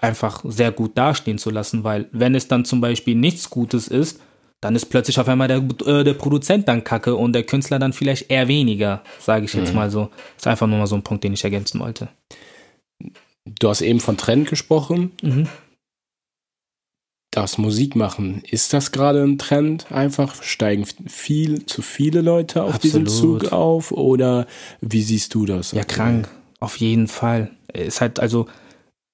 einfach 0.00 0.44
sehr 0.44 0.72
gut 0.72 0.98
dastehen 0.98 1.38
zu 1.38 1.50
lassen, 1.50 1.84
weil 1.84 2.08
wenn 2.12 2.34
es 2.34 2.48
dann 2.48 2.64
zum 2.64 2.80
Beispiel 2.80 3.14
nichts 3.14 3.48
Gutes 3.48 3.88
ist, 3.88 4.20
dann 4.60 4.74
ist 4.74 4.86
plötzlich 4.86 5.18
auf 5.20 5.28
einmal 5.28 5.48
der, 5.48 5.62
äh, 5.86 6.04
der 6.04 6.14
Produzent 6.14 6.66
dann 6.66 6.84
kacke 6.84 7.14
und 7.14 7.32
der 7.32 7.44
Künstler 7.44 7.78
dann 7.78 7.92
vielleicht 7.92 8.30
eher 8.30 8.48
weniger, 8.48 9.02
sage 9.20 9.44
ich 9.44 9.54
jetzt 9.54 9.70
mhm. 9.70 9.76
mal 9.76 9.90
so. 9.90 10.10
Das 10.34 10.42
ist 10.42 10.46
einfach 10.48 10.66
nur 10.66 10.78
mal 10.78 10.86
so 10.86 10.96
ein 10.96 11.02
Punkt, 11.02 11.22
den 11.22 11.32
ich 11.32 11.44
ergänzen 11.44 11.80
wollte. 11.80 12.08
Du 13.46 13.68
hast 13.68 13.80
eben 13.80 14.00
von 14.00 14.16
Trend 14.16 14.48
gesprochen. 14.48 15.12
Mhm 15.22 15.48
das 17.30 17.58
Musik 17.58 17.94
machen, 17.94 18.42
ist 18.50 18.72
das 18.72 18.90
gerade 18.90 19.22
ein 19.22 19.38
Trend? 19.38 19.90
Einfach 19.92 20.42
steigen 20.42 20.86
viel 21.06 21.66
zu 21.66 21.82
viele 21.82 22.22
Leute 22.22 22.62
auf 22.62 22.76
Absolut. 22.76 23.06
diesen 23.06 23.06
Zug 23.06 23.52
auf 23.52 23.92
oder 23.92 24.46
wie 24.80 25.02
siehst 25.02 25.34
du 25.34 25.44
das? 25.44 25.72
Ja, 25.72 25.84
krank, 25.84 26.28
auf 26.60 26.76
jeden 26.76 27.06
Fall. 27.06 27.50
Ist 27.72 28.00
halt 28.00 28.18
also 28.18 28.46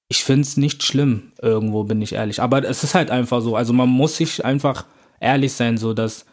ich 0.08 0.22
finde 0.22 0.42
es 0.42 0.56
nicht 0.56 0.82
schlimm, 0.82 1.32
irgendwo 1.40 1.84
bin 1.84 2.02
ich 2.02 2.12
ehrlich, 2.12 2.40
aber 2.40 2.64
es 2.64 2.84
ist 2.84 2.94
halt 2.94 3.10
einfach 3.10 3.40
so, 3.40 3.56
also 3.56 3.72
man 3.72 3.88
muss 3.88 4.16
sich 4.16 4.44
einfach 4.44 4.86
ehrlich 5.20 5.52
sein, 5.52 5.76
so 5.76 5.92
dass 5.92 6.26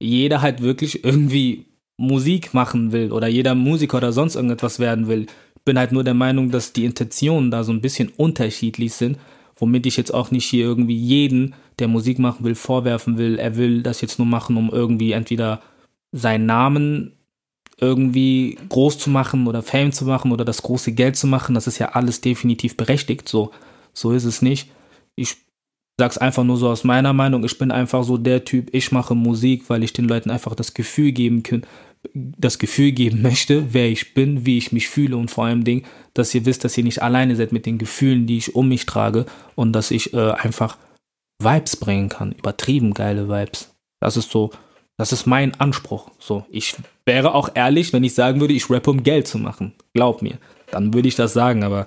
jeder 0.00 0.42
halt 0.42 0.62
wirklich 0.62 1.04
irgendwie 1.04 1.66
Musik 1.98 2.54
machen 2.54 2.92
will 2.92 3.12
oder 3.12 3.26
jeder 3.28 3.54
Musiker 3.54 3.98
oder 3.98 4.12
sonst 4.12 4.36
irgendetwas 4.36 4.78
werden 4.78 5.08
will. 5.08 5.26
Ich 5.56 5.62
bin 5.64 5.78
halt 5.78 5.92
nur 5.92 6.04
der 6.04 6.14
Meinung, 6.14 6.50
dass 6.50 6.72
die 6.72 6.84
Intentionen 6.84 7.50
da 7.50 7.64
so 7.64 7.72
ein 7.72 7.80
bisschen 7.80 8.10
unterschiedlich 8.16 8.94
sind, 8.94 9.18
womit 9.58 9.86
ich 9.86 9.96
jetzt 9.96 10.14
auch 10.14 10.30
nicht 10.30 10.46
hier 10.46 10.64
irgendwie 10.64 10.96
jeden, 10.96 11.54
der 11.78 11.88
Musik 11.88 12.18
machen 12.18 12.44
will, 12.44 12.54
vorwerfen 12.54 13.18
will, 13.18 13.38
er 13.38 13.56
will 13.56 13.82
das 13.82 14.00
jetzt 14.00 14.18
nur 14.18 14.26
machen, 14.26 14.56
um 14.56 14.70
irgendwie 14.70 15.12
entweder 15.12 15.60
seinen 16.12 16.46
Namen 16.46 17.12
irgendwie 17.80 18.58
groß 18.68 18.98
zu 18.98 19.10
machen 19.10 19.46
oder 19.46 19.62
Fame 19.62 19.92
zu 19.92 20.04
machen 20.04 20.32
oder 20.32 20.44
das 20.44 20.62
große 20.62 20.92
Geld 20.92 21.16
zu 21.16 21.26
machen. 21.26 21.54
Das 21.54 21.66
ist 21.66 21.78
ja 21.78 21.90
alles 21.90 22.20
definitiv 22.20 22.76
berechtigt. 22.76 23.28
So, 23.28 23.52
so 23.92 24.12
ist 24.12 24.24
es 24.24 24.42
nicht. 24.42 24.70
Ich 25.14 25.36
sag's 25.96 26.18
einfach 26.18 26.44
nur 26.44 26.56
so 26.56 26.68
aus 26.68 26.84
meiner 26.84 27.12
Meinung. 27.12 27.44
Ich 27.44 27.58
bin 27.58 27.70
einfach 27.70 28.04
so 28.04 28.16
der 28.16 28.44
Typ, 28.44 28.72
ich 28.72 28.92
mache 28.92 29.14
Musik, 29.14 29.68
weil 29.68 29.82
ich 29.82 29.92
den 29.92 30.08
Leuten 30.08 30.30
einfach 30.30 30.54
das 30.54 30.74
Gefühl 30.74 31.12
geben 31.12 31.42
kann, 31.42 31.62
das 32.14 32.58
Gefühl 32.58 32.92
geben 32.92 33.22
möchte, 33.22 33.72
wer 33.72 33.88
ich 33.88 34.14
bin, 34.14 34.46
wie 34.46 34.58
ich 34.58 34.72
mich 34.72 34.88
fühle 34.88 35.16
und 35.16 35.30
vor 35.30 35.46
allem 35.46 35.64
Ding, 35.64 35.84
dass 36.14 36.34
ihr 36.34 36.44
wisst, 36.46 36.64
dass 36.64 36.76
ihr 36.78 36.84
nicht 36.84 37.02
alleine 37.02 37.36
seid 37.36 37.52
mit 37.52 37.66
den 37.66 37.78
Gefühlen, 37.78 38.26
die 38.26 38.38
ich 38.38 38.54
um 38.54 38.68
mich 38.68 38.86
trage 38.86 39.26
und 39.54 39.72
dass 39.72 39.90
ich 39.90 40.14
äh, 40.14 40.30
einfach 40.32 40.78
Vibes 41.40 41.76
bringen 41.76 42.08
kann, 42.08 42.32
übertrieben 42.32 42.94
geile 42.94 43.28
Vibes. 43.28 43.74
Das 44.00 44.16
ist 44.16 44.30
so, 44.30 44.50
das 44.96 45.12
ist 45.12 45.26
mein 45.26 45.58
Anspruch. 45.60 46.10
So, 46.18 46.44
ich 46.50 46.74
wäre 47.06 47.34
auch 47.34 47.50
ehrlich, 47.54 47.92
wenn 47.92 48.04
ich 48.04 48.14
sagen 48.14 48.40
würde, 48.40 48.54
ich 48.54 48.68
rappe, 48.70 48.90
um 48.90 49.02
Geld 49.02 49.28
zu 49.28 49.38
machen. 49.38 49.74
Glaub 49.94 50.22
mir. 50.22 50.38
Dann 50.70 50.92
würde 50.92 51.08
ich 51.08 51.14
das 51.14 51.32
sagen, 51.32 51.62
aber 51.62 51.86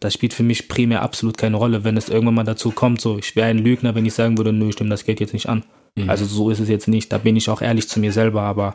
das 0.00 0.14
spielt 0.14 0.34
für 0.34 0.42
mich 0.42 0.68
primär 0.68 1.02
absolut 1.02 1.38
keine 1.38 1.56
Rolle, 1.56 1.84
wenn 1.84 1.96
es 1.96 2.08
irgendwann 2.08 2.34
mal 2.34 2.44
dazu 2.44 2.70
kommt. 2.70 3.00
So, 3.00 3.18
ich 3.18 3.34
wäre 3.34 3.48
ein 3.48 3.58
Lügner, 3.58 3.94
wenn 3.94 4.06
ich 4.06 4.14
sagen 4.14 4.38
würde, 4.38 4.52
nö, 4.52 4.68
ich 4.68 4.78
nehme 4.78 4.90
das 4.90 5.04
Geld 5.04 5.20
jetzt 5.20 5.32
nicht 5.32 5.48
an. 5.48 5.64
Mhm. 5.96 6.08
Also 6.08 6.24
so 6.24 6.50
ist 6.50 6.60
es 6.60 6.68
jetzt 6.68 6.88
nicht. 6.88 7.12
Da 7.12 7.18
bin 7.18 7.36
ich 7.36 7.48
auch 7.48 7.62
ehrlich 7.62 7.88
zu 7.88 7.98
mir 7.98 8.12
selber, 8.12 8.42
aber 8.42 8.74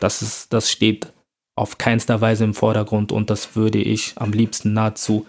das 0.00 0.22
ist, 0.22 0.52
das 0.52 0.70
steht 0.70 1.12
auf 1.56 1.78
keinster 1.78 2.20
Weise 2.20 2.44
im 2.44 2.54
Vordergrund 2.54 3.12
und 3.12 3.30
das 3.30 3.56
würde 3.56 3.78
ich 3.78 4.12
am 4.16 4.32
liebsten 4.32 4.72
nahezu 4.72 5.26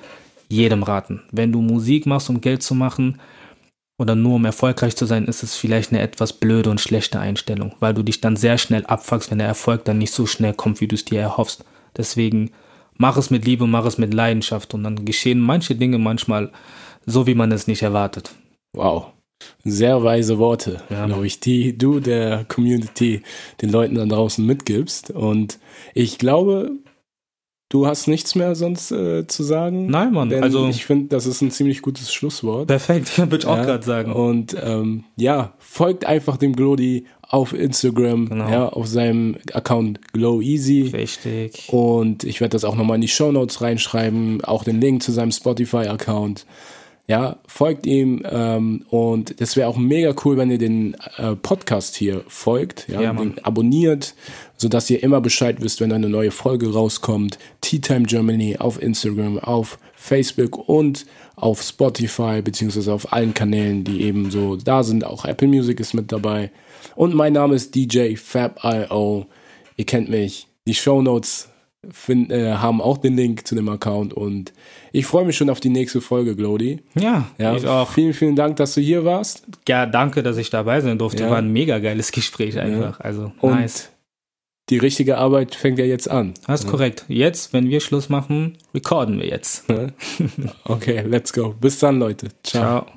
jedem 0.50 0.84
raten. 0.84 1.24
Wenn 1.32 1.52
du 1.52 1.62
Musik 1.62 2.06
machst, 2.06 2.30
um 2.30 2.42
Geld 2.42 2.64
zu 2.64 2.76
machen, 2.76 3.20
oder 4.00 4.16
nur 4.16 4.36
um 4.36 4.46
erfolgreich 4.46 4.96
zu 4.96 5.06
sein, 5.06 5.26
ist 5.26 5.44
es 5.44 5.56
vielleicht 5.56 5.92
eine 5.92 6.02
etwas 6.02 6.34
blöde 6.34 6.70
und 6.70 6.80
schlechte 6.80 7.20
Einstellung, 7.20 7.74
weil 7.80 7.94
du 7.94 8.04
dich 8.04 8.22
dann 8.22 8.36
sehr 8.36 8.58
schnell 8.58 8.86
abfuckst, 8.86 9.32
wenn 9.32 9.40
der 9.40 9.48
Erfolg 9.48 9.86
dann 9.86 9.98
nicht 9.98 10.14
so 10.14 10.26
schnell 10.26 10.54
kommt, 10.54 10.82
wie 10.82 10.88
du 10.88 10.96
es 10.96 11.06
dir 11.06 11.20
erhoffst. 11.20 11.66
Deswegen 11.96 12.52
mach 12.96 13.18
es 13.18 13.30
mit 13.30 13.46
Liebe, 13.46 13.66
mach 13.66 13.86
es 13.86 13.98
mit 13.98 14.14
Leidenschaft 14.14 14.74
und 14.74 14.84
dann 14.84 15.06
geschehen 15.06 15.40
manche 15.40 15.76
Dinge 15.76 15.98
manchmal 15.98 16.52
so, 17.06 17.26
wie 17.26 17.36
man 17.36 17.52
es 17.52 17.68
nicht 17.68 17.82
erwartet. 17.82 18.36
Wow. 18.74 19.14
Sehr 19.64 20.04
weise 20.04 20.40
Worte, 20.40 20.82
ja. 20.90 21.06
glaube 21.06 21.28
ich, 21.28 21.40
die 21.40 21.78
du 21.78 22.00
der 22.00 22.46
Community, 22.46 23.22
den 23.62 23.70
Leuten 23.70 23.96
da 23.96 24.06
draußen 24.06 24.46
mitgibst. 24.46 25.12
Und 25.12 25.60
ich 25.94 26.18
glaube, 26.18 26.72
Du 27.70 27.86
hast 27.86 28.08
nichts 28.08 28.34
mehr 28.34 28.56
sonst 28.56 28.92
äh, 28.92 29.28
zu 29.28 29.44
sagen? 29.44 29.88
Nein, 29.88 30.14
Mann. 30.14 30.34
also 30.34 30.70
ich 30.70 30.86
finde, 30.86 31.10
das 31.10 31.26
ist 31.26 31.42
ein 31.42 31.52
ziemlich 31.52 31.82
gutes 31.82 32.14
Schlusswort. 32.14 32.68
Perfekt, 32.68 33.18
würde 33.18 33.38
ich 33.40 33.46
auch 33.46 33.58
ja, 33.58 33.66
gerade 33.66 33.86
sagen. 33.86 34.14
Und 34.14 34.56
ähm, 34.64 35.04
ja, 35.18 35.54
folgt 35.58 36.06
einfach 36.06 36.38
dem 36.38 36.56
Glody 36.56 37.08
auf 37.24 37.52
Instagram, 37.52 38.30
genau. 38.30 38.50
ja, 38.50 38.70
auf 38.70 38.88
seinem 38.88 39.36
Account 39.52 40.14
Glow 40.14 40.40
Easy. 40.40 40.92
Richtig. 40.94 41.68
Und 41.68 42.24
ich 42.24 42.40
werde 42.40 42.54
das 42.54 42.64
auch 42.64 42.76
nochmal 42.76 42.96
in 42.96 43.02
die 43.02 43.10
Show 43.10 43.34
Notes 43.34 43.60
reinschreiben, 43.60 44.46
auch 44.46 44.64
den 44.64 44.80
Link 44.80 45.04
zu 45.04 45.12
seinem 45.12 45.34
Spotify-Account. 45.34 46.46
Ja, 47.10 47.38
folgt 47.48 47.86
ihm 47.86 48.22
ähm, 48.30 48.84
und 48.90 49.40
das 49.40 49.56
wäre 49.56 49.70
auch 49.70 49.78
mega 49.78 50.14
cool, 50.26 50.36
wenn 50.36 50.52
ihr 50.52 50.58
den 50.58 50.94
äh, 51.16 51.38
Podcast 51.38 51.96
hier 51.96 52.26
folgt, 52.28 52.90
ja, 52.90 53.02
ja 53.02 53.14
den 53.14 53.42
abonniert, 53.46 54.14
sodass 54.58 54.90
ihr 54.90 55.02
immer 55.02 55.22
Bescheid 55.22 55.62
wisst, 55.62 55.80
wenn 55.80 55.94
eine 55.94 56.10
neue 56.10 56.32
Folge 56.32 56.74
rauskommt. 56.74 57.40
Tea 57.62 57.80
Time 57.80 58.06
Germany 58.06 58.58
auf 58.58 58.82
Instagram, 58.82 59.40
auf 59.40 59.80
Facebook 59.96 60.68
und 60.68 61.06
auf 61.38 61.62
Spotify, 61.62 62.42
beziehungsweise 62.42 62.92
auf 62.92 63.14
allen 63.14 63.34
Kanälen, 63.34 63.86
die 63.86 64.02
eben 64.02 64.30
so 64.30 64.58
da 64.58 64.84
sind. 64.84 65.06
Auch 65.06 65.24
Apple 65.24 65.48
Music 65.48 65.80
ist 65.80 65.94
mit 65.94 66.12
dabei. 66.12 66.52
Und 66.96 67.16
mein 67.16 67.32
Name 67.32 67.56
ist 67.56 67.74
DJ 67.74 68.16
Fab.io. 68.16 69.28
Ihr 69.78 69.86
kennt 69.86 70.10
mich. 70.10 70.48
Die 70.66 70.74
Show 70.74 71.02
Notes 71.02 71.48
find, 71.90 72.32
äh, 72.32 72.54
haben 72.54 72.82
auch 72.82 72.98
den 72.98 73.16
Link 73.16 73.48
zu 73.48 73.56
dem 73.56 73.70
Account 73.70 74.14
und 74.14 74.54
ich 74.92 75.06
freue 75.06 75.26
mich 75.26 75.38
schon 75.38 75.50
auf 75.50 75.60
die 75.60 75.70
nächste 75.70 76.02
Folge, 76.02 76.36
Glody. 76.36 76.82
Ja, 76.96 77.28
ja, 77.38 77.56
ich 77.56 77.68
auch. 77.68 77.92
Vielen, 77.92 78.14
vielen 78.14 78.36
Dank, 78.36 78.58
dass 78.58 78.74
du 78.74 78.82
hier 78.82 79.06
warst. 79.06 79.46
Ja, 79.68 79.86
danke, 79.86 80.24
dass 80.24 80.38
ich 80.38 80.50
dabei 80.50 80.82
sein 80.82 80.98
durfte. 80.98 81.24
Ja. 81.24 81.30
War 81.30 81.38
ein 81.38 81.52
mega 81.52 81.80
geiles 81.80 82.12
Gespräch 82.12 82.60
einfach. 82.60 83.00
Ja. 83.00 83.06
Also, 83.06 83.32
und 83.40 83.52
nice. 83.52 83.92
Die 84.70 84.78
richtige 84.78 85.18
Arbeit 85.18 85.56
fängt 85.56 85.80
ja 85.80 85.86
jetzt 85.86 86.10
an. 86.10 86.34
Das 86.46 86.66
ist 86.66 86.70
korrekt. 86.70 87.06
Jetzt, 87.08 87.54
wenn 87.54 87.70
wir 87.70 87.80
Schluss 87.80 88.10
machen, 88.10 88.58
recorden 88.74 89.18
wir 89.18 89.28
jetzt. 89.28 89.64
okay, 90.66 91.04
let's 91.08 91.32
go. 91.32 91.56
Bis 91.58 91.80
dann, 91.80 92.00
Leute. 92.00 92.28
Ciao. 92.44 92.84
Ciao. 92.84 92.97